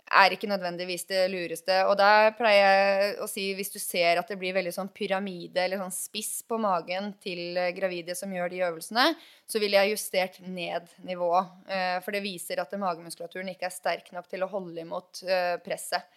er 0.10 0.34
ikke 0.34 0.50
nødvendigvis 0.50 1.06
det 1.10 1.22
lureste. 1.30 1.76
Og 1.90 1.96
da 2.00 2.32
pleier 2.38 2.64
jeg 2.66 3.10
å 3.22 3.28
si 3.30 3.46
hvis 3.58 3.72
du 3.74 3.78
ser 3.82 4.18
at 4.18 4.30
det 4.30 4.40
blir 4.42 4.56
veldig 4.56 4.72
sånn 4.74 4.90
pyramide 4.94 5.62
eller 5.62 5.82
sånn 5.82 5.94
spiss 5.94 6.40
på 6.50 6.58
magen 6.62 7.12
til 7.22 7.60
gravide 7.78 8.16
som 8.18 8.32
gjør 8.34 8.50
de 8.50 8.64
øvelsene, 8.66 9.06
så 9.46 9.62
ville 9.62 9.78
jeg 9.78 9.94
justert 9.94 10.40
ned 10.46 10.90
nivået. 11.06 11.52
Eh, 11.70 11.98
for 12.06 12.16
det 12.16 12.24
viser 12.26 12.62
at 12.62 12.74
magemuskulaturen 12.82 13.52
ikke 13.54 13.70
er 13.70 13.76
sterk 13.76 14.10
nok 14.16 14.30
til 14.32 14.46
å 14.46 14.50
holde 14.50 14.82
imot 14.82 15.22
eh, 15.28 15.58
presset. 15.66 16.10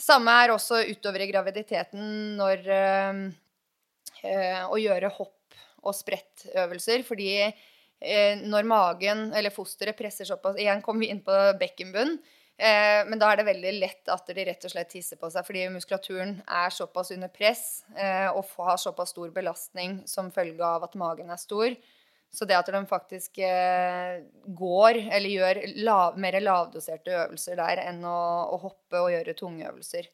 Samme 0.00 0.32
er 0.42 0.54
også 0.54 0.80
utover 0.88 1.22
i 1.22 1.28
graviditeten 1.30 2.38
når 2.38 2.64
eh, 2.72 4.62
å 4.64 4.80
gjøre 4.80 5.12
hopp 5.18 5.60
og 5.84 5.92
sprettøvelser. 5.94 7.04
Fordi 7.06 7.30
når 8.44 8.66
magen 8.68 9.20
eller 9.32 9.52
fosteret 9.54 9.96
presser 9.96 10.26
såpass 10.28 10.58
Igjen 10.60 10.82
kommer 10.84 11.04
vi 11.04 11.12
inn 11.12 11.22
på 11.24 11.36
bekkenbunn 11.60 12.18
Eh, 12.18 12.43
men 12.58 13.18
da 13.18 13.32
er 13.32 13.40
det 13.40 13.48
veldig 13.48 13.72
lett 13.80 14.10
at 14.14 14.28
de 14.30 14.44
rett 14.46 14.64
og 14.66 14.70
slett 14.70 14.92
tisser 14.92 15.18
på 15.18 15.26
seg, 15.32 15.42
fordi 15.46 15.64
muskulaturen 15.74 16.36
er 16.46 16.70
såpass 16.70 17.10
under 17.14 17.32
press 17.34 17.82
eh, 17.98 18.28
og 18.30 18.46
har 18.62 18.78
såpass 18.78 19.10
stor 19.10 19.32
belastning 19.34 20.02
som 20.06 20.30
følge 20.34 20.62
av 20.62 20.86
at 20.86 20.94
magen 21.00 21.32
er 21.34 21.40
stor. 21.40 21.74
Så 22.34 22.46
det 22.50 22.56
at 22.58 22.70
de 22.70 22.80
faktisk 22.90 23.38
eh, 23.46 24.22
går 24.58 24.98
eller 25.02 25.30
gjør 25.30 25.60
lav, 25.86 26.16
mer 26.18 26.38
lavdoserte 26.42 27.14
øvelser 27.24 27.58
der 27.58 27.84
enn 27.88 28.00
å, 28.06 28.20
å 28.54 28.58
hoppe 28.62 29.02
og 29.02 29.12
gjøre 29.14 29.36
tunge 29.38 29.66
øvelser. 29.70 30.08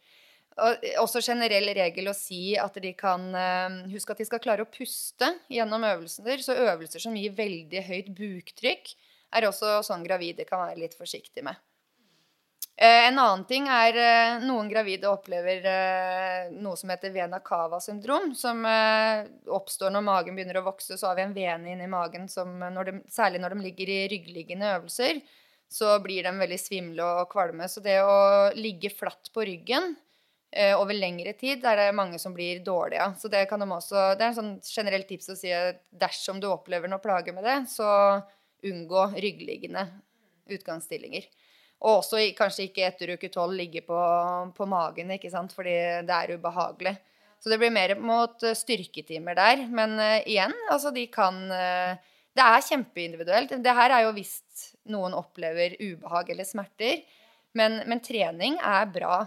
Og 0.60 0.84
også 1.00 1.22
generell 1.24 1.70
regel 1.76 2.10
å 2.10 2.16
si 2.16 2.56
at 2.60 2.76
de 2.82 2.90
kan 2.98 3.30
eh, 3.36 3.78
Husk 3.94 4.12
at 4.12 4.20
de 4.20 4.28
skal 4.28 4.42
klare 4.42 4.66
å 4.66 4.72
puste 4.72 5.28
gjennom 5.52 5.84
øvelser. 5.92 6.44
Så 6.44 6.56
øvelser 6.56 7.04
som 7.04 7.16
gir 7.16 7.36
veldig 7.36 7.84
høyt 7.88 8.12
buktrykk, 8.16 8.94
er 9.36 9.46
også 9.46 9.80
sånn 9.86 10.04
gravide 10.04 10.48
kan 10.48 10.64
være 10.64 10.80
litt 10.82 10.96
forsiktige 10.98 11.46
med. 11.46 11.56
Eh, 12.80 13.06
en 13.06 13.18
annen 13.18 13.42
ting 13.44 13.66
er 13.68 13.96
eh, 14.00 14.44
noen 14.48 14.68
gravide 14.70 15.04
opplever 15.10 15.66
eh, 15.68 16.46
noe 16.64 16.78
som 16.80 16.88
heter 16.88 17.12
vena 17.12 17.36
cava 17.44 17.76
syndrom, 17.84 18.30
som 18.32 18.62
oppstår 19.52 19.92
når 19.92 20.06
magen 20.06 20.38
begynner 20.38 20.62
å 20.62 20.64
vokse. 20.70 20.96
Så 20.96 21.10
har 21.10 21.18
vi 21.18 21.26
en 21.26 21.34
vene 21.36 21.74
inni 21.74 21.88
magen 21.92 22.24
som, 22.32 22.54
når 22.56 22.88
de, 22.88 22.94
særlig 23.12 23.42
når 23.42 23.52
de 23.52 23.66
ligger 23.66 23.92
i 23.92 23.98
ryggliggende 24.14 24.70
øvelser, 24.78 25.20
så 25.68 25.98
blir 26.00 26.24
de 26.24 26.32
veldig 26.40 26.58
svimle 26.62 27.10
og 27.20 27.28
kvalme. 27.34 27.68
Så 27.68 27.84
det 27.84 27.98
å 28.00 28.48
ligge 28.56 28.88
flatt 28.94 29.28
på 29.34 29.44
ryggen 29.44 29.92
over 30.80 30.96
lengre 30.96 31.30
tid, 31.38 31.62
er 31.62 31.76
det 31.78 31.92
mange 31.94 32.18
som 32.18 32.32
blir 32.34 32.58
dårlige 32.66 33.04
av. 33.04 33.12
Så 33.20 33.28
det 33.30 33.44
kan 33.46 33.62
de 33.62 33.68
også 33.70 34.16
Det 34.18 34.24
er 34.24 34.32
en 34.32 34.38
sånn 34.40 34.56
generelt 34.66 35.06
tips 35.06 35.30
å 35.30 35.36
si 35.38 35.52
at 35.54 35.84
dersom 35.94 36.40
du 36.42 36.48
opplever 36.48 36.90
noe 36.90 37.04
plage 37.04 37.36
med 37.36 37.46
det, 37.46 37.60
så 37.70 37.86
unngå 38.66 39.04
ryggliggende 39.20 39.84
utgangsstillinger. 40.50 41.28
Og 41.80 42.02
også 42.02 42.20
kanskje 42.36 42.66
ikke 42.68 42.84
etter 42.84 43.14
uke 43.16 43.30
tolv 43.32 43.56
ligge 43.56 43.80
på, 43.86 44.00
på 44.56 44.68
magen, 44.68 45.14
ikke 45.16 45.30
sant, 45.32 45.54
fordi 45.56 45.76
det 46.04 46.16
er 46.16 46.34
ubehagelig. 46.36 46.98
Så 47.40 47.48
det 47.48 47.56
blir 47.60 47.72
mer 47.72 47.94
mot 47.96 48.42
eh, 48.44 48.56
styrketimer 48.56 49.38
der. 49.38 49.64
Men 49.72 49.96
uh, 49.96 50.20
igjen, 50.28 50.52
altså 50.72 50.92
de 50.92 51.06
kan 51.12 51.40
uh, 51.48 51.96
Det 52.36 52.44
er 52.44 52.66
kjempeindividuelt. 52.68 53.56
Det 53.64 53.76
her 53.80 53.96
er 53.96 54.04
jo 54.06 54.14
hvis 54.14 54.36
noen 54.92 55.16
opplever 55.16 55.74
ubehag 55.80 56.30
eller 56.30 56.46
smerter. 56.46 57.00
Men, 57.56 57.80
men 57.88 58.04
trening 58.04 58.60
er 58.60 58.84
bra. 58.92 59.24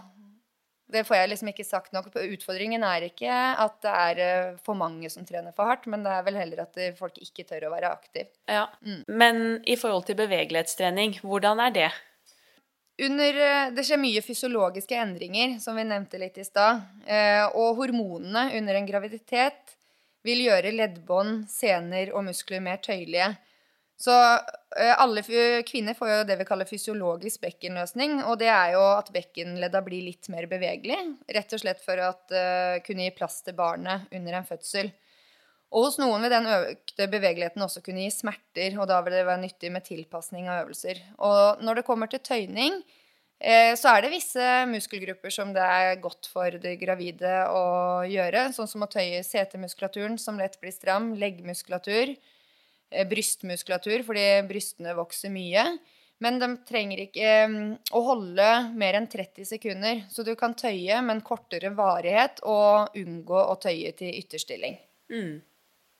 Det 0.93 1.01
får 1.07 1.17
jeg 1.17 1.31
liksom 1.31 1.49
ikke 1.49 1.65
sagt 1.65 1.91
nok. 1.95 2.13
Utfordringen 2.13 2.85
er 2.85 3.09
ikke 3.09 3.33
at 3.33 3.81
det 3.83 3.97
er 4.21 4.55
for 4.63 4.77
mange 4.77 5.09
som 5.11 5.25
trener 5.25 5.51
for 5.57 5.67
hardt, 5.67 5.89
men 5.89 6.05
det 6.05 6.13
er 6.13 6.23
vel 6.27 6.37
heller 6.37 6.63
at 6.63 6.79
folk 6.99 7.17
ikke 7.17 7.47
tør 7.49 7.65
å 7.67 7.73
være 7.73 7.89
aktiv. 7.91 8.29
Ja. 8.47 8.67
Men 9.09 9.57
i 9.65 9.75
forhold 9.79 10.05
til 10.07 10.19
bevegelighetstrening, 10.21 11.17
hvordan 11.25 11.63
er 11.65 11.75
det? 11.75 11.89
Under, 13.01 13.33
eh, 13.41 13.71
det 13.73 13.83
skjer 13.87 13.97
mye 13.97 14.21
fysiologiske 14.21 14.97
endringer, 15.01 15.57
som 15.59 15.75
vi 15.75 15.85
nevnte 15.87 16.19
litt 16.21 16.37
i 16.37 16.45
stad. 16.45 16.83
Eh, 17.09 17.45
og 17.57 17.79
hormonene 17.79 18.51
under 18.59 18.77
en 18.77 18.85
graviditet 18.85 19.73
vil 20.23 20.43
gjøre 20.45 20.75
leddbånd, 20.75 21.47
sener 21.49 22.13
og 22.13 22.27
muskler 22.27 22.61
mer 22.61 22.77
tøyelige. 22.85 23.31
Så 23.97 24.13
eh, 24.13 24.93
alle 24.93 25.23
kvinner 25.65 25.97
får 25.97 26.11
jo 26.11 26.21
det 26.29 26.37
vi 26.37 26.45
kaller 26.45 26.69
fysiologisk 26.69 27.41
bekkenløsning. 27.41 28.19
Og 28.29 28.37
det 28.43 28.51
er 28.53 28.75
jo 28.75 28.85
at 28.91 29.09
bekkenledda 29.15 29.81
blir 29.81 30.05
litt 30.05 30.29
mer 30.29 30.45
bevegelig. 30.51 30.99
Rett 31.33 31.57
og 31.57 31.63
slett 31.63 31.81
for 31.81 31.97
å 31.97 32.13
kunne 32.85 33.07
gi 33.07 33.15
plass 33.17 33.41
til 33.41 33.57
barnet 33.57 34.05
under 34.13 34.37
en 34.37 34.47
fødsel. 34.47 34.93
Og 35.73 35.87
hos 35.87 35.95
noen 35.97 36.21
vil 36.21 36.33
den 36.33 36.45
økte 36.45 37.07
bevegeligheten 37.09 37.63
også 37.65 37.81
kunne 37.85 38.03
gi 38.05 38.11
smerter, 38.13 38.75
og 38.77 38.85
da 38.91 38.99
vil 39.01 39.15
det 39.15 39.23
være 39.25 39.41
nyttig 39.41 39.71
med 39.73 39.85
tilpasning 39.87 40.45
av 40.45 40.67
øvelser. 40.67 40.99
Og 41.25 41.63
når 41.65 41.79
det 41.79 41.85
kommer 41.87 42.11
til 42.11 42.21
tøyning, 42.21 42.75
eh, 43.41 43.71
så 43.79 43.95
er 43.95 44.03
det 44.03 44.11
visse 44.13 44.49
muskelgrupper 44.69 45.33
som 45.33 45.49
det 45.55 45.63
er 45.65 45.97
godt 46.03 46.29
for 46.29 46.59
de 46.61 46.75
gravide 46.77 47.31
å 47.49 47.63
gjøre, 48.05 48.51
sånn 48.53 48.69
som 48.69 48.85
å 48.85 48.91
tøye 48.91 49.23
setemuskulaturen, 49.25 50.19
som 50.21 50.37
lett 50.37 50.59
blir 50.61 50.75
stram, 50.75 51.15
leggmuskulatur, 51.17 52.13
eh, 52.91 53.07
brystmuskulatur, 53.09 54.05
fordi 54.05 54.27
brystene 54.49 54.93
vokser 54.99 55.33
mye. 55.33 55.65
Men 56.21 56.37
de 56.37 56.51
trenger 56.69 57.01
ikke 57.07 57.31
eh, 57.31 57.55
å 57.97 58.03
holde 58.11 58.51
mer 58.77 58.99
enn 58.99 59.09
30 59.09 59.49
sekunder, 59.55 60.05
så 60.13 60.21
du 60.21 60.35
kan 60.37 60.53
tøye 60.53 61.01
med 61.01 61.17
en 61.17 61.25
kortere 61.25 61.73
varighet 61.73 62.45
og 62.45 62.93
unngå 63.01 63.41
å 63.41 63.57
tøye 63.57 63.95
til 63.97 64.13
ytterstilling. 64.21 64.77
Mm. 65.09 65.41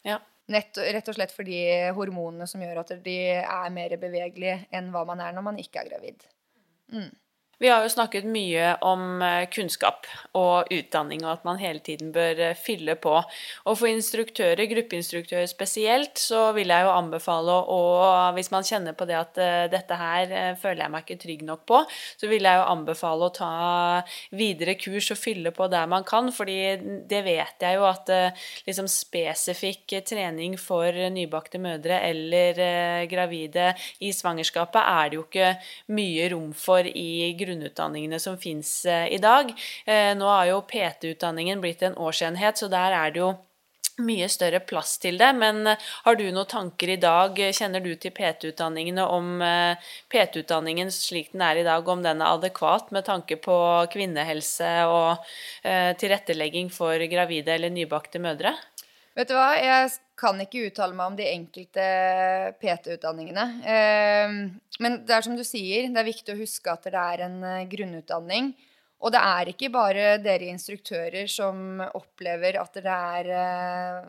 Ja. 0.08 0.20
Nett, 0.52 0.76
rett 0.76 1.08
og 1.08 1.16
slett 1.16 1.32
fordi 1.32 1.56
hormonene 1.96 2.44
som 2.52 2.60
gjør 2.60 2.82
at 2.82 2.90
de 3.06 3.14
er 3.40 3.70
mer 3.72 3.94
bevegelige 4.02 4.58
enn 4.76 4.90
hva 4.92 5.06
man 5.08 5.22
er 5.24 5.32
når 5.36 5.46
man 5.46 5.60
ikke 5.62 5.80
er 5.80 5.92
gravid. 5.94 6.26
Vi 7.62 7.70
har 7.70 7.84
jo 7.86 7.90
snakket 7.94 8.26
mye 8.26 8.72
om 8.82 9.22
eh, 9.22 9.46
kunnskap 9.54 10.08
og 10.34 10.72
utdanning, 10.74 11.22
og 11.22 11.36
at 11.36 11.44
man 11.46 11.60
hele 11.62 11.84
tiden 11.86 12.10
bør 12.12 12.40
eh, 12.50 12.58
fylle 12.58 12.96
på. 12.98 13.14
Og 13.70 13.78
for 13.78 13.90
instruktører, 13.92 14.66
gruppeinstruktører 14.72 15.46
spesielt, 15.48 16.18
så 16.18 16.48
vil 16.58 16.74
jeg 16.74 16.88
jo 16.88 16.94
anbefale 16.96 17.60
å 17.70 17.82
Hvis 18.34 18.50
man 18.52 18.66
kjenner 18.66 18.98
på 18.98 19.06
det 19.06 19.18
at 19.20 19.38
eh, 19.38 19.68
dette 19.70 19.98
her 20.00 20.58
føler 20.60 20.82
jeg 20.82 20.94
meg 20.96 21.06
ikke 21.06 21.22
trygg 21.22 21.44
nok 21.46 21.62
på, 21.70 21.84
så 22.18 22.30
vil 22.32 22.48
jeg 22.48 22.58
jo 22.58 22.66
anbefale 22.72 23.30
å 23.30 23.36
ta 23.38 23.52
videre 24.34 24.74
kurs 24.80 25.12
og 25.14 25.22
fylle 25.22 25.54
på 25.54 25.70
der 25.70 25.86
man 25.90 26.08
kan, 26.08 26.32
fordi 26.34 26.58
det 27.10 27.22
vet 27.26 27.62
jeg 27.64 27.78
jo 27.78 27.86
at 27.86 28.10
liksom 28.66 28.90
spesifikk 28.90 29.94
trening 30.10 30.58
for 30.58 30.90
nybakte 31.14 31.62
mødre 31.62 32.00
eller 32.10 33.06
gravide 33.12 33.72
i 34.02 34.12
svangerskapet 34.16 34.82
er 34.82 35.12
det 35.12 35.20
jo 35.20 35.26
ikke 35.28 35.52
mye 35.94 36.30
rom 36.34 36.52
for 36.58 36.88
i 36.90 37.36
grunnutdanningene 37.54 38.20
som 38.20 38.38
fins 38.38 38.86
i 38.90 39.18
dag. 39.22 39.54
Eh, 39.86 40.12
Nå 40.18 40.28
har 40.28 40.50
jo 40.50 40.62
PT-utdanningen 40.68 41.62
blitt 41.62 41.84
en 41.84 41.98
årsenhet, 41.98 42.58
så 42.58 42.68
der 42.72 42.92
er 42.98 43.12
det 43.12 43.24
jo 43.24 43.34
mye 44.02 44.26
større 44.32 44.58
plass 44.66 44.96
til 45.02 45.20
det, 45.22 45.30
men 45.38 45.68
eh, 45.70 45.82
har 46.06 46.18
du 46.18 46.26
noen 46.26 46.50
tanker 46.50 46.96
i 46.96 47.00
dag, 47.02 47.38
kjenner 47.54 47.84
du 47.84 47.92
til 47.94 48.14
PT-utdanningene 48.16 49.06
om 49.06 49.42
eh, 49.46 49.92
PT-utdanningen 50.10 50.90
slik 50.94 51.32
den 51.34 51.46
er 51.46 51.62
i 51.62 51.66
dag, 51.68 51.88
om 51.88 52.02
den 52.06 52.22
er 52.24 52.34
adekvat 52.34 52.90
med 52.96 53.06
tanke 53.06 53.38
på 53.44 53.58
kvinnehelse 53.94 54.72
og 54.90 55.28
eh, 55.62 55.94
tilrettelegging 56.00 56.74
for 56.74 56.98
gravide 57.12 57.54
eller 57.54 57.74
nybakte 57.74 58.22
mødre? 58.24 58.56
Vet 59.14 59.30
du 59.30 59.36
hva, 59.38 59.52
jeg 59.62 59.90
kan 60.18 60.40
ikke 60.42 60.64
uttale 60.72 60.96
meg 60.98 61.12
om 61.12 61.16
de 61.18 61.26
enkelte 61.30 61.84
PT-utdanningene. 62.62 63.46
Eh, 63.62 64.38
Men 64.82 65.00
det 65.06 65.14
er 65.14 65.26
som 65.26 65.36
du 65.38 65.44
sier, 65.46 65.86
det 65.94 66.02
er 66.02 66.08
viktig 66.08 66.34
å 66.34 66.40
huske 66.40 66.72
at 66.74 66.88
det 66.90 66.98
er 66.98 67.26
en 67.28 67.44
eh, 67.46 67.68
grunnutdanning. 67.70 68.54
Og 69.04 69.12
det 69.14 69.22
er 69.22 69.52
ikke 69.52 69.70
bare 69.70 70.18
dere 70.24 70.48
instruktører 70.50 71.28
som 71.30 71.84
opplever 71.94 72.58
at 72.58 72.80
det 72.80 72.96
er 72.96 73.30
eh, 73.38 74.08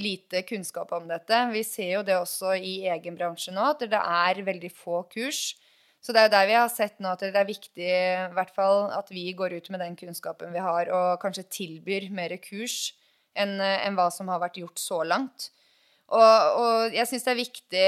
lite 0.00 0.44
kunnskap 0.48 0.94
om 0.96 1.08
dette. 1.10 1.42
Vi 1.52 1.64
ser 1.66 1.98
jo 1.98 2.04
det 2.06 2.16
også 2.16 2.54
i 2.56 2.86
egen 2.88 3.18
bransje 3.18 3.52
nå, 3.52 3.66
at 3.74 3.84
det 3.84 4.00
er 4.00 4.40
veldig 4.46 4.70
få 4.72 5.02
kurs. 5.12 5.58
Så 6.00 6.14
det 6.14 6.22
er 6.22 6.28
jo 6.28 6.36
der 6.36 6.48
vi 6.48 6.56
har 6.56 6.70
sett 6.72 7.02
nå 7.02 7.10
at 7.10 7.26
det 7.26 7.36
er 7.36 7.48
viktig 7.48 7.84
i 7.90 8.32
hvert 8.32 8.54
fall 8.54 8.86
at 8.94 9.10
vi 9.12 9.26
går 9.36 9.58
ut 9.58 9.68
med 9.74 9.82
den 9.82 9.98
kunnskapen 9.98 10.54
vi 10.54 10.62
har, 10.62 10.88
og 10.94 11.18
kanskje 11.20 11.44
tilbyr 11.58 12.08
mer 12.14 12.36
kurs 12.40 12.94
enn 13.38 13.56
en 13.62 13.96
hva 13.98 14.08
som 14.14 14.28
har 14.32 14.42
vært 14.42 14.58
gjort 14.60 14.82
så 14.82 15.02
langt. 15.06 15.50
Og, 16.08 16.60
og 16.62 16.94
jeg 16.96 17.04
syns 17.10 17.26
det 17.26 17.32
er 17.34 17.36
viktig 17.42 17.84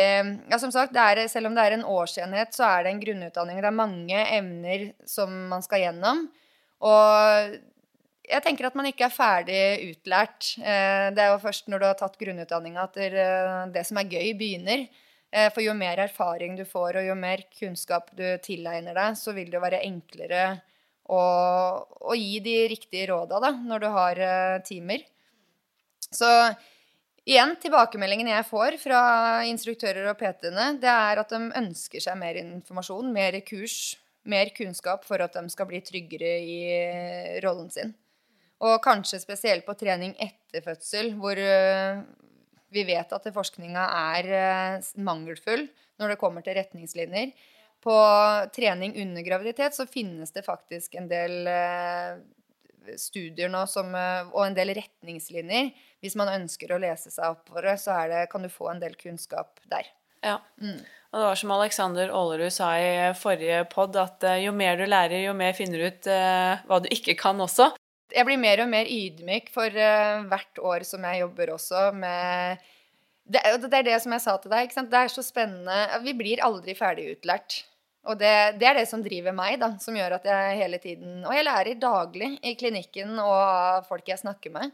ja, 0.52 0.58
som 0.60 0.72
sagt, 0.74 0.96
er, 0.96 1.22
Selv 1.32 1.48
om 1.48 1.54
det 1.56 1.62
er 1.64 1.78
en 1.78 1.86
årsenhet, 1.88 2.52
så 2.52 2.66
er 2.68 2.84
det 2.84 2.92
en 2.92 3.00
grunnutdanning. 3.00 3.62
Det 3.62 3.70
er 3.70 3.78
mange 3.78 4.24
emner 4.36 4.90
som 5.08 5.32
man 5.48 5.64
skal 5.64 5.86
gjennom. 5.86 6.26
Og 6.84 7.54
jeg 8.30 8.44
tenker 8.44 8.68
at 8.68 8.76
man 8.78 8.88
ikke 8.90 9.06
er 9.08 9.14
ferdig 9.14 9.62
utlært. 9.90 10.52
Eh, 10.60 11.08
Det 11.16 11.22
er 11.24 11.32
jo 11.32 11.40
først 11.42 11.70
når 11.72 11.80
du 11.80 11.86
har 11.88 11.96
tatt 11.98 12.18
grunnutdanninga 12.20 12.84
at 12.84 12.98
det, 13.00 13.28
det 13.74 13.86
som 13.88 14.00
er 14.00 14.10
gøy, 14.12 14.34
begynner. 14.38 14.84
Eh, 15.32 15.48
For 15.54 15.64
jo 15.64 15.74
mer 15.78 16.04
erfaring 16.04 16.58
du 16.58 16.66
får, 16.68 17.00
og 17.00 17.08
jo 17.08 17.16
mer 17.18 17.46
kunnskap 17.56 18.12
du 18.16 18.26
tilegner 18.44 18.94
deg, 19.00 19.16
så 19.16 19.32
vil 19.32 19.50
det 19.50 19.62
være 19.62 19.80
enklere 19.86 20.44
å, 21.08 21.22
å 21.88 22.14
gi 22.18 22.36
de 22.44 22.56
riktige 22.70 23.08
råda 23.10 23.40
da, 23.42 23.50
når 23.56 23.82
du 23.82 23.88
har 23.96 24.22
eh, 24.28 24.58
timer. 24.68 25.08
Så 26.14 26.28
igjen, 27.28 27.54
tilbakemeldingen 27.62 28.30
jeg 28.32 28.46
får 28.48 28.76
fra 28.82 29.00
instruktører 29.48 30.10
og 30.10 30.18
PT-ene, 30.18 30.72
det 30.82 30.90
er 30.90 31.22
at 31.22 31.32
de 31.32 31.40
ønsker 31.62 32.02
seg 32.02 32.18
mer 32.18 32.38
informasjon, 32.40 33.12
mer 33.14 33.38
kurs, 33.46 33.96
mer 34.28 34.50
kunnskap 34.56 35.06
for 35.06 35.22
at 35.22 35.36
de 35.38 35.52
skal 35.52 35.68
bli 35.70 35.80
tryggere 35.84 36.32
i 36.42 36.58
rollen 37.44 37.70
sin. 37.72 37.94
Og 38.60 38.80
kanskje 38.84 39.22
spesielt 39.22 39.64
på 39.64 39.76
trening 39.78 40.12
etter 40.20 40.64
fødsel, 40.64 41.14
hvor 41.16 41.38
øh, 41.38 42.02
vi 42.74 42.84
vet 42.84 43.14
at 43.16 43.30
forskninga 43.32 43.86
er 44.16 44.28
øh, 44.42 44.90
mangelfull 45.00 45.64
når 46.00 46.12
det 46.12 46.20
kommer 46.20 46.44
til 46.44 46.58
retningslinjer. 46.58 47.32
På 47.80 47.94
trening 48.52 48.98
under 49.00 49.24
graviditet 49.24 49.78
så 49.78 49.88
finnes 49.88 50.34
det 50.34 50.44
faktisk 50.44 50.98
en 51.00 51.08
del 51.08 51.48
studier 53.00 53.50
nå 53.52 53.64
som, 53.70 53.94
øh, 53.94 54.30
og 54.32 54.46
en 54.46 54.56
del 54.56 54.74
retningslinjer. 54.78 55.72
Hvis 56.00 56.16
man 56.16 56.32
ønsker 56.32 56.72
å 56.72 56.80
lese 56.80 57.12
seg 57.12 57.36
opp 57.36 57.50
for 57.50 57.66
det, 57.66 57.76
så 57.82 57.96
er 58.02 58.12
det, 58.12 58.26
kan 58.32 58.44
du 58.44 58.52
få 58.52 58.70
en 58.72 58.82
del 58.82 58.96
kunnskap 59.00 59.60
der. 59.70 59.88
Ja. 60.24 60.38
Og 61.10 61.18
det 61.18 61.26
var 61.26 61.38
som 61.38 61.52
Alexander 61.54 62.10
Aalerud 62.14 62.52
sa 62.54 62.70
i 62.78 62.90
forrige 63.18 63.64
pod, 63.72 63.96
at 63.98 64.22
eh, 64.26 64.42
jo 64.44 64.52
mer 64.54 64.78
du 64.78 64.84
lærer, 64.86 65.24
jo 65.24 65.34
mer 65.36 65.56
finner 65.56 65.80
du 65.80 65.88
ut 65.88 66.10
eh, 66.10 66.66
hva 66.68 66.80
du 66.82 66.90
ikke 66.92 67.16
kan 67.18 67.40
også. 67.40 67.72
jeg 68.14 68.26
blir 68.26 68.38
mer 68.42 68.62
og 68.62 68.70
mer 68.70 68.90
ydmyk 68.90 69.50
for 69.54 69.70
eh, 69.70 70.26
hvert 70.30 70.60
år 70.72 70.86
som 70.86 71.06
jeg 71.08 71.24
jobber 71.24 71.54
også 71.56 71.88
med 71.96 72.68
det, 73.30 73.42
det 73.62 73.78
er 73.78 73.86
det 73.86 73.98
som 74.02 74.14
jeg 74.14 74.24
sa 74.24 74.36
til 74.42 74.50
deg. 74.50 74.66
ikke 74.66 74.78
sant? 74.78 74.90
Det 74.90 75.00
er 75.00 75.12
så 75.12 75.22
spennende. 75.22 76.00
Vi 76.02 76.14
blir 76.18 76.42
aldri 76.42 76.74
ferdig 76.74 77.12
utlært. 77.14 77.60
Og 78.08 78.16
det, 78.16 78.32
det 78.60 78.68
er 78.68 78.78
det 78.80 78.86
som 78.88 79.02
driver 79.04 79.34
meg, 79.36 79.58
da, 79.60 79.74
som 79.82 79.96
gjør 79.96 80.16
at 80.16 80.28
jeg 80.30 80.60
hele 80.62 80.78
tiden 80.80 81.18
Og 81.26 81.34
jeg 81.36 81.44
lærer 81.44 81.80
daglig 81.80 82.30
i 82.40 82.54
klinikken 82.56 83.12
og 83.20 83.34
av 83.36 83.88
folk 83.88 84.08
jeg 84.08 84.22
snakker 84.22 84.54
med, 84.54 84.72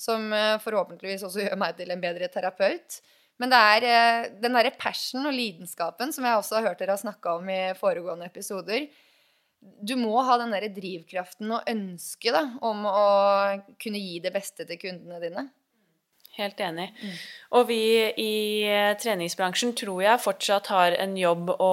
som 0.00 0.26
eh, 0.34 0.56
forhåpentligvis 0.62 1.22
også 1.28 1.44
gjør 1.44 1.60
meg 1.60 1.76
til 1.78 1.94
en 1.94 2.02
bedre 2.02 2.28
terapeut. 2.34 2.98
Men 3.38 3.50
det 3.50 3.60
er 3.70 3.88
eh, 3.90 4.28
den 4.42 4.58
derre 4.58 4.74
passion 4.78 5.26
og 5.26 5.34
lidenskapen 5.36 6.14
som 6.14 6.26
jeg 6.26 6.40
også 6.40 6.58
har 6.58 6.70
hørt 6.70 6.82
dere 6.82 6.96
har 6.96 7.02
snakka 7.02 7.38
om 7.38 7.50
i 7.50 7.62
foregående 7.78 8.26
episoder. 8.30 8.88
du 9.80 9.94
må 9.96 10.20
ha 10.26 10.36
den 10.36 10.50
der 10.52 10.66
drivkraften 10.68 11.52
og 11.54 11.70
ønsket 11.70 12.58
om 12.60 12.84
å 12.90 13.06
kunne 13.80 14.02
gi 14.02 14.18
det 14.20 14.34
beste 14.34 14.66
til 14.66 14.82
kundene 14.82 15.22
dine. 15.22 15.46
Helt 16.34 16.58
enig. 16.58 16.88
Mm. 16.98 17.18
Og 17.54 17.68
vi 17.68 17.82
i 18.18 18.32
eh, 18.66 18.96
treningsbransjen 18.98 19.70
tror 19.78 20.00
jeg 20.02 20.22
fortsatt 20.24 20.70
har 20.72 20.96
en 20.98 21.12
jobb 21.18 21.52
å 21.54 21.68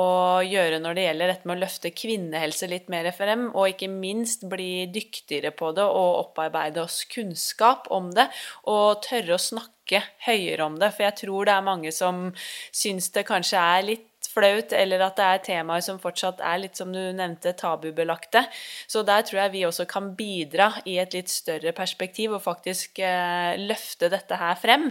gjøre 0.46 0.78
når 0.84 0.98
det 0.98 1.06
gjelder 1.08 1.32
dette 1.32 1.50
med 1.50 1.56
å 1.56 1.64
løfte 1.64 1.94
kvinnehelse 1.98 2.70
litt 2.70 2.92
mer 2.94 3.10
frem, 3.18 3.48
og 3.56 3.72
ikke 3.72 3.90
minst 3.90 4.46
bli 4.52 4.86
dyktigere 4.94 5.50
på 5.58 5.72
det 5.78 5.88
og 5.88 6.20
opparbeide 6.28 6.84
oss 6.84 7.02
kunnskap 7.10 7.90
om 7.90 8.12
det, 8.14 8.28
og 8.70 9.02
tørre 9.08 9.40
å 9.40 9.42
snakke 9.42 10.04
høyere 10.28 10.70
om 10.70 10.78
det. 10.78 10.92
For 10.94 11.08
jeg 11.08 11.20
tror 11.24 11.50
det 11.50 11.58
er 11.58 11.70
mange 11.72 11.96
som 11.96 12.28
syns 12.70 13.10
det 13.18 13.26
kanskje 13.32 13.66
er 13.66 13.90
litt 13.90 14.11
flaut, 14.32 14.74
eller 14.76 15.04
at 15.06 15.20
det 15.20 15.28
er 15.28 15.44
temaer 15.46 15.84
som 15.86 16.00
fortsatt 16.02 16.42
er 16.44 16.62
litt, 16.64 16.80
som 16.80 16.92
du 16.94 17.00
nevnte, 17.00 17.54
tabubelagte. 17.58 18.44
Så 18.90 19.04
der 19.08 19.26
tror 19.28 19.44
jeg 19.44 19.54
vi 19.56 19.66
også 19.68 19.86
kan 19.90 20.12
bidra 20.18 20.72
i 20.90 20.98
et 21.02 21.16
litt 21.16 21.32
større 21.32 21.74
perspektiv 21.78 22.36
og 22.38 22.44
faktisk 22.46 23.02
eh, 23.04 23.60
løfte 23.62 24.12
dette 24.12 24.40
her 24.40 24.58
frem. 24.60 24.90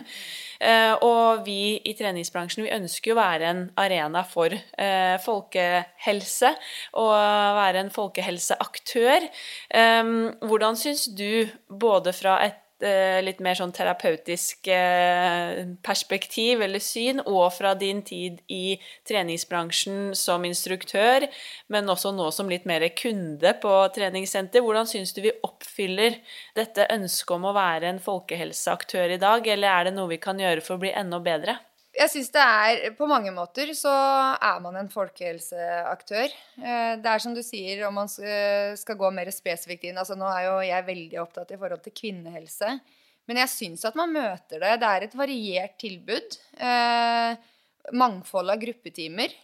Eh, 0.61 0.95
og 1.07 1.45
vi 1.47 1.81
i 1.89 1.97
treningsbransjen 1.97 2.67
vi 2.67 2.75
ønsker 2.77 3.13
jo 3.13 3.17
å 3.17 3.21
være 3.21 3.51
en 3.51 3.63
arena 3.81 4.23
for 4.29 4.53
eh, 4.53 5.17
folkehelse 5.25 6.53
og 7.01 7.13
være 7.61 7.85
en 7.85 7.95
folkehelseaktør. 7.95 9.29
Eh, 9.73 10.15
hvordan 10.45 10.81
syns 10.81 11.09
du, 11.17 11.49
både 11.71 12.15
fra 12.17 12.39
et 12.45 12.60
litt 12.81 13.41
mer 13.45 13.59
sånn 13.59 13.73
terapeutisk 13.77 14.69
eh, 14.73 15.63
perspektiv 15.85 16.65
eller 16.65 16.83
syn, 16.83 17.21
og 17.27 17.53
fra 17.53 17.75
din 17.79 18.03
tid 18.07 18.41
i 18.49 18.77
treningsbransjen 19.09 20.15
som 20.19 20.45
instruktør, 20.49 21.29
men 21.69 21.93
også 21.93 22.15
nå 22.17 22.31
som 22.35 22.51
litt 22.51 22.69
mer 22.69 22.87
kunde 22.97 23.55
på 23.63 23.75
treningssenter. 23.97 24.65
Hvordan 24.65 24.89
syns 24.91 25.15
du 25.17 25.23
vi 25.27 25.37
oppfyller 25.47 26.21
dette 26.57 26.89
ønsket 26.91 27.37
om 27.37 27.51
å 27.51 27.57
være 27.57 27.93
en 27.93 28.03
folkehelseaktør 28.03 29.17
i 29.17 29.21
dag, 29.23 29.47
eller 29.47 29.75
er 29.75 29.91
det 29.91 29.97
noe 29.99 30.11
vi 30.15 30.23
kan 30.23 30.41
gjøre 30.41 30.65
for 30.65 30.79
å 30.79 30.85
bli 30.85 30.95
enda 30.97 31.21
bedre? 31.23 31.61
Jeg 32.01 32.13
syns 32.15 32.31
det 32.33 32.43
er 32.43 32.95
På 32.97 33.09
mange 33.11 33.33
måter 33.35 33.73
så 33.77 33.93
er 34.41 34.63
man 34.65 34.79
en 34.81 34.89
folkehelseaktør. 34.93 36.33
Eh, 36.57 36.95
det 37.03 37.11
er 37.13 37.23
som 37.23 37.35
du 37.37 37.43
sier, 37.45 37.85
om 37.89 37.99
man 38.01 38.09
skal 38.09 38.99
gå 39.01 39.11
mer 39.13 39.29
spesifikt 39.35 39.85
inn 39.91 40.01
altså 40.01 40.17
Nå 40.17 40.31
er 40.33 40.47
jo 40.49 40.57
jeg 40.65 40.89
veldig 40.89 41.21
opptatt 41.21 41.53
i 41.53 41.61
forhold 41.61 41.85
til 41.85 41.97
kvinnehelse. 42.01 42.73
Men 43.29 43.43
jeg 43.43 43.53
syns 43.53 43.85
at 43.87 43.99
man 43.99 44.15
møter 44.15 44.63
det. 44.63 44.73
Det 44.81 44.89
er 44.89 45.07
et 45.07 45.19
variert 45.19 45.77
tilbud. 45.83 46.41
Eh, 46.57 47.37
mangfold 48.01 48.55
av 48.55 48.65
gruppetimer. 48.65 49.37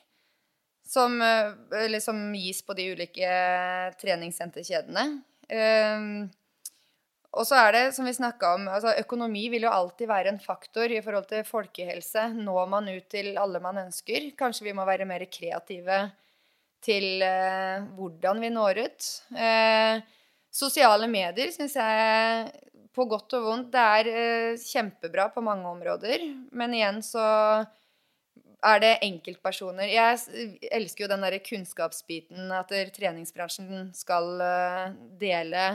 Som, 0.87 1.21
eh, 1.21 2.01
som 2.01 2.25
gis 2.39 2.63
på 2.65 2.75
de 2.79 2.89
ulike 2.95 3.31
treningssenterkjedene. 4.01 5.07
Og 7.37 7.45
så 7.45 7.59
er 7.61 7.75
det, 7.75 7.85
som 7.93 8.07
vi 8.09 8.15
snakka 8.17 8.55
om, 8.57 8.69
altså 8.73 8.95
økonomi 8.97 9.47
vil 9.53 9.67
jo 9.67 9.73
alltid 9.73 10.09
være 10.09 10.33
en 10.33 10.41
faktor 10.41 10.93
i 10.93 11.03
forhold 11.05 11.29
til 11.29 11.45
folkehelse. 11.45 12.31
Når 12.33 12.71
man 12.73 12.89
ut 12.89 13.09
til 13.13 13.35
alle 13.41 13.61
man 13.61 13.83
ønsker? 13.85 14.31
Kanskje 14.39 14.71
vi 14.71 14.77
må 14.77 14.87
være 14.89 15.09
mer 15.09 15.27
kreative 15.29 15.99
til 16.87 17.25
eh, 17.25 17.85
hvordan 17.99 18.41
vi 18.41 18.53
når 18.55 18.81
ut. 18.87 19.09
Eh, 19.37 20.01
sosiale 20.55 21.09
medier 21.13 21.53
syns 21.53 21.77
jeg 21.77 22.53
på 22.97 23.05
godt 23.11 23.37
og 23.37 23.49
vondt 23.51 23.73
det 23.75 23.85
er 24.01 24.13
eh, 24.13 24.63
kjempebra 24.63 25.29
på 25.35 25.45
mange 25.45 25.69
områder. 25.69 26.25
Men 26.57 26.77
igjen 26.77 27.03
så 27.05 27.27
er 28.67 28.81
det 28.81 28.95
enkeltpersoner 29.05 29.91
Jeg 29.93 30.49
elsker 30.75 31.05
jo 31.05 31.11
den 31.13 31.25
der 31.27 31.37
kunnskapsbiten 31.45 32.49
at 32.57 32.73
treningsbransjen 32.97 33.91
skal 33.95 34.33
eh, 34.41 34.97
dele 35.21 35.69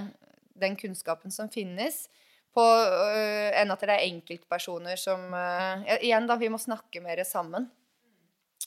den 0.60 0.76
kunnskapen 0.80 1.32
som 1.32 1.50
finnes, 1.52 2.06
på, 2.56 2.64
uh, 2.64 3.50
enn 3.56 3.72
at 3.72 3.84
det 3.84 3.96
er 3.96 4.08
enkeltpersoner 4.10 5.00
som 5.00 5.32
uh, 5.32 5.84
Igjen, 6.02 6.28
da, 6.28 6.36
vi 6.40 6.52
må 6.52 6.60
snakke 6.60 7.04
mer 7.04 7.24
sammen. 7.28 7.70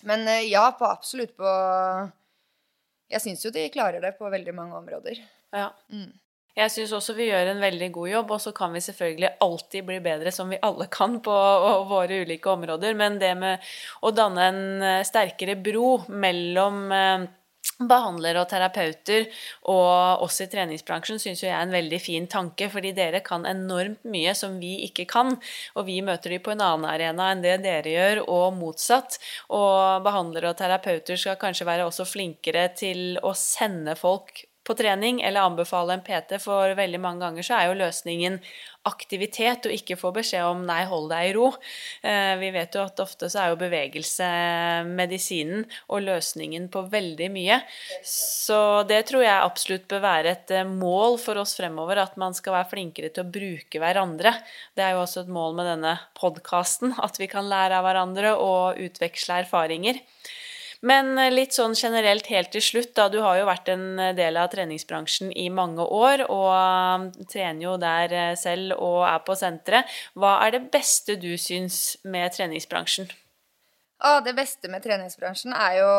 Men 0.08 0.24
uh, 0.28 0.40
ja, 0.40 0.66
på 0.78 0.88
absolutt 0.88 1.34
på 1.36 1.54
Jeg 3.12 3.22
syns 3.22 3.44
jo 3.44 3.52
de 3.54 3.68
klarer 3.72 4.00
det 4.00 4.14
på 4.18 4.30
veldig 4.32 4.54
mange 4.56 4.78
områder. 4.80 5.20
Ja. 5.54 5.68
Mm. 5.92 6.12
Jeg 6.54 6.70
syns 6.70 6.92
også 6.94 7.16
vi 7.18 7.26
gjør 7.28 7.50
en 7.50 7.60
veldig 7.60 7.90
god 7.92 8.08
jobb, 8.08 8.32
og 8.36 8.40
så 8.40 8.54
kan 8.54 8.72
vi 8.72 8.82
selvfølgelig 8.82 9.32
alltid 9.42 9.86
bli 9.88 9.96
bedre, 10.02 10.30
som 10.32 10.52
vi 10.54 10.60
alle 10.62 10.86
kan 10.86 11.18
på 11.22 11.34
våre 11.90 12.20
ulike 12.22 12.52
områder. 12.52 12.94
Men 12.94 13.18
det 13.18 13.32
med 13.36 13.72
å 14.06 14.12
danne 14.14 14.44
en 14.52 14.84
sterkere 15.06 15.58
bro 15.58 15.96
mellom 16.14 16.84
behandlere 17.78 18.42
og 18.42 18.48
terapeuter 18.50 19.26
og 19.70 20.22
oss 20.24 20.40
i 20.44 20.48
treningsbransjen 20.50 21.20
syns 21.22 21.42
jeg 21.44 21.52
er 21.52 21.62
en 21.64 21.74
veldig 21.74 22.00
fin 22.02 22.28
tanke, 22.30 22.68
fordi 22.70 22.94
dere 22.96 23.22
kan 23.24 23.46
enormt 23.48 24.04
mye 24.06 24.34
som 24.38 24.58
vi 24.62 24.76
ikke 24.86 25.08
kan. 25.10 25.34
Og 25.74 25.88
vi 25.88 26.00
møter 26.04 26.34
de 26.34 26.40
på 26.44 26.54
en 26.54 26.64
annen 26.64 26.88
arena 26.90 27.32
enn 27.32 27.44
det 27.44 27.58
dere 27.64 27.94
gjør, 27.94 28.24
og 28.30 28.56
motsatt. 28.58 29.18
Og 29.54 30.04
behandlere 30.06 30.52
og 30.52 30.58
terapeuter 30.60 31.20
skal 31.20 31.40
kanskje 31.40 31.68
være 31.68 31.88
også 31.88 32.06
flinkere 32.08 32.68
til 32.78 33.18
å 33.22 33.34
sende 33.38 33.96
folk 33.98 34.44
på 34.64 34.76
trening 34.78 35.20
eller 35.22 35.44
anbefale 35.44 35.96
en 35.96 36.04
PT, 36.04 36.38
for 36.42 36.72
veldig 36.76 37.00
mange 37.00 37.24
ganger 37.24 37.46
så 37.46 37.58
er 37.58 37.68
jo 37.68 37.80
løsningen 37.82 38.38
aktivitet 38.84 39.64
og 39.64 39.72
ikke 39.72 39.96
få 39.96 40.10
beskjed 40.12 40.44
om 40.44 40.64
'nei, 40.66 40.82
hold 40.88 41.08
deg 41.12 41.30
i 41.30 41.32
ro'. 41.36 41.52
Eh, 42.04 42.34
vi 42.40 42.50
vet 42.52 42.74
jo 42.76 42.84
at 42.84 43.00
ofte 43.00 43.30
så 43.32 43.40
er 43.40 43.52
jo 43.52 43.60
bevegelse 43.60 44.28
medisinen 44.88 45.64
og 45.88 46.04
løsningen 46.04 46.68
på 46.72 46.84
veldig 46.92 47.30
mye. 47.32 47.60
Så 48.04 48.84
det 48.88 49.06
tror 49.08 49.24
jeg 49.24 49.48
absolutt 49.48 49.88
bør 49.88 50.04
være 50.04 50.34
et 50.36 50.50
eh, 50.52 50.68
mål 50.68 51.18
for 51.22 51.40
oss 51.40 51.56
fremover, 51.56 52.02
at 52.02 52.16
man 52.20 52.36
skal 52.36 52.58
være 52.58 52.72
flinkere 52.74 53.12
til 53.12 53.24
å 53.24 53.32
bruke 53.38 53.80
hverandre. 53.80 54.34
Det 54.76 54.84
er 54.84 54.94
jo 54.94 55.04
også 55.04 55.24
et 55.24 55.32
mål 55.32 55.56
med 55.60 55.70
denne 55.72 55.96
podkasten, 56.20 56.94
at 57.00 57.20
vi 57.20 57.28
kan 57.30 57.48
lære 57.48 57.80
av 57.80 57.88
hverandre 57.88 58.36
og 58.36 58.80
utveksle 58.84 59.44
erfaringer. 59.44 60.00
Men 60.84 61.16
eh, 61.18 61.32
litt 61.32 61.56
sånn 61.56 61.74
generelt 61.78 62.28
helt 62.32 62.52
til 62.52 62.62
slutt, 62.64 62.92
da. 62.96 63.08
Du 63.12 63.20
har 63.24 63.38
jo 63.38 63.48
vært 63.48 63.70
en 63.72 63.86
eh, 63.98 64.14
del 64.16 64.36
av 64.40 64.50
treningsbransjen 64.52 65.32
i 65.32 65.48
mange 65.52 65.84
år 65.84 66.26
og 66.28 66.48
um, 66.52 67.06
trener 67.30 67.64
jo 67.64 67.76
der 67.80 68.12
eh, 68.12 68.32
selv 68.38 68.76
og 68.76 69.00
er 69.08 69.22
på 69.24 69.36
senteret. 69.38 69.90
Hva 70.18 70.36
er 70.44 70.56
det 70.58 70.66
beste 70.74 71.16
du 71.20 71.32
syns 71.40 71.96
med 72.04 72.34
treningsbransjen? 72.36 73.08
Ah, 74.04 74.20
det 74.24 74.34
beste 74.36 74.68
med 74.68 74.84
treningsbransjen 74.84 75.54
er 75.56 75.78
jo 75.80 75.92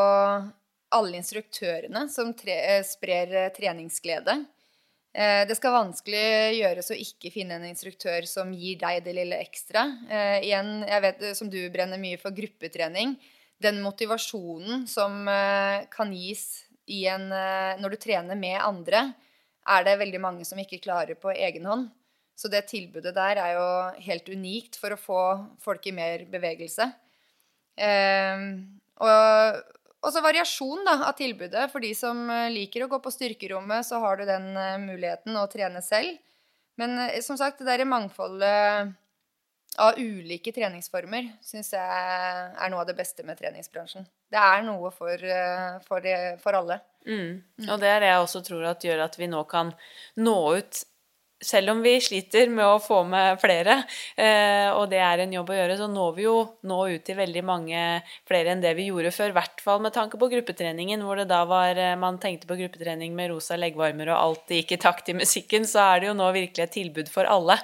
alle 0.96 1.18
instruktørene 1.18 2.06
som 2.14 2.36
tre 2.38 2.84
sprer 2.86 3.50
treningsglede. 3.56 4.44
Det 5.16 5.56
skal 5.56 5.72
vanskelig 5.72 6.58
gjøres 6.58 6.92
å 6.92 6.98
ikke 7.00 7.32
finne 7.32 7.56
en 7.56 7.66
instruktør 7.70 8.28
som 8.28 8.52
gir 8.54 8.76
deg 8.82 9.00
det 9.06 9.14
lille 9.16 9.40
ekstra. 9.40 9.86
igjen, 10.44 10.84
jeg 10.84 11.04
vet 11.06 11.24
som 11.40 11.50
du 11.52 11.58
brenner 11.72 12.00
mye 12.00 12.20
for 12.20 12.36
gruppetrening 12.36 13.16
den 13.64 13.82
motivasjonen 13.84 14.86
som 14.88 15.28
eh, 15.32 15.86
kan 15.92 16.12
gis 16.14 16.66
en, 16.86 17.32
eh, 17.32 17.76
når 17.82 17.96
du 17.96 18.02
trener 18.02 18.38
med 18.38 18.60
andre, 18.62 19.08
er 19.66 19.86
det 19.86 20.00
veldig 20.02 20.22
mange 20.22 20.46
som 20.46 20.60
ikke 20.62 20.84
klarer 20.84 21.18
på 21.18 21.34
egen 21.34 21.66
hånd. 21.66 21.88
Så 22.36 22.52
det 22.52 22.68
tilbudet 22.68 23.16
der 23.16 23.40
er 23.40 23.54
jo 23.56 23.70
helt 24.06 24.28
unikt 24.30 24.76
for 24.78 24.94
å 24.94 25.00
få 25.00 25.22
folk 25.64 25.88
i 25.88 25.96
mer 25.96 26.26
bevegelse. 26.30 26.90
Eh, 27.80 28.44
og 29.02 30.06
også 30.06 30.22
variasjon 30.22 30.84
da, 30.86 31.00
av 31.08 31.16
tilbudet. 31.18 31.70
For 31.72 31.84
de 31.84 31.94
som 31.98 32.28
eh, 32.30 32.52
liker 32.54 32.86
å 32.86 32.92
gå 32.92 33.00
på 33.02 33.14
styrkerommet, 33.14 33.88
så 33.88 34.04
har 34.04 34.20
du 34.20 34.28
den 34.28 34.52
muligheten 34.86 35.40
å 35.40 35.48
trene 35.52 35.82
selv. 35.86 36.20
Men 36.76 37.00
som 37.24 37.38
sagt, 37.40 37.62
det 37.64 37.72
der 37.72 37.88
mangfoldet 37.88 38.92
av 39.82 40.00
ulike 40.00 40.54
treningsformer 40.56 41.28
syns 41.44 41.74
jeg 41.76 41.82
er 41.82 42.72
noe 42.72 42.84
av 42.84 42.90
det 42.90 42.96
beste 42.98 43.26
med 43.28 43.40
treningsbransjen. 43.40 44.08
Det 44.32 44.42
er 44.42 44.66
noe 44.66 44.92
for, 44.96 45.14
eh, 45.14 45.78
for, 45.88 46.10
for 46.42 46.60
alle. 46.62 46.80
Mm. 47.06 47.44
Og 47.68 47.80
det 47.82 47.92
er 47.92 48.04
det 48.04 48.12
jeg 48.12 48.24
også 48.24 48.42
tror 48.48 48.68
at 48.72 48.86
gjør 48.86 49.06
at 49.06 49.18
vi 49.20 49.30
nå 49.30 49.44
kan 49.50 49.74
nå 50.18 50.38
ut 50.58 50.84
selv 51.46 51.72
om 51.76 51.82
vi 51.86 51.96
sliter 52.02 52.50
med 52.52 52.66
å 52.66 52.82
få 52.82 53.04
med 53.08 53.40
flere, 53.42 53.78
eh, 54.18 54.70
og 54.74 54.90
det 54.92 55.00
er 55.04 55.24
en 55.24 55.36
jobb 55.36 55.52
å 55.52 55.58
gjøre, 55.60 55.78
så 55.80 55.88
når 55.92 56.16
vi 56.18 56.26
jo 56.26 56.36
nå 56.68 56.80
ut 56.96 57.06
til 57.06 57.20
veldig 57.20 57.44
mange 57.46 57.84
flere 58.28 58.54
enn 58.54 58.64
det 58.64 58.74
vi 58.78 58.88
gjorde 58.90 59.14
før. 59.16 59.34
I 59.34 59.38
hvert 59.38 59.64
fall 59.64 59.84
med 59.86 59.94
tanke 59.96 60.20
på 60.22 60.30
gruppetreningen, 60.32 61.04
hvor 61.06 61.22
det 61.22 61.28
da 61.30 61.44
var 61.50 61.78
eh, 61.78 61.96
man 62.00 62.20
tenkte 62.22 62.50
på 62.50 62.58
gruppetrening 62.60 63.16
med 63.18 63.32
rosa 63.34 63.60
leggvarmer 63.60 64.12
og 64.12 64.18
alt 64.18 64.46
det 64.50 64.62
gikk 64.64 64.76
i 64.78 64.82
takt 64.88 65.14
i 65.14 65.18
musikken, 65.18 65.68
så 65.70 65.86
er 65.86 66.02
det 66.02 66.12
jo 66.12 66.18
nå 66.18 66.32
virkelig 66.36 66.66
et 66.66 66.76
tilbud 66.80 67.12
for 67.14 67.30
alle 67.30 67.60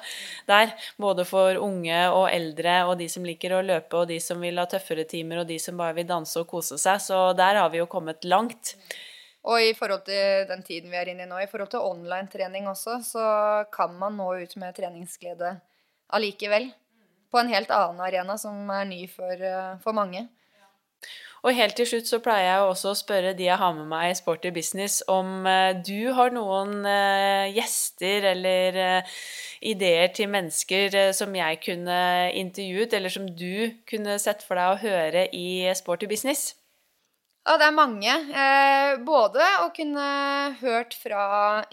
der. 0.50 0.76
Både 1.02 1.26
for 1.28 1.58
unge 1.62 2.02
og 2.14 2.28
eldre 2.32 2.82
og 2.88 2.98
de 3.02 3.10
som 3.12 3.26
liker 3.28 3.58
å 3.58 3.64
løpe, 3.66 3.98
og 3.98 4.12
de 4.12 4.20
som 4.24 4.42
vil 4.42 4.62
ha 4.62 4.68
tøffere 4.70 5.08
timer, 5.10 5.42
og 5.42 5.50
de 5.50 5.60
som 5.62 5.80
bare 5.80 5.98
vil 5.98 6.10
danse 6.10 6.38
og 6.40 6.50
kose 6.52 6.80
seg. 6.82 7.02
Så 7.02 7.24
der 7.38 7.60
har 7.62 7.72
vi 7.74 7.82
jo 7.82 7.90
kommet 7.90 8.28
langt. 8.28 8.76
Og 9.50 9.64
i 9.64 9.74
forhold 9.74 10.04
til 10.06 10.46
den 10.50 10.62
tiden 10.64 10.92
vi 10.92 11.00
er 11.00 11.10
inne 11.10 11.26
i 11.26 11.30
nå, 11.30 11.40
i 11.42 11.50
forhold 11.50 11.72
til 11.74 11.82
online-trening 11.82 12.68
også, 12.70 13.00
så 13.06 13.24
kan 13.74 13.96
man 13.98 14.20
nå 14.20 14.28
ut 14.44 14.54
med 14.62 14.76
treningsglede 14.78 15.56
allikevel. 16.14 16.70
På 17.32 17.42
en 17.42 17.50
helt 17.50 17.72
annen 17.74 18.04
arena 18.04 18.38
som 18.38 18.70
er 18.70 18.86
ny 18.86 19.08
for, 19.10 19.32
eh, 19.32 19.80
for 19.82 19.98
mange. 19.98 20.28
Og 21.42 21.56
helt 21.58 21.74
til 21.74 21.88
slutt 21.90 22.06
så 22.06 22.20
pleier 22.22 22.52
jeg 22.52 22.68
også 22.70 22.92
å 22.92 22.98
spørre 23.00 23.34
de 23.34 23.48
jeg 23.48 23.58
har 23.58 23.74
med 23.74 23.88
meg 23.90 24.12
i 24.12 24.18
Sporty 24.20 24.52
Business, 24.54 25.02
om 25.10 25.48
eh, 25.50 25.74
du 25.74 26.14
har 26.14 26.30
noen 26.30 26.86
eh, 26.86 27.50
gjester 27.56 28.28
eller 28.36 28.78
ideer 29.62 30.14
til 30.14 30.30
mennesker 30.30 31.14
som 31.18 31.34
jeg 31.34 31.64
kunne 31.66 32.30
intervjuet, 32.38 32.94
eller 32.94 33.10
som 33.10 33.26
du 33.26 33.74
kunne 33.90 34.20
sett 34.22 34.46
for 34.46 34.60
deg 34.60 34.70
å 34.70 34.82
høre 34.86 35.30
i 35.34 35.66
Sporty 35.74 36.06
Business? 36.06 36.61
Ja, 37.42 37.58
det 37.58 37.68
er 37.68 37.74
mange. 37.74 38.14
Eh, 38.46 38.96
både 39.02 39.46
å 39.64 39.70
kunne 39.74 40.08
hørt 40.62 40.94
fra 40.94 41.24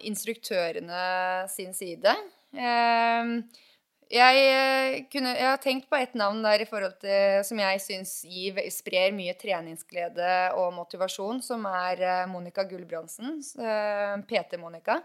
instruktørene 0.08 1.48
sin 1.52 1.74
side. 1.76 2.14
Eh, 2.56 3.32
jeg, 4.08 4.36
eh, 4.40 4.94
kunne, 5.12 5.34
jeg, 5.36 5.44
har 5.44 5.60
tenkt 5.60 5.90
på 5.90 5.98
et 6.00 6.14
navn 6.16 6.40
der 6.40 6.62
i 6.64 6.68
forhold 6.68 6.96
til, 7.02 7.42
som 7.44 7.60
jeg 7.60 7.82
syns 7.84 8.14
sprer 8.72 9.12
mye 9.12 9.34
treningsglede 9.36 10.30
og 10.56 10.72
motivasjon, 10.78 11.42
som 11.44 11.66
er 11.68 12.00
eh, 12.00 12.24
Monica 12.30 12.64
Gulbrandsen. 12.64 13.36
Eh, 13.60 14.16
PT-Monica. 14.28 15.02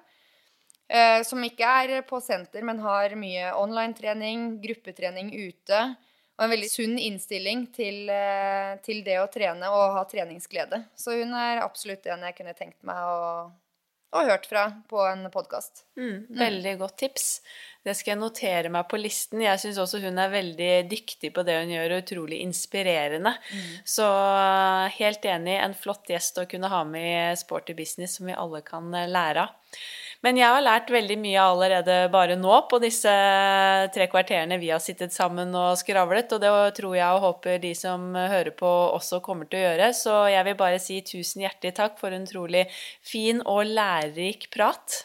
Som 1.25 1.41
ikke 1.41 1.65
er 1.65 2.03
på 2.05 2.19
senter, 2.21 2.61
men 2.61 2.77
har 2.83 3.15
mye 3.17 3.47
online-trening, 3.57 4.59
gruppetrening 4.61 5.31
ute. 5.31 5.79
Og 6.43 6.49
en 6.49 6.55
veldig 6.57 6.67
sunn 6.67 6.97
innstilling 6.99 7.67
til, 7.71 8.09
til, 8.83 8.97
det 9.05 9.15
å 9.21 9.29
trene 9.31 9.69
og 9.71 9.93
ha 9.95 10.01
treningsglede. 10.11 10.81
Så 10.99 11.15
hun 11.15 11.31
er 11.39 11.61
absolutt 11.63 12.09
en 12.11 12.25
jeg 12.27 12.35
kunne 12.35 12.55
tenkt 12.57 12.81
meg 12.83 12.99
å, 12.99 13.45
og 14.11 14.27
hørt 14.27 14.49
fra 14.51 14.65
på 14.91 14.99
en 15.07 15.23
podkast. 15.31 15.85
Mm, 15.95 16.25
veldig 16.35 16.73
godt 16.81 16.97
tips. 16.99 17.29
Det 17.87 17.95
skal 17.95 18.13
jeg 18.13 18.21
notere 18.21 18.71
meg 18.75 18.89
på 18.91 18.99
listen. 18.99 19.39
Jeg 19.45 19.61
syns 19.63 19.79
også 19.79 20.03
hun 20.03 20.19
er 20.19 20.35
veldig 20.35 20.71
dyktig 20.91 21.31
på 21.31 21.47
det 21.47 21.55
hun 21.61 21.71
gjør, 21.71 21.95
og 21.95 22.03
utrolig 22.03 22.43
inspirerende. 22.43 23.33
Mm. 23.55 23.71
Så 23.95 24.11
helt 24.99 25.25
enig, 25.31 25.55
en 25.63 25.79
flott 25.79 26.11
gjest 26.11 26.43
å 26.43 26.47
kunne 26.51 26.71
ha 26.75 26.83
med 26.87 27.09
i 27.31 27.39
Sporty 27.39 27.75
business 27.77 28.19
som 28.19 28.27
vi 28.27 28.35
alle 28.35 28.59
kan 28.67 28.91
eh, 28.91 29.07
lære 29.07 29.47
av. 29.47 29.79
Men 30.23 30.39
jeg 30.39 30.47
har 30.47 30.63
lært 30.63 30.91
veldig 30.93 31.17
mye 31.19 31.43
allerede 31.43 31.97
bare 32.13 32.37
nå 32.39 32.61
på 32.71 32.79
disse 32.79 33.11
tre 33.91 34.07
kvarterene 34.07 34.55
vi 34.61 34.69
har 34.71 34.79
sittet 34.79 35.11
sammen 35.11 35.51
og 35.59 35.75
skravlet, 35.81 36.31
og 36.31 36.39
det 36.39 36.51
tror 36.79 36.95
jeg 36.95 37.17
og 37.17 37.25
håper 37.27 37.59
de 37.63 37.73
som 37.75 38.13
hører 38.15 38.53
på 38.55 38.69
også 38.95 39.19
kommer 39.25 39.51
til 39.51 39.59
å 39.59 39.65
gjøre. 39.65 39.89
Så 39.99 40.19
jeg 40.31 40.47
vil 40.47 40.59
bare 40.63 40.79
si 40.79 41.01
tusen 41.03 41.43
hjertelig 41.43 41.75
takk 41.75 41.99
for 41.99 42.15
en 42.15 42.23
utrolig 42.23 42.69
fin 43.03 43.43
og 43.43 43.65
lærerik 43.67 44.47
prat. 44.55 45.03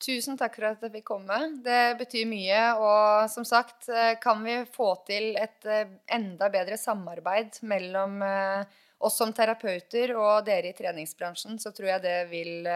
Tusen 0.00 0.38
takk 0.40 0.54
for 0.56 0.64
at 0.70 0.84
jeg 0.84 0.94
fikk 0.94 1.08
komme. 1.10 1.38
Det 1.64 1.96
betyr 2.00 2.28
mye. 2.28 2.60
Og 2.80 3.32
som 3.32 3.44
sagt, 3.44 3.88
eh, 3.88 4.14
kan 4.20 4.40
vi 4.44 4.62
få 4.72 4.94
til 5.08 5.34
et 5.36 5.66
eh, 5.68 5.92
enda 6.16 6.48
bedre 6.52 6.78
samarbeid 6.80 7.60
mellom 7.68 8.22
eh, 8.24 8.78
oss 9.04 9.18
som 9.20 9.32
terapeuter 9.36 10.14
og 10.16 10.46
dere 10.48 10.72
i 10.72 10.76
treningsbransjen, 10.76 11.60
så 11.60 11.72
tror 11.76 11.94
jeg 11.94 12.04
det 12.04 12.16
vil, 12.32 12.68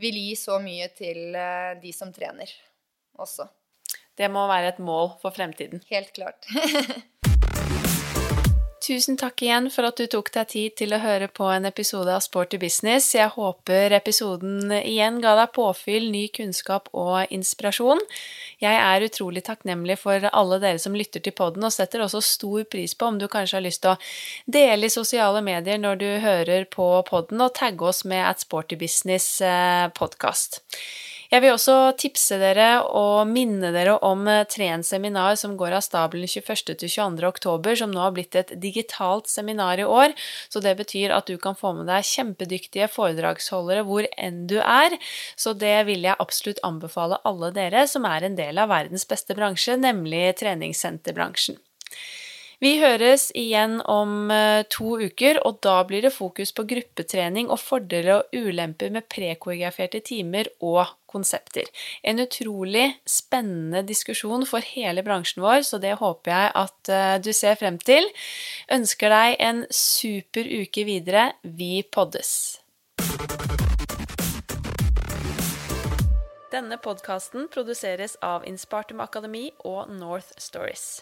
vil 0.00 0.18
gi 0.18 0.34
så 0.38 0.58
mye 0.62 0.90
til 0.96 1.36
de 1.82 1.94
som 1.94 2.12
trener 2.14 2.50
også. 3.20 3.48
Det 4.16 4.28
må 4.32 4.44
være 4.50 4.74
et 4.74 4.82
mål 4.84 5.14
for 5.22 5.32
fremtiden. 5.32 5.84
Helt 5.88 6.12
klart. 6.16 6.48
Tusen 8.90 9.14
takk 9.14 9.44
igjen 9.44 9.68
for 9.70 9.86
at 9.86 10.00
du 10.00 10.08
tok 10.10 10.32
deg 10.34 10.48
tid 10.50 10.72
til 10.80 10.90
å 10.90 10.98
høre 10.98 11.28
på 11.30 11.46
en 11.46 11.68
episode 11.68 12.10
av 12.10 12.24
Sporty 12.24 12.58
business. 12.58 13.12
Jeg 13.14 13.30
håper 13.36 13.92
episoden 13.94 14.72
igjen 14.80 15.20
ga 15.22 15.36
deg 15.38 15.52
påfyll, 15.54 16.08
ny 16.10 16.24
kunnskap 16.34 16.88
og 16.90 17.30
inspirasjon. 17.30 18.02
Jeg 18.58 18.80
er 18.80 19.06
utrolig 19.06 19.44
takknemlig 19.46 19.94
for 20.00 20.26
alle 20.32 20.58
dere 20.64 20.82
som 20.82 20.96
lytter 20.98 21.22
til 21.22 21.36
podden, 21.38 21.68
og 21.68 21.70
setter 21.76 22.02
også 22.02 22.24
stor 22.32 22.66
pris 22.66 22.96
på 22.98 23.12
om 23.12 23.20
du 23.20 23.28
kanskje 23.30 23.60
har 23.60 23.66
lyst 23.68 23.84
til 23.86 23.94
å 23.94 24.00
dele 24.58 24.90
i 24.90 24.96
sosiale 24.96 25.44
medier 25.46 25.78
når 25.78 26.02
du 26.02 26.08
hører 26.26 26.66
på 26.74 26.88
podden, 27.06 27.46
og 27.46 27.54
tagge 27.60 27.86
oss 27.92 28.02
med 28.02 28.24
at 28.26 28.42
Sporty 28.42 28.80
Business 28.80 29.36
eh, 29.38 29.86
podkast. 29.94 30.64
Jeg 31.30 31.44
vil 31.44 31.52
også 31.54 31.74
tipse 31.94 32.34
dere 32.40 32.80
og 32.90 33.28
minne 33.30 33.68
dere 33.70 33.92
om 34.02 34.24
eh, 34.26 34.42
Tren 34.50 34.82
seminar 34.82 35.36
som 35.38 35.54
går 35.58 35.76
av 35.78 35.84
stabelen 35.86 36.26
21.-22. 36.26 37.22
oktober, 37.28 37.76
som 37.78 37.92
nå 37.94 38.02
har 38.02 38.16
blitt 38.16 38.34
et 38.34 38.50
digitalt 38.58 39.30
seminar 39.30 39.78
i 39.78 39.86
år. 39.86 40.16
Så 40.50 40.62
det 40.64 40.74
betyr 40.80 41.14
at 41.14 41.30
du 41.30 41.38
kan 41.38 41.54
få 41.54 41.70
med 41.78 41.86
deg 41.86 42.08
kjempedyktige 42.08 42.90
foredragsholdere 42.90 43.86
hvor 43.86 44.10
enn 44.18 44.42
du 44.50 44.58
er. 44.58 44.98
Så 45.38 45.54
det 45.54 45.76
vil 45.86 46.02
jeg 46.08 46.18
absolutt 46.18 46.62
anbefale 46.66 47.22
alle 47.22 47.52
dere 47.54 47.86
som 47.86 48.10
er 48.10 48.26
en 48.26 48.38
del 48.38 48.58
av 48.58 48.74
verdens 48.74 49.06
beste 49.06 49.38
bransje, 49.38 49.78
nemlig 49.78 50.32
treningssenterbransjen. 50.42 51.62
Vi 52.60 52.74
høres 52.76 53.30
igjen 53.40 53.78
om 53.88 54.28
eh, 54.28 54.66
to 54.68 54.98
uker, 55.00 55.38
og 55.48 55.62
da 55.64 55.78
blir 55.88 56.04
det 56.04 56.12
fokus 56.12 56.50
på 56.52 56.66
gruppetrening 56.68 57.48
og 57.48 57.56
fordeler 57.56 58.18
og 58.18 58.34
ulemper 58.36 58.92
med 58.92 59.06
prekoreograferte 59.08 60.02
timer 60.04 60.50
og 60.60 60.90
konsepter. 61.08 61.70
En 62.04 62.20
utrolig 62.20 62.98
spennende 63.08 63.80
diskusjon 63.88 64.44
for 64.44 64.60
hele 64.74 65.00
bransjen 65.06 65.40
vår, 65.40 65.64
så 65.64 65.80
det 65.80 65.94
håper 66.02 66.34
jeg 66.34 66.50
at 66.60 66.90
eh, 66.92 67.14
du 67.24 67.30
ser 67.32 67.56
frem 67.56 67.78
til. 67.80 68.10
Ønsker 68.76 69.08
deg 69.16 69.38
en 69.40 69.62
super 69.72 70.44
uke 70.44 70.84
videre. 70.84 71.30
Vi 71.40 71.80
poddes! 71.88 72.60
Denne 76.52 76.76
podkasten 76.82 77.48
produseres 77.48 78.18
av 78.20 78.44
Inspartum 78.44 79.00
Akademi 79.00 79.46
og 79.64 79.88
North 79.96 80.36
Stories. 80.36 81.00